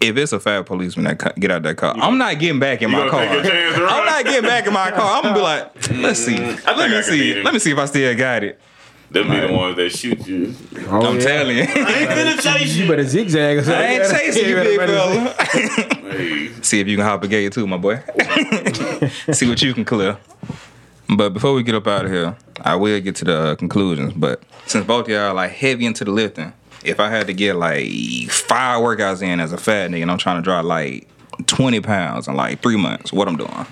if 0.00 0.16
it's 0.16 0.32
a 0.32 0.38
fat 0.38 0.64
policeman 0.66 1.06
that 1.06 1.18
co- 1.18 1.32
get 1.40 1.50
out 1.50 1.64
that 1.64 1.76
car, 1.76 1.96
I'm 1.96 2.18
not 2.18 2.38
getting 2.38 2.60
back 2.60 2.82
in 2.82 2.90
You 2.90 2.98
my 2.98 3.08
car. 3.08 3.22
I'm 3.22 4.06
not 4.06 4.24
getting 4.24 4.48
back 4.48 4.68
in 4.68 4.72
my 4.72 4.92
car. 4.92 5.16
I'm 5.16 5.22
gonna 5.24 5.34
be 5.34 5.40
like, 5.40 5.90
let's 5.98 6.20
see, 6.20 6.38
let 6.38 6.88
me 6.88 7.02
see, 7.02 7.42
let 7.42 7.52
me 7.52 7.58
see 7.58 7.72
if 7.72 7.78
I 7.78 7.86
still 7.86 8.16
got 8.16 8.44
it. 8.44 8.60
Them 9.10 9.28
be 9.28 9.40
the 9.40 9.52
ones 9.52 9.76
that 9.76 9.90
shoot 9.90 10.24
you. 10.26 10.54
Oh, 10.86 11.04
I'm 11.04 11.16
yeah. 11.16 11.20
telling 11.20 11.56
you, 11.56 11.62
I 11.64 11.66
ain't 11.66 12.10
finna 12.10 12.40
chase 12.40 12.76
You 12.76 12.86
better 12.86 13.02
zigzag 13.02 13.58
or 13.58 13.62
something. 13.64 13.82
I 13.82 13.86
ain't 13.86 14.10
chasing 14.10 14.48
you, 14.48 14.54
big 14.54 14.78
fella. 14.78 15.34
Hey, 16.10 16.52
see 16.62 16.78
if 16.80 16.86
you 16.86 16.96
can 16.96 17.04
hop 17.04 17.24
a 17.24 17.28
gate 17.28 17.52
too, 17.52 17.66
my 17.66 17.76
boy. 17.76 17.96
see 19.32 19.48
what 19.48 19.60
you 19.62 19.74
can 19.74 19.84
clear. 19.84 20.16
But 21.08 21.30
before 21.30 21.54
we 21.54 21.64
get 21.64 21.74
up 21.74 21.88
out 21.88 22.04
of 22.04 22.10
here, 22.12 22.36
I 22.60 22.76
will 22.76 23.00
get 23.00 23.16
to 23.16 23.24
the 23.24 23.36
uh, 23.36 23.54
conclusions. 23.56 24.12
But 24.12 24.42
since 24.66 24.86
both 24.86 25.06
of 25.06 25.10
y'all 25.10 25.30
are 25.30 25.34
like 25.34 25.50
heavy 25.50 25.86
into 25.86 26.04
the 26.04 26.12
lifting, 26.12 26.52
if 26.84 27.00
I 27.00 27.08
had 27.10 27.26
to 27.26 27.32
get 27.32 27.56
like 27.56 27.90
five 28.30 28.80
workouts 28.80 29.22
in 29.22 29.40
as 29.40 29.52
a 29.52 29.58
fat 29.58 29.90
nigga 29.90 30.02
and 30.02 30.10
I'm 30.10 30.18
trying 30.18 30.36
to 30.36 30.42
drop 30.42 30.64
like 30.64 31.08
20 31.46 31.80
pounds 31.80 32.28
in 32.28 32.36
like 32.36 32.62
three 32.62 32.76
months, 32.76 33.12
what 33.12 33.26
I'm 33.26 33.36
doing? 33.36 33.66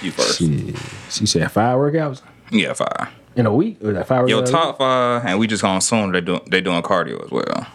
You 0.00 0.12
first. 0.12 0.38
Shit. 0.38 0.76
She 1.10 1.26
said 1.26 1.50
five 1.52 1.76
workouts 1.76 2.22
Yeah, 2.50 2.72
five. 2.72 3.08
In 3.36 3.46
a 3.46 3.54
week. 3.54 3.82
Or 3.82 3.92
that 3.92 4.06
five 4.06 4.28
Yo, 4.28 4.42
workouts 4.42 4.48
a 4.48 4.52
top 4.52 4.78
five, 4.78 5.24
and 5.26 5.38
we 5.38 5.46
just 5.46 5.62
gonna 5.62 5.78
assume 5.78 6.12
they 6.12 6.20
do 6.20 6.40
they 6.48 6.60
doing 6.60 6.82
cardio 6.82 7.24
as 7.24 7.30
well. 7.30 7.66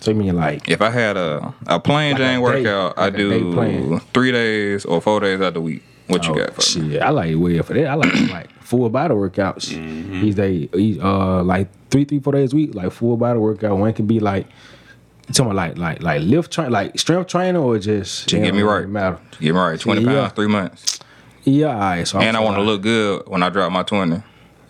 So 0.00 0.10
you 0.12 0.16
mean 0.16 0.36
like 0.36 0.68
If 0.68 0.80
I 0.80 0.90
had 0.90 1.16
a 1.16 1.52
a 1.66 1.78
plain 1.78 2.12
Like 2.12 2.18
Jane 2.20 2.38
day- 2.38 2.42
workout, 2.42 2.96
like 2.96 3.04
I 3.04 3.08
a 3.08 3.10
day 3.10 3.38
do 3.38 3.52
plan. 3.52 4.00
three 4.14 4.32
days 4.32 4.84
or 4.84 5.00
four 5.00 5.20
days 5.20 5.40
out 5.40 5.54
the 5.54 5.60
week. 5.60 5.82
What 6.06 6.26
you 6.26 6.32
oh, 6.32 6.36
got 6.36 6.54
for 6.54 6.78
me? 6.80 6.92
shit? 6.92 7.02
I 7.02 7.10
like 7.10 7.36
well 7.38 7.62
for 7.62 7.74
that. 7.74 7.86
I 7.86 7.94
like 7.94 8.14
like 8.30 8.50
full 8.62 8.88
body 8.88 9.14
workouts. 9.14 9.72
Mm-hmm. 9.72 10.20
These 10.22 10.34
days, 10.34 10.68
each, 10.74 10.98
uh, 11.00 11.42
like 11.44 11.68
three, 11.90 12.04
three, 12.04 12.18
four 12.18 12.32
days 12.32 12.52
a 12.52 12.56
week, 12.56 12.74
like 12.74 12.90
full 12.92 13.16
body 13.16 13.38
workout. 13.38 13.76
One 13.78 13.92
can 13.92 14.06
be 14.06 14.20
like. 14.20 14.46
You 15.28 15.34
talking 15.34 15.52
about 15.52 15.76
like 15.78 15.78
like 15.78 16.02
like 16.02 16.22
lift 16.22 16.52
train 16.52 16.72
like 16.72 16.98
strength 16.98 17.28
training 17.28 17.56
or 17.58 17.78
just 17.78 18.28
To 18.30 18.40
get 18.40 18.52
me 18.52 18.60
it 18.60 18.62
don't 18.62 18.68
right. 18.70 18.78
really 18.78 18.90
matter. 18.90 19.18
Get 19.38 19.54
me 19.54 19.60
right. 19.60 19.78
Twenty 19.78 20.02
Yeah. 20.02 20.12
pounds, 20.22 20.32
three 20.32 20.48
months, 20.48 20.98
Yeah, 21.44 21.66
all 21.68 21.78
right. 21.78 22.08
So 22.08 22.18
I'm 22.18 22.24
and 22.26 22.36
I 22.36 22.40
want 22.40 22.56
to 22.56 22.62
look 22.62 22.82
good 22.82 23.28
when 23.28 23.40
I 23.44 23.48
drop 23.48 23.70
my 23.70 23.84
twenty. 23.84 24.20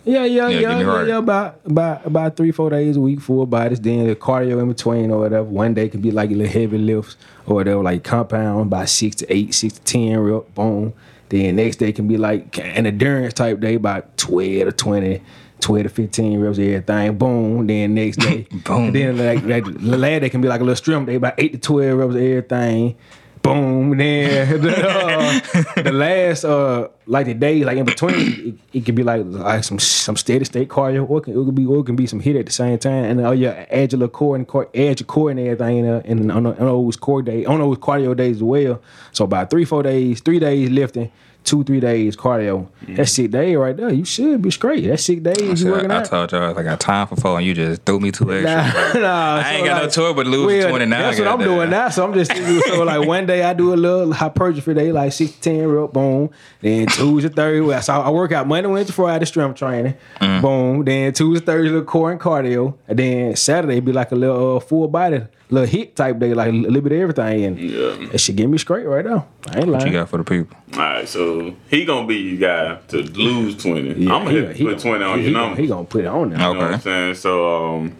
Yeah, 0.03 0.25
yeah, 0.25 0.47
Yeah, 0.47 0.59
yeah, 0.59 0.79
yeah, 0.79 1.03
yeah. 1.05 1.17
About 1.17 1.59
about 1.65 2.05
about 2.05 2.35
three, 2.35 2.51
four 2.51 2.69
days 2.69 2.97
a 2.97 2.99
week, 2.99 3.21
full 3.21 3.45
bodies. 3.45 3.79
Then 3.79 4.07
the 4.07 4.15
cardio 4.15 4.61
in 4.61 4.67
between 4.67 5.11
or 5.11 5.19
whatever. 5.19 5.43
One 5.43 5.73
day 5.73 5.89
could 5.89 6.01
be 6.01 6.11
like 6.11 6.31
a 6.31 6.33
little 6.33 6.51
heavy 6.51 6.77
lifts 6.77 7.17
or 7.45 7.55
whatever, 7.55 7.83
like 7.83 8.03
compound 8.03 8.69
by 8.69 8.85
six 8.85 9.15
to 9.17 9.33
eight, 9.33 9.53
six 9.53 9.75
to 9.75 9.81
ten 9.81 10.19
rep, 10.19 10.53
boom. 10.55 10.93
Then 11.29 11.55
next 11.55 11.77
day 11.77 11.91
can 11.91 12.07
be 12.07 12.17
like 12.17 12.57
an 12.57 12.85
endurance 12.85 13.33
type 13.33 13.59
day, 13.59 13.75
about 13.75 14.17
twelve 14.17 14.65
to 14.65 14.71
20, 14.71 15.21
12 15.61 15.83
to 15.83 15.89
fifteen 15.89 16.39
reps, 16.41 16.57
everything, 16.57 17.17
boom. 17.17 17.67
Then 17.67 17.93
next 17.93 18.17
day, 18.17 18.47
Boom. 18.65 18.91
Then 18.91 19.17
like, 19.17 19.43
like 19.43 19.63
the 19.63 19.97
last 19.97 20.21
day 20.21 20.29
can 20.29 20.41
be 20.41 20.47
like 20.47 20.61
a 20.61 20.63
little 20.63 20.75
strength 20.75 21.05
day, 21.05 21.15
about 21.15 21.35
eight 21.37 21.53
to 21.53 21.57
twelve 21.59 21.99
reps, 21.99 22.15
everything. 22.15 22.97
Boom. 23.41 23.97
Then 23.97 24.61
the, 24.61 24.87
uh, 24.87 25.81
the 25.81 25.91
last 25.91 26.45
uh 26.45 26.89
like 27.07 27.25
the 27.25 27.33
day 27.33 27.63
like 27.63 27.77
in 27.77 27.85
between 27.85 28.15
it, 28.15 28.55
it 28.77 28.85
could 28.85 28.95
be 28.95 29.03
like 29.03 29.23
like 29.25 29.63
some 29.63 29.79
some 29.79 30.15
steady 30.15 30.45
state 30.45 30.69
cardio 30.69 31.09
or 31.09 31.17
it, 31.19 31.23
can, 31.23 31.33
it 31.33 31.45
could 31.45 31.55
be 31.55 31.65
or 31.65 31.79
it 31.79 31.85
can 31.85 31.95
be 31.95 32.05
some 32.05 32.21
HIIT 32.21 32.39
at 32.39 32.45
the 32.45 32.51
same 32.51 32.77
time 32.77 33.03
and 33.05 33.21
oh 33.21 33.31
yeah 33.31 33.65
your 33.73 34.07
core 34.07 34.35
and 34.35 34.47
core 34.47 34.69
your 34.73 34.95
core 34.95 35.31
and 35.31 35.39
everything 35.39 35.87
uh, 35.87 36.01
and 36.05 36.31
on, 36.31 36.45
on 36.45 36.55
those 36.55 36.95
core 36.95 37.21
days 37.21 37.47
on 37.47 37.59
those 37.59 37.77
cardio 37.77 38.15
days 38.15 38.37
as 38.37 38.43
well 38.43 38.81
so 39.11 39.25
about 39.25 39.49
three 39.49 39.65
four 39.65 39.83
days 39.83 40.21
three 40.21 40.39
days 40.39 40.69
lifting 40.69 41.11
two 41.51 41.63
three 41.65 41.79
days 41.81 42.15
cardio 42.15 42.67
that 42.95 43.07
six 43.07 43.29
day 43.31 43.55
right 43.55 43.75
there 43.77 43.91
you 43.93 44.05
should 44.05 44.41
be 44.41 44.49
straight 44.49 44.87
That 44.87 44.99
six 44.99 45.21
days 45.21 45.61
you 45.63 45.71
working 45.71 45.91
I, 45.91 45.99
I 45.99 46.03
told 46.03 46.31
y'all 46.31 46.57
I 46.57 46.63
got 46.63 46.79
time 46.79 47.07
for 47.07 47.15
four, 47.17 47.37
and 47.37 47.45
you 47.45 47.53
just 47.53 47.83
threw 47.85 47.99
me 47.99 48.11
two 48.11 48.31
extra. 48.33 48.99
Nah, 49.01 49.07
nah, 49.07 49.41
I 49.45 49.51
ain't 49.55 49.59
so 49.61 49.65
got 49.65 49.83
no 49.83 49.89
tour, 49.89 50.13
but 50.13 50.25
lose 50.27 50.45
well, 50.47 50.69
29, 50.69 50.89
That's 50.89 51.19
what 51.19 51.27
I'm 51.27 51.37
goddamn. 51.39 51.47
doing 51.57 51.69
now. 51.69 51.89
So 51.89 52.03
I'm 52.05 52.13
just 52.13 52.31
so 52.67 52.83
like 52.83 53.05
one 53.05 53.25
day 53.25 53.43
I 53.43 53.53
do 53.53 53.73
a 53.73 53.75
little 53.75 54.13
hypertrophy 54.13 54.73
day, 54.73 54.91
like 54.91 55.11
six 55.11 55.31
to 55.33 55.39
ten 55.41 55.67
rep, 55.67 55.91
boom. 55.91 56.29
Then 56.61 56.87
Tuesday, 56.87 57.29
Thursday, 57.29 57.81
so 57.81 57.93
I 57.93 58.09
work 58.09 58.31
out 58.31 58.47
Monday, 58.47 58.69
Wednesday, 58.69 58.93
Friday 58.93 59.25
strength 59.25 59.57
training, 59.59 59.95
Mm. 60.21 60.41
boom. 60.41 60.85
Then 60.85 61.11
Tuesday, 61.13 61.45
Thursday, 61.45 61.69
little 61.69 61.85
core 61.85 62.11
and 62.11 62.19
cardio, 62.19 62.75
and 62.87 62.97
then 62.97 63.35
Saturday 63.35 63.79
be 63.81 63.91
like 63.91 64.11
a 64.11 64.15
little 64.15 64.57
uh, 64.57 64.59
full 64.59 64.87
body, 64.87 65.21
little 65.51 65.67
HIIT 65.67 65.95
type 65.95 66.17
day, 66.19 66.33
like 66.33 66.49
a 66.49 66.51
little 66.51 66.81
bit 66.81 66.93
of 66.93 66.99
everything, 66.99 67.43
and 67.45 67.59
Yeah. 67.59 67.95
that 68.11 68.19
should 68.19 68.35
get 68.37 68.47
me 68.49 68.57
straight 68.57 68.85
right 68.87 69.05
now. 69.05 69.27
I 69.49 69.59
ain't 69.59 69.67
What 69.67 69.85
you 69.85 69.91
got 69.91 70.09
for 70.09 70.17
the 70.17 70.23
people? 70.23 70.57
All 70.73 70.79
right, 70.79 71.07
so 71.07 71.53
he 71.69 71.85
gonna 71.85 72.07
be 72.07 72.15
your 72.15 72.39
guy 72.39 72.77
to 72.89 72.97
lose 73.03 73.61
twenty. 73.61 73.89
Yeah, 74.05 74.15
I'm 74.15 74.23
gonna 74.25 74.31
he- 74.31 74.45
hit 74.45 74.55
he 74.55 74.63
put 74.63 74.69
gonna- 74.77 74.81
twenty 74.81 75.03
on 75.03 75.17
he, 75.19 75.23
your 75.23 75.27
he 75.29 75.33
gonna- 75.33 75.45
number. 75.47 75.61
He 75.61 75.67
gonna 75.67 75.83
put 75.85 76.01
it 76.01 76.07
on 76.07 76.29
there. 76.29 76.39
Okay. 76.39 76.47
You 76.47 76.53
know 76.53 76.59
what 76.65 76.73
I'm 76.73 76.79
saying? 76.81 77.15
So 77.15 77.65
um 77.75 77.95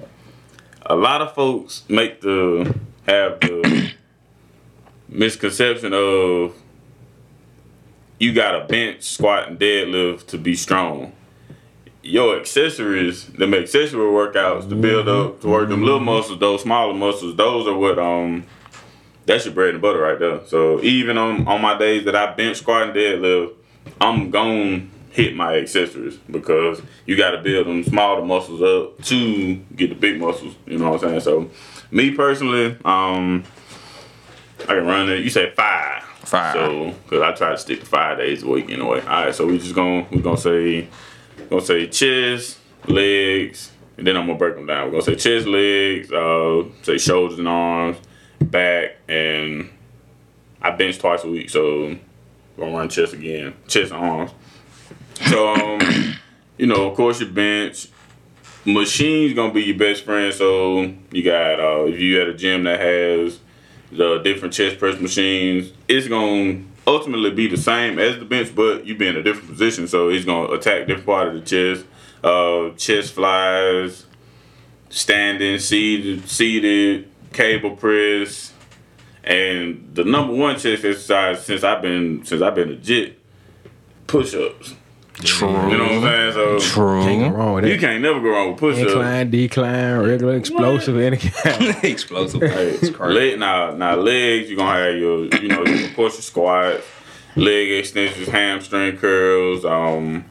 a 0.86 0.96
lot 0.96 1.22
of 1.22 1.34
folks 1.36 1.84
make 1.90 2.22
the 2.22 2.74
have 3.08 3.40
the 3.42 3.92
misconception 5.10 5.94
of 5.94 6.54
you 8.20 8.34
got 8.34 8.52
to 8.52 8.66
bench, 8.66 9.02
squat, 9.04 9.48
and 9.50 9.60
deadlift 9.60 10.28
to 10.28 10.38
be 10.38 10.56
strong. 10.56 11.12
Your 12.04 12.40
accessories, 12.40 13.28
them 13.28 13.54
accessory 13.54 14.02
workouts 14.02 14.68
to 14.70 14.76
build 14.76 15.08
up 15.08 15.42
to 15.42 15.48
work 15.48 15.70
them 15.70 15.84
little 15.84 16.00
muscles, 16.00 16.40
those 16.40 16.64
smaller 16.64 16.94
muscles, 16.94 17.36
those 17.36 17.68
are 17.68 17.78
what 17.78 18.00
um 18.00 18.46
that's 19.26 19.46
your 19.46 19.54
bread 19.54 19.74
and 19.74 19.82
butter 19.82 20.00
right 20.00 20.18
there. 20.18 20.42
So 20.48 20.82
even 20.82 21.18
on 21.18 21.48
on 21.48 21.62
my 21.62 21.78
days 21.78 22.06
that 22.06 22.16
I 22.16 22.34
bench, 22.34 22.58
squat, 22.58 22.84
and 22.84 22.94
deadlift, 22.94 23.54
I'm 24.00 24.32
gonna 24.32 24.88
hit 25.12 25.36
my 25.36 25.58
accessories 25.58 26.18
because 26.30 26.82
you 27.06 27.18
got 27.18 27.32
to 27.32 27.42
build 27.42 27.68
them 27.68 27.84
smaller 27.84 28.26
muscles 28.26 28.62
up 28.62 29.04
to 29.06 29.56
get 29.76 29.90
the 29.90 29.96
big 29.96 30.20
muscles. 30.20 30.56
You 30.66 30.78
know 30.80 30.92
what 30.92 31.04
I'm 31.04 31.10
saying? 31.10 31.20
So 31.22 31.50
me 31.92 32.12
personally, 32.12 32.78
um, 32.86 33.44
I 34.62 34.66
can 34.76 34.86
run 34.86 35.10
it. 35.10 35.20
You 35.24 35.30
say 35.30 35.52
five. 35.52 36.04
Five. 36.04 36.54
So 36.54 36.92
because 37.04 37.22
I 37.22 37.32
try 37.34 37.50
to 37.52 37.58
stick 37.58 37.82
to 37.82 37.86
five 37.86 38.18
days 38.18 38.44
a 38.44 38.48
week 38.48 38.70
anyway. 38.70 39.02
All 39.02 39.26
right. 39.26 39.36
So 39.36 39.46
we 39.48 39.58
just 39.58 39.76
gonna 39.76 40.08
we 40.12 40.20
gonna 40.20 40.38
say 40.38 40.88
gonna 41.52 41.66
say 41.66 41.88
chest, 41.88 42.58
legs, 42.88 43.72
and 43.98 44.08
then 44.08 44.18
I'm 44.18 44.26
gonna 44.26 44.40
break 44.40 44.56
them 44.56 44.66
down. 44.66 44.86
We're 44.86 45.02
gonna 45.02 45.04
say 45.04 45.16
chest, 45.16 45.46
legs, 45.48 46.12
uh, 46.12 46.64
say 46.82 46.98
shoulders 46.98 47.38
and 47.38 47.48
arms, 47.48 47.98
back, 48.40 48.98
and 49.08 49.70
I 50.62 50.72
bench 50.72 50.98
twice 50.98 51.24
a 51.24 51.30
week. 51.30 51.50
So 51.50 51.96
we're 52.56 52.66
gonna 52.66 52.78
run 52.78 52.90
chest 52.90 53.14
again, 53.14 53.54
chest 53.68 53.92
and 53.92 54.04
arms. 54.04 54.32
So 55.30 55.54
um, 55.54 56.16
you 56.58 56.68
know, 56.68 56.90
of 56.90 56.96
course, 56.96 57.20
your 57.20 57.30
bench. 57.30 57.90
machines 58.66 59.34
gonna 59.34 59.54
be 59.54 59.64
your 59.64 59.78
best 59.78 60.06
friend. 60.06 60.34
So 60.34 60.94
you 61.12 61.24
got 61.24 61.60
uh, 61.60 61.86
if 61.86 62.00
you 62.00 62.22
at 62.22 62.28
a 62.30 62.34
gym 62.34 62.64
that 62.64 62.80
has 62.80 63.40
the 63.92 64.20
different 64.20 64.54
chest 64.54 64.80
press 64.80 65.00
machines, 65.02 65.74
it's 65.90 66.08
gonna 66.08 66.64
ultimately 66.92 67.32
be 67.32 67.48
the 67.48 67.58
same 67.58 67.98
as 67.98 68.20
the 68.20 68.26
bench, 68.26 68.54
but 68.54 68.86
you 68.86 68.96
be 68.96 69.08
in 69.08 69.16
a 69.16 69.24
different 69.24 69.50
position. 69.50 69.88
So 69.88 70.10
he's 70.10 70.26
gonna 70.26 70.52
attack 70.54 70.88
different 70.88 71.06
part 71.06 71.28
of 71.30 71.34
the 71.34 71.42
chest. 71.42 71.86
Uh, 72.24 72.70
chest 72.76 73.14
flies, 73.14 74.06
standing, 74.90 75.58
seated, 75.58 76.28
seated, 76.30 77.10
cable 77.34 77.76
press, 77.76 78.54
and 79.24 79.90
the 79.94 80.04
number 80.04 80.34
one 80.34 80.56
chest 80.56 80.86
exercise 80.86 81.46
since 81.46 81.64
I've 81.64 81.82
been 81.82 82.26
since 82.26 82.42
I've 82.42 82.56
been 82.56 82.70
legit, 82.70 83.18
push 84.08 84.36
ups. 84.36 84.76
True. 85.24 85.50
You 85.72 85.78
know 85.78 85.84
what 85.84 85.92
I'm 85.94 86.34
saying? 86.34 86.60
So 86.60 87.04
Can't 87.04 87.34
go 87.34 87.38
wrong 87.40 87.54
with 87.56 87.66
you 87.66 87.78
can't 87.80 88.02
never 88.02 88.20
go 88.20 88.30
wrong 88.30 88.52
with 88.52 88.60
push 88.60 88.78
ups. 88.82 88.92
Incline, 88.92 89.30
decline, 89.32 89.98
regular, 90.00 90.36
explosive, 90.36 90.98
any 90.98 91.18
kind. 91.18 91.78
Explosive. 91.84 92.42
Hey, 92.42 92.70
It's 92.72 92.90
crazy. 92.96 93.14
leg, 93.14 93.40
now, 93.40 93.72
now 93.76 93.96
legs, 93.96 94.50
you're 94.50 94.58
gonna 94.58 94.80
have 94.80 94.96
your, 94.98 95.26
you 95.42 95.48
know, 95.48 95.66
your 95.66 95.90
push 95.90 96.14
your 96.14 96.22
squat, 96.22 96.82
leg 97.36 97.72
extensions, 97.72 98.28
hamstring 98.28 98.98
curls, 98.98 99.64
um, 99.66 100.26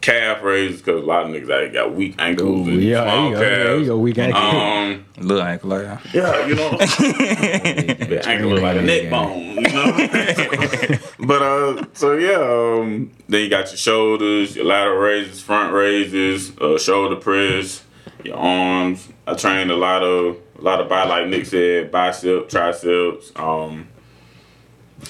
calf 0.00 0.42
raises, 0.42 0.80
because 0.80 1.02
a 1.02 1.06
lot 1.06 1.24
of 1.24 1.30
niggas 1.30 1.50
out 1.66 1.72
got 1.72 1.94
weak 1.94 2.14
ankles 2.18 2.66
Ooh, 2.68 2.70
and 2.70 2.82
yeah, 2.82 3.02
small 3.04 3.28
you 3.28 3.34
go. 3.34 3.40
There 3.40 3.76
you 3.78 3.84
go. 3.84 3.90
calves. 3.92 4.00
We 4.00 4.12
can 4.12 4.32
Um, 4.34 5.04
Little 5.18 5.42
ankle 5.42 5.70
like 5.70 5.82
that. 5.82 6.14
yeah, 6.14 6.46
you 6.46 6.54
know, 6.54 6.70
the 6.78 8.22
ankle 8.26 8.50
look 8.50 8.62
like 8.62 8.76
a 8.78 8.82
neck 8.82 9.10
bone, 9.10 9.40
you 9.56 9.60
know. 9.62 10.98
but 11.26 11.42
uh, 11.42 11.84
so 11.92 12.14
yeah, 12.16 12.80
um, 12.80 13.10
then 13.28 13.42
you 13.42 13.48
got 13.50 13.68
your 13.68 13.76
shoulders, 13.76 14.56
your 14.56 14.64
lateral 14.64 14.98
raises, 14.98 15.40
front 15.42 15.72
raises, 15.74 16.56
uh, 16.58 16.78
shoulder 16.78 17.16
press, 17.16 17.82
your 18.24 18.36
arms. 18.36 19.08
I 19.26 19.34
trained 19.34 19.70
a 19.70 19.76
lot 19.76 20.02
of 20.02 20.36
a 20.58 20.62
lot 20.62 20.80
of 20.80 20.88
bi 20.88 21.04
like 21.04 21.28
Nick 21.28 21.46
said, 21.46 21.90
bicep, 21.90 22.48
triceps. 22.48 23.32
Um, 23.36 23.88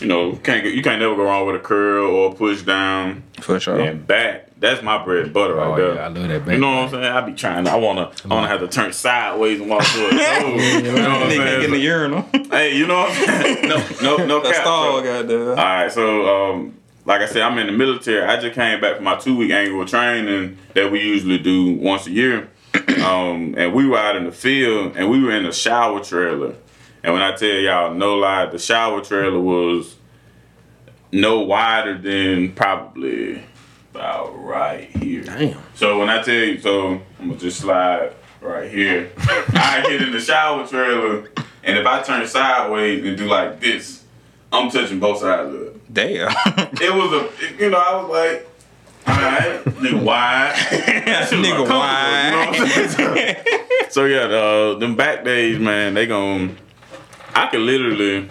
you 0.01 0.07
know, 0.07 0.37
can't 0.37 0.65
you 0.65 0.83
can't 0.83 1.01
never 1.01 1.17
go 1.17 1.25
wrong 1.25 1.47
with 1.47 1.57
a 1.57 1.59
curl 1.59 2.07
or 2.11 2.31
a 2.33 2.35
push 2.35 2.63
down 2.63 3.23
For 3.41 3.59
sure. 3.59 3.81
and 3.81 4.07
back. 4.07 4.47
That's 4.59 4.83
my 4.83 5.03
bread 5.03 5.25
and 5.25 5.33
butter 5.33 5.55
right 5.55 5.67
Oh, 5.69 5.77
there. 5.77 5.95
yeah, 5.95 6.05
I 6.05 6.09
love 6.09 6.29
that 6.29 6.45
back. 6.45 6.55
You 6.55 6.61
know 6.61 6.71
what 6.71 6.79
I'm 6.85 6.91
saying? 6.91 7.05
I 7.05 7.21
be 7.23 7.33
trying. 7.33 7.67
I 7.67 7.77
wanna. 7.77 8.11
I 8.25 8.29
wanna 8.29 8.49
have 8.49 8.61
to 8.61 8.69
turn 8.69 8.93
sideways 8.93 9.59
and 9.61 9.71
walk 9.71 9.83
through 9.85 10.09
it. 10.13 10.85
you 10.85 10.93
know 10.93 11.09
what 11.09 11.23
I'm 11.23 11.29
Nigga 11.31 11.65
in 11.65 11.71
the 11.71 11.79
urinal. 11.79 12.23
Hey, 12.51 12.77
you 12.77 12.87
know 12.87 12.97
what 12.99 13.11
I'm 13.11 13.27
saying? 13.27 13.69
No, 14.03 14.17
no, 14.19 14.27
no 14.27 14.41
cap. 14.43 14.55
stall. 14.57 14.97
All 14.97 15.55
right, 15.57 15.91
so 15.91 16.53
um, 16.53 16.75
like 17.07 17.23
I 17.23 17.27
said, 17.27 17.41
I'm 17.43 17.57
in 17.59 17.69
the 17.69 17.73
military. 17.73 18.23
I 18.23 18.39
just 18.39 18.55
came 18.55 18.81
back 18.83 18.97
from 18.97 19.05
my 19.05 19.17
two 19.17 19.35
week 19.37 19.51
annual 19.51 19.87
training 19.87 20.59
that 20.75 20.93
we 20.93 21.01
usually 21.01 21.39
do 21.39 21.73
once 21.75 22.07
a 22.07 22.11
year. 22.11 22.49
Um, 23.01 23.55
and 23.57 23.73
we 23.73 23.87
were 23.89 23.97
out 23.97 24.15
in 24.17 24.25
the 24.25 24.31
field 24.33 24.95
and 24.95 25.09
we 25.11 25.23
were 25.25 25.31
in 25.33 25.47
a 25.47 25.53
shower 25.55 26.05
trailer. 26.05 26.55
And 27.03 27.13
when 27.15 27.23
I 27.23 27.35
tell 27.35 27.49
y'all, 27.49 27.95
no 27.95 28.17
lie, 28.17 28.47
the 28.47 28.59
shower 28.59 29.03
trailer 29.03 29.41
was 29.41 29.97
no 31.13 31.41
wider 31.41 31.97
than 31.99 32.53
probably 32.53 33.43
about 33.93 34.43
right 34.43 34.89
here. 34.97 35.23
Damn. 35.23 35.59
So 35.75 35.99
when 35.99 36.09
I 36.09 36.23
tell 36.23 36.35
you, 36.35 36.61
so 36.61 37.01
I'm 37.19 37.29
gonna 37.29 37.37
just 37.37 37.61
slide 37.61 38.13
right 38.41 38.71
here. 38.71 39.11
I 39.19 39.83
get 39.89 40.03
in 40.03 40.13
the 40.13 40.21
shower 40.21 40.67
trailer, 40.67 41.29
and 41.65 41.79
if 41.79 41.87
I 41.87 42.03
turn 42.03 42.27
sideways 42.27 43.05
and 43.05 43.17
do 43.17 43.27
like 43.27 43.61
this, 43.61 44.05
I'm 44.53 44.71
touching 44.71 45.01
both 45.01 45.21
sides 45.21 45.55
of 45.55 45.63
it. 45.63 45.95
Damn. 45.95 46.31
It 46.83 46.95
was 46.95 47.13
a, 47.13 47.63
you 47.63 47.71
know, 47.71 47.79
I 47.79 48.03
was 48.03 48.11
like, 48.11 48.49
all 49.07 49.17
right, 49.17 49.65
nigga 49.65 50.03
wide, 50.03 50.55
That 50.55 51.29
shit 51.29 51.39
was 51.39 51.49
Nigga 51.49 51.61
uncomfortable, 51.63 53.07
you 53.07 53.35
know 53.45 53.91
so 53.91 54.05
yeah, 54.05 54.21
uh, 54.21 54.79
them 54.79 54.95
back 54.97 55.25
days, 55.25 55.59
man, 55.59 55.95
they 55.95 56.07
gon' 56.07 56.57
I 57.35 57.47
could 57.51 57.61
literally. 57.61 58.29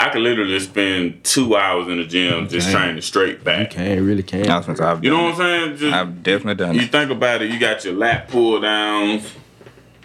I 0.00 0.10
could 0.10 0.22
literally 0.22 0.60
spend 0.60 1.24
two 1.24 1.56
hours 1.56 1.88
in 1.88 1.96
the 1.96 2.04
gym 2.06 2.48
just 2.48 2.68
Damn. 2.68 2.76
training 2.82 3.02
straight 3.02 3.42
back. 3.42 3.72
You 3.72 3.78
Can't 3.80 4.00
really 4.02 4.22
can't. 4.22 4.46
That's 4.46 4.68
what 4.68 4.80
I've 4.80 5.02
You 5.02 5.10
know 5.10 5.24
what 5.24 5.32
I'm 5.32 5.36
saying? 5.38 5.76
Just, 5.76 5.92
I've 5.92 6.22
definitely 6.22 6.54
done 6.54 6.74
you 6.76 6.82
it. 6.82 6.92
think 6.92 7.10
about 7.10 7.42
it, 7.42 7.50
you 7.50 7.58
got 7.58 7.84
your 7.84 7.94
lat 7.94 8.28
pull 8.28 8.60
downs. 8.60 9.32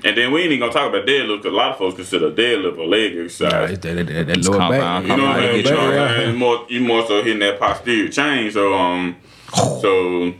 And 0.03 0.17
then 0.17 0.31
we 0.31 0.41
ain't 0.41 0.47
even 0.51 0.61
gonna 0.61 0.73
talk 0.73 0.89
about 0.89 1.05
deadlift 1.07 1.37
because 1.43 1.53
a 1.53 1.55
lot 1.55 1.71
of 1.73 1.77
folks 1.77 1.95
consider 1.97 2.31
deadlift 2.31 2.77
a 2.79 2.81
leg 2.81 3.11
exercise. 3.15 3.69
it's 3.71 3.81
that, 3.83 3.93
that, 3.95 4.07
that, 4.07 4.27
that 4.27 4.37
lower 4.49 4.57
back. 4.71 5.03
you 5.03 5.15
know 5.15 5.23
what 5.25 5.35
I 5.37 5.37
I'm 5.37 5.41
saying? 5.43 5.55
you 5.57 5.63
You 5.63 5.71
know 5.77 5.85
what 5.85 5.97
I'm? 5.99 6.27
You 6.31 6.37
more, 6.39 6.65
you 6.69 6.79
more 6.81 7.05
so 7.07 7.23
hitting 7.23 7.39
that 7.39 7.59
posterior 7.59 8.09
chain. 8.09 8.49
So 8.51 8.73
um, 8.73 9.15
so 9.53 10.33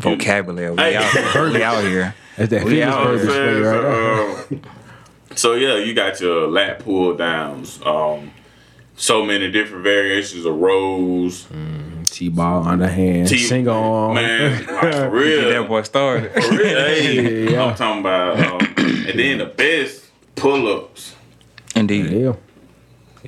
Vocabulary. 0.00 0.70
We 0.70 0.76
Hey. 0.82 0.96
out 0.96 1.12
here. 1.12 1.50
We 1.52 1.62
out 1.62 1.84
here. 1.84 2.14
That's 2.38 2.48
that 2.50 2.64
We 2.64 2.70
fitness 2.70 2.94
out 2.94 3.04
burger 3.04 3.18
you 3.18 3.26
know 3.26 3.28
what 3.28 3.28
I'm 3.28 3.28
spray 3.28 3.34
saying? 3.34 3.62
right 3.62 3.82
there. 3.82 4.48
so, 4.48 4.54
um, 4.56 4.75
so 5.36 5.54
yeah, 5.54 5.76
you 5.76 5.94
got 5.94 6.20
your 6.20 6.48
lat 6.48 6.80
pull 6.80 7.16
downs. 7.16 7.80
Um, 7.84 8.32
so 8.96 9.24
many 9.24 9.50
different 9.50 9.84
variations 9.84 10.44
of 10.44 10.54
rows. 10.56 11.46
T-ball, 12.04 12.66
underhand, 12.66 13.28
T- 13.28 13.38
single 13.38 13.74
arm. 13.74 14.14
man, 14.14 14.64
like, 14.74 14.94
for 14.94 15.10
real. 15.10 15.50
Get 15.50 15.60
that 15.60 15.68
boy 15.68 15.82
started. 15.82 16.32
For 16.32 16.50
real, 16.56 16.58
hey, 16.64 17.50
Yeah. 17.52 17.64
I'm 17.64 17.74
talking 17.76 18.00
about, 18.00 18.38
um, 18.40 18.74
and 18.78 19.18
then 19.18 19.38
the 19.38 19.46
best 19.46 20.04
pull 20.34 20.66
ups. 20.72 21.14
Indeed. 21.74 22.10
Yeah. 22.10 22.36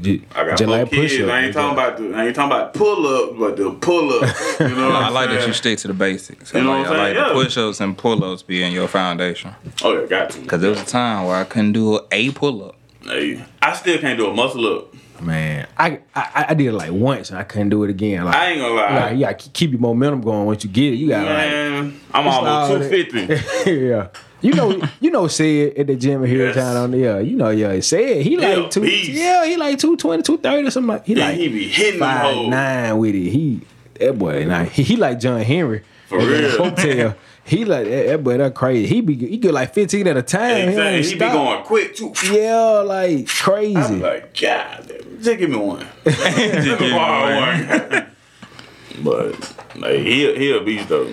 Just, 0.03 0.25
I 0.35 0.45
got 0.45 0.59
just 0.59 0.65
four 0.69 0.79
like 0.79 0.91
kids. 0.91 1.13
push-up. 1.15 1.31
I 1.31 1.41
ain't 1.41 1.55
talking 1.55 1.73
about 1.73 1.97
the, 1.99 2.15
I 2.15 2.27
ain't 2.27 2.35
talking 2.37 2.53
about 2.57 2.75
pull 2.75 3.07
up, 3.07 3.39
but 3.39 3.57
the 3.57 3.71
pull 3.73 4.11
up. 4.13 4.37
You 4.61 4.69
know, 4.75 4.89
what 4.91 4.97
I 5.03 5.07
I'm 5.09 5.15
like 5.15 5.31
that 5.31 5.47
you 5.47 5.53
stick 5.53 5.79
to 5.81 5.89
the 5.89 5.95
basics. 5.95 6.53
You 6.55 6.63
know 6.63 6.73
I 6.73 6.81
what 6.81 6.91
like, 6.91 6.91
I'm 6.91 6.95
I 6.95 6.99
like 7.09 7.17
saying? 7.17 7.29
the 7.39 7.45
push-ups 7.45 7.81
and 7.81 7.99
pull-ups 7.99 8.43
being 8.43 8.73
your 8.73 8.89
foundation. 8.89 9.55
Oh 9.83 9.99
yeah, 9.99 10.07
got 10.07 10.31
to. 10.31 10.45
Cause 10.47 10.61
there 10.61 10.71
was 10.71 10.81
a 10.81 10.87
time 10.87 11.27
where 11.27 11.37
I 11.37 11.45
couldn't 11.45 11.73
do 11.73 12.01
a 12.11 12.31
pull-up. 12.31 12.77
Hey, 13.03 13.45
I 13.63 13.75
still 13.75 13.99
can't 13.99 14.19
do 14.19 14.27
a 14.27 14.35
muscle 14.35 14.67
up. 14.67 14.95
Man, 15.21 15.67
I, 15.77 15.99
I 16.15 16.47
I 16.51 16.55
did 16.55 16.69
it 16.69 16.73
like 16.75 16.93
once 16.93 17.31
and 17.31 17.39
I 17.41 17.43
couldn't 17.43 17.71
do 17.71 17.83
it 17.83 17.91
again. 17.91 18.25
Like, 18.25 18.37
I 18.37 18.51
ain't 18.51 18.61
gonna 18.61 18.75
lie. 18.75 18.95
like 19.01 19.13
you 19.15 19.21
gotta 19.25 19.51
keep 19.51 19.73
your 19.73 19.81
momentum 19.81 20.21
going. 20.21 20.47
Once 20.47 20.63
you 20.63 20.71
get 20.71 20.93
it, 20.93 20.97
you 20.97 21.09
gotta 21.09 21.25
Man, 21.25 22.01
I'm 22.13 22.27
It's 22.27 22.37
almost 22.37 22.89
two 22.89 22.89
fifty. 22.89 23.71
yeah. 23.87 24.09
You 24.41 24.53
know, 24.55 24.81
you 25.01 25.11
know, 25.11 25.27
said 25.29 25.75
at 25.77 25.87
the 25.89 25.97
gym 25.97 26.25
here 26.25 26.47
Yes. 26.47 26.57
in 26.57 26.63
town 26.63 26.77
on 26.77 26.91
the 26.93 26.99
yeah. 26.99 27.19
You 27.19 27.37
know, 27.37 27.51
yeah, 27.51 27.79
said 27.81 28.23
he 28.23 28.37
Yeah, 28.41 28.55
like 28.57 28.71
two, 28.71 28.83
beast. 28.83 29.11
yeah, 29.11 29.45
he 29.47 29.57
like 29.57 29.79
220, 29.79 30.23
230 30.23 30.67
or 30.67 30.71
something. 30.71 30.89
Like, 30.89 31.05
he 31.07 31.15
Yeah, 31.15 31.27
like 31.27 31.37
he 31.37 31.49
be 31.49 31.69
hitting 31.69 32.01
five 32.01 32.47
nine 32.49 32.99
with 32.99 33.15
it. 33.15 33.31
He 33.31 33.61
that 33.99 34.17
boy, 34.19 34.45
nah, 34.45 34.65
he, 34.65 34.83
he 34.85 34.97
like 34.97 35.19
John 35.19 35.41
Henry 35.41 35.83
For 36.07 36.19
real. 36.19 36.57
Hotel. 36.65 37.15
He 37.49 37.65
like 37.65 37.87
that, 37.87 38.07
that 38.09 38.23
boy. 38.23 38.37
That 38.37 38.55
crazy. 38.55 38.87
He 38.87 39.01
be 39.01 39.15
he 39.17 39.39
get 39.39 39.55
like 39.55 39.73
fifteen 39.73 40.07
at 40.07 40.19
a 40.19 40.23
time. 40.23 40.69
He, 40.69 40.69
Exactly. 40.69 41.03
He 41.03 41.15
be 41.15 41.19
going 41.21 41.65
quick 41.65 41.97
too. 41.97 42.13
Yeah, 42.31 42.83
like 42.85 43.27
crazy. 43.27 43.75
I 43.75 43.81
be 43.81 44.01
crazy. 44.01 44.03
like, 44.03 44.39
God, 44.39 44.93
just 45.23 45.39
give 45.39 45.49
me 45.49 45.57
one. 45.57 45.87
Just 46.05 46.79
borrow 46.79 47.41
one. 47.41 48.07
but 49.03 49.55
like, 49.77 50.01
he 50.01 50.35
he 50.37 50.53
a 50.55 50.61
beast 50.61 50.91
though. 50.91 51.11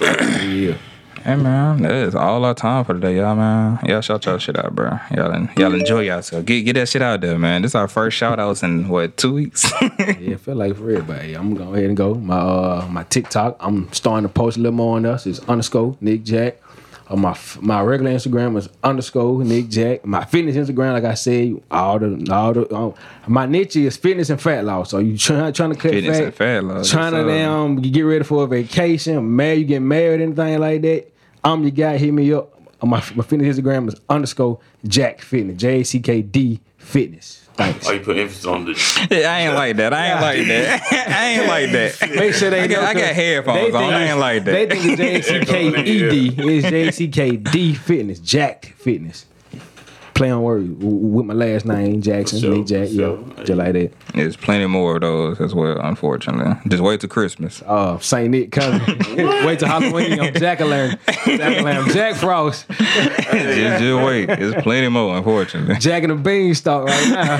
yeah. 0.00 0.76
Hey 1.24 1.36
man, 1.36 1.80
that 1.80 1.90
is 1.90 2.14
all 2.14 2.44
our 2.44 2.52
time 2.52 2.84
for 2.84 2.92
today, 2.92 3.16
y'all 3.16 3.34
man. 3.34 3.78
Y'all 3.86 4.02
shout 4.02 4.26
y'all 4.26 4.36
shit 4.36 4.58
out, 4.58 4.74
bro. 4.74 4.98
Y'all 5.10 5.48
y'all 5.56 5.72
enjoy 5.72 6.00
yourself. 6.00 6.44
Get 6.44 6.64
get 6.64 6.74
that 6.74 6.86
shit 6.86 7.00
out 7.00 7.22
there, 7.22 7.38
man. 7.38 7.62
This 7.62 7.70
is 7.70 7.74
our 7.76 7.88
first 7.88 8.14
shout 8.18 8.38
outs 8.38 8.62
in 8.62 8.88
what 8.88 9.16
two 9.16 9.32
weeks. 9.32 9.72
Yeah, 10.20 10.36
feel 10.36 10.54
like 10.54 10.76
for 10.76 10.90
everybody. 10.90 11.32
I'm 11.32 11.54
gonna 11.54 11.70
go 11.70 11.74
ahead 11.74 11.86
and 11.86 11.96
go. 11.96 12.14
My 12.14 12.36
uh 12.36 12.88
my 12.90 13.04
TikTok, 13.04 13.56
I'm 13.60 13.90
starting 13.94 14.28
to 14.28 14.32
post 14.34 14.58
a 14.58 14.60
little 14.60 14.76
more 14.76 14.96
on 14.96 15.06
us. 15.06 15.26
It's 15.26 15.38
underscore 15.48 15.96
Nick 16.02 16.24
Jack. 16.24 16.60
Uh, 17.08 17.16
my 17.16 17.34
my 17.60 17.80
regular 17.80 18.12
Instagram 18.12 18.58
is 18.58 18.68
underscore 18.82 19.42
Nick 19.44 19.70
Jack. 19.70 20.04
My 20.04 20.26
fitness 20.26 20.56
Instagram, 20.56 20.92
like 20.92 21.04
I 21.04 21.14
said, 21.14 21.58
all 21.70 21.98
the 21.98 22.28
all 22.30 22.52
the 22.52 22.66
uh, 22.68 22.92
my 23.26 23.46
niche 23.46 23.76
is 23.76 23.96
fitness 23.96 24.28
and 24.28 24.40
fat 24.40 24.66
loss. 24.66 24.90
So 24.90 24.98
you 24.98 25.16
trying 25.16 25.54
trying 25.54 25.72
to 25.72 25.78
cut 25.78 25.92
Fitness 25.92 26.18
fat, 26.18 26.24
and 26.24 26.34
fat 26.34 26.64
loss, 26.64 26.90
trying 26.90 27.12
to 27.12 27.24
damn 27.24 27.82
you 27.82 27.90
get 27.90 28.02
ready 28.02 28.24
for 28.24 28.44
a 28.44 28.46
vacation, 28.46 29.34
married, 29.34 29.60
you 29.60 29.64
get 29.64 29.80
married, 29.80 30.20
anything 30.20 30.58
like 30.58 30.82
that. 30.82 31.13
I'm 31.44 31.62
your 31.62 31.70
guy. 31.70 31.98
Hit 31.98 32.12
me 32.12 32.32
up. 32.32 32.50
Uh, 32.82 32.86
My 32.86 33.02
my 33.14 33.22
fitness 33.24 33.58
Instagram 33.58 33.88
is 33.88 34.00
underscore 34.08 34.58
Jack 34.86 35.20
Fitness. 35.20 35.56
J 35.58 35.80
A 35.80 35.84
C 35.84 36.00
K 36.00 36.22
D 36.22 36.60
Fitness. 36.78 37.40
Thanks. 37.54 37.88
Oh, 37.88 37.92
you 37.92 38.00
put 38.00 38.16
emphasis 38.18 38.46
on 38.46 38.64
the. 38.64 38.72
I 39.28 39.40
ain't 39.42 39.54
like 39.54 39.76
that. 39.76 39.92
I 39.94 40.10
ain't 40.10 40.20
like 40.20 40.46
that. 40.48 40.82
I 41.08 41.26
ain't 41.28 41.46
like 41.48 41.70
that. 41.70 42.16
Make 42.16 42.34
sure 42.34 42.50
they 42.50 42.62
I 42.62 42.66
got, 42.66 42.82
know, 42.82 42.88
I 42.88 42.94
got 42.94 43.02
'cause 43.06 43.14
headphones 43.16 43.72
they 43.72 43.78
on. 43.78 43.94
I 43.94 44.04
ain't 44.10 44.18
like 44.18 44.44
that. 44.44 44.52
They 44.52 44.66
think 44.66 44.84
it's 44.98 44.98
J 44.98 45.22
C 45.22 45.44
K 45.44 45.68
E 45.68 46.10
D. 46.10 46.34
It's 46.36 46.68
J 46.68 46.90
C 46.90 47.08
K 47.08 47.36
D 47.36 47.74
Fitness. 47.74 48.18
Jack 48.18 48.74
Fitness. 48.78 49.26
Play 50.14 50.30
on 50.30 50.42
word 50.42 50.82
with 50.82 51.26
my 51.26 51.34
last 51.34 51.66
name 51.66 52.00
Jackson. 52.00 52.38
For 52.38 52.46
sure, 52.46 52.56
Nick 52.56 52.66
Jack. 52.66 52.88
for 52.88 52.94
Yeah, 52.94 53.44
just 53.44 53.58
like 53.58 53.72
that. 53.72 53.92
There's 54.14 54.36
plenty 54.36 54.66
more 54.66 54.94
of 54.94 55.00
those 55.00 55.40
as 55.40 55.54
well, 55.54 55.78
unfortunately. 55.80 56.54
Just 56.68 56.82
wait 56.82 57.00
till 57.00 57.10
Christmas. 57.10 57.62
Uh, 57.66 57.98
Saint 57.98 58.30
Nick 58.30 58.52
coming. 58.52 58.80
Wait 59.44 59.58
till 59.58 59.68
Halloween. 59.68 60.20
I'm 60.20 60.32
Jack 60.34 60.60
o' 60.60 60.66
Lantern. 60.66 60.98
Jack 61.26 61.58
o' 61.58 61.62
Lantern. 61.64 61.92
Jack 61.92 62.14
Frost. 62.14 62.66
just, 62.68 63.82
just 63.82 64.04
wait. 64.04 64.26
There's 64.26 64.54
plenty 64.62 64.88
more, 64.88 65.16
unfortunately. 65.16 65.76
Jack 65.76 66.04
and 66.04 66.12
the 66.12 66.16
Beanstalk 66.16 66.86
right 66.86 67.08
now. 67.08 67.36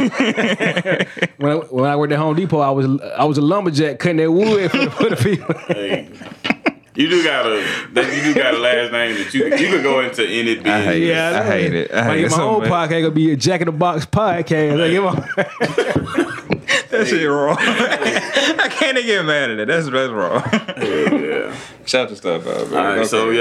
when 1.37 1.53
I, 1.53 1.55
when 1.55 1.85
I 1.91 1.97
worked 1.97 2.13
at 2.13 2.19
Home 2.19 2.35
Depot, 2.35 2.59
I 2.59 2.71
was 2.71 3.01
I 3.17 3.25
was 3.25 3.39
a 3.39 3.43
lumberjack 3.43 3.99
cutting 4.01 4.17
that 4.19 4.33
wood 4.33 4.71
for 4.71 4.79
the, 4.79 4.91
for 4.91 5.11
the 5.11 5.17
people. 5.17 6.54
Hey, 6.95 7.03
You 7.03 7.09
do 7.11 7.25
got 7.25 7.47
a 7.47 7.65
that 7.93 8.17
you 8.17 8.23
do 8.23 8.35
got 8.41 8.55
a 8.55 8.59
last 8.59 8.93
name 8.93 9.17
that 9.17 9.35
you 9.35 9.45
you 9.47 9.69
could 9.71 9.83
go 9.83 10.01
into 10.01 10.25
any 10.25 10.55
business. 10.55 10.67
I 10.73 10.81
hate 10.83 11.03
it. 11.03 11.07
Yeah, 11.09 11.41
I 11.41 11.45
hate 11.45 11.75
it. 11.75 11.91
I 11.93 11.97
Like, 11.97 12.07
hate 12.19 12.25
it 12.27 12.31
my 12.31 12.37
so 12.37 12.49
old 12.51 12.63
much. 12.69 12.71
podcast 12.71 13.03
gonna 13.03 13.11
be 13.11 13.33
a 13.33 13.37
Jack 13.37 13.61
in 13.61 13.67
the 13.67 13.73
Box 13.73 14.07
podcast. 14.07 14.79
Like, 14.79 14.95
come 14.95 15.07
on. 15.07 16.25
That 16.91 17.09
shit 17.09 17.29
wrong. 17.29 17.57
I 17.61 18.69
can't 18.71 18.97
even 18.99 19.07
get 19.07 19.25
mad 19.25 19.51
at 19.51 19.59
it. 19.59 19.67
That's 19.69 19.89
that's 19.91 20.13
wrong. 20.13 20.43
Yeah. 20.81 21.57
Shout 21.87 22.09
the 22.09 22.15
stuff 22.17 22.47
out, 22.47 22.69
bro. 22.69 22.79
All 22.79 22.97
right, 22.99 23.07
so 23.07 23.29
Okay. 23.31 23.37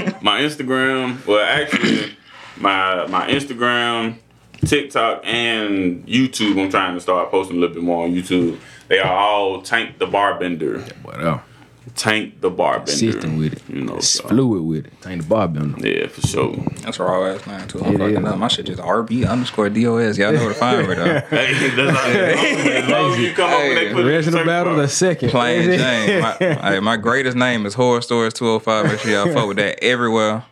yeah, 0.00 0.02
um, 0.04 0.14
my 0.20 0.40
Instagram. 0.40 1.24
Well, 1.26 1.44
actually, 1.44 2.16
my 2.56 3.06
my 3.06 3.28
Instagram, 3.28 4.16
TikTok, 4.64 5.20
and 5.24 6.04
YouTube. 6.06 6.60
I'm 6.60 6.70
trying 6.70 6.94
to 6.94 7.00
start 7.00 7.30
posting 7.30 7.56
a 7.56 7.60
little 7.60 7.74
bit 7.74 7.84
more 7.84 8.04
on 8.04 8.12
YouTube. 8.12 8.58
They 8.88 8.98
are 8.98 9.16
all 9.16 9.62
Tank 9.62 9.98
the 9.98 10.06
Barbender. 10.06 10.82
What 11.04 11.20
up? 11.22 11.46
Tank 11.94 12.40
the 12.40 12.50
Barbender. 12.50 12.86
Consistent 12.86 13.38
with 13.38 13.52
it. 13.54 13.62
You 13.68 13.82
know. 13.84 13.96
It's 13.96 14.08
So, 14.08 14.26
fluid 14.28 14.62
with 14.64 14.86
it. 14.86 14.92
Ain't 15.06 15.22
the 15.22 15.28
bar 15.28 15.46
bender. 15.48 15.86
yeah, 15.88 16.08
for 16.08 16.20
sure. 16.26 16.56
That's 16.82 16.98
a 16.98 17.04
raw 17.04 17.26
ass 17.26 17.46
name 17.46 17.66
too. 17.68 17.78
It 17.78 17.86
I'm 17.86 17.98
fucking 17.98 18.16
is. 18.16 18.24
up. 18.24 18.38
My 18.38 18.48
shit 18.48 18.66
just 18.66 18.80
RB 18.82 19.28
underscore 19.28 19.68
DOS. 19.68 20.18
Y'all 20.18 20.32
know 20.32 20.40
where 20.40 20.48
to 20.48 20.54
find 20.54 20.88
me 20.88 20.94
though. 20.94 21.04
Hey, 21.30 21.68
that's 21.76 21.78
all, 21.78 22.12
as 22.12 22.88
long 22.90 23.12
as 23.12 23.18
you 23.18 23.32
come 23.34 23.50
up 23.50 23.60
and 23.60 23.76
they 23.76 23.92
put 23.92 23.98
it 23.98 24.00
in 24.00 24.06
the 24.06 24.12
Reginald 24.12 24.46
Battle 24.46 24.72
bar. 24.74 24.82
the 24.82 24.88
second. 24.88 25.30
Plain 25.30 25.70
Jane. 25.78 26.20
My, 26.22 26.32
hey, 26.32 26.80
my 26.80 26.96
greatest 26.96 27.36
name 27.36 27.66
is 27.66 27.74
Horror 27.74 28.00
Stories 28.02 28.34
205. 28.34 28.84
Make 28.86 29.00
sure 29.00 29.10
y'all 29.12 29.32
fuck 29.32 29.46
with 29.48 29.56
that 29.58 29.82
everywhere. 29.82 30.44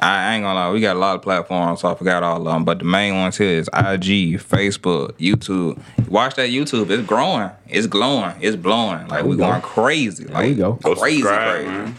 I 0.00 0.34
ain't 0.34 0.44
gonna 0.44 0.58
lie, 0.58 0.70
we 0.70 0.80
got 0.80 0.96
a 0.96 0.98
lot 0.98 1.16
of 1.16 1.22
platforms, 1.22 1.80
so 1.80 1.90
I 1.90 1.94
forgot 1.94 2.22
all 2.22 2.38
of 2.38 2.44
them. 2.44 2.64
But 2.64 2.78
the 2.78 2.84
main 2.84 3.14
ones 3.16 3.36
here 3.36 3.58
is 3.58 3.68
IG, 3.68 4.38
Facebook, 4.40 5.12
YouTube. 5.12 5.80
Watch 6.08 6.36
that 6.36 6.50
YouTube. 6.50 6.90
It's 6.90 7.06
growing. 7.06 7.50
It's 7.68 7.86
glowing. 7.86 8.34
It's 8.40 8.56
blowing. 8.56 9.08
Like 9.08 9.24
we 9.24 9.36
go. 9.36 9.48
going 9.48 9.62
crazy. 9.62 10.26
Like 10.26 10.46
we 10.50 10.54
go. 10.54 10.74
Go 10.74 10.94
crazy, 10.94 11.22
subscribe, 11.22 11.50
crazy. 11.54 11.68
man. 11.68 11.96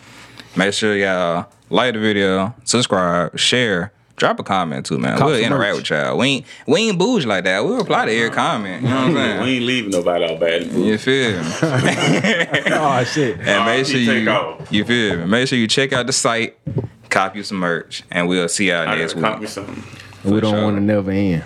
Make 0.56 0.74
sure 0.74 0.96
y'all 0.96 1.48
like 1.70 1.94
the 1.94 2.00
video, 2.00 2.56
subscribe, 2.64 3.38
share. 3.38 3.92
Drop 4.16 4.38
a 4.38 4.44
comment 4.44 4.86
too, 4.86 4.98
man. 4.98 5.18
Cop 5.18 5.28
we'll 5.28 5.40
interact 5.40 5.78
merch. 5.78 5.90
with 5.92 6.00
y'all. 6.00 6.18
We 6.18 6.28
ain't 6.28 6.46
we 6.68 6.90
ain't 6.90 7.00
bougie 7.00 7.26
like 7.26 7.46
that. 7.46 7.64
We'll 7.64 7.78
reply 7.78 8.06
to 8.06 8.12
every 8.12 8.32
comment. 8.32 8.82
You 8.82 8.90
know 8.90 8.96
what 8.96 9.04
I'm 9.06 9.14
saying? 9.16 9.42
We 9.44 9.50
ain't 9.56 9.66
leaving 9.66 9.92
nobody 9.92 10.26
out 10.26 10.40
bad. 10.42 10.66
You 10.66 10.98
feel 10.98 11.42
me? 11.42 11.50
Oh 12.82 13.04
shit. 13.06 13.40
And 13.40 13.66
make 13.66 13.86
sure 13.86 13.98
you, 13.98 14.26
takeoff. 14.26 14.72
you 14.72 14.84
feel 14.84 15.18
me? 15.20 15.26
Make 15.26 15.48
sure 15.48 15.58
you 15.58 15.68
check 15.68 15.94
out 15.94 16.06
the 16.06 16.12
site, 16.14 16.58
copy 17.10 17.44
some 17.44 17.58
merch, 17.58 18.04
and 18.12 18.28
we'll 18.28 18.48
see 18.50 18.70
y'all 18.70 18.88
I 18.88 18.96
next 18.96 19.14
gotta 19.14 19.26
copy 19.28 19.40
week. 19.42 19.50
something. 19.50 19.84
We 20.24 20.40
don't 20.42 20.54
sure. 20.54 20.64
want 20.64 20.78
to 20.78 20.82
never 20.82 21.12
end. 21.12 21.44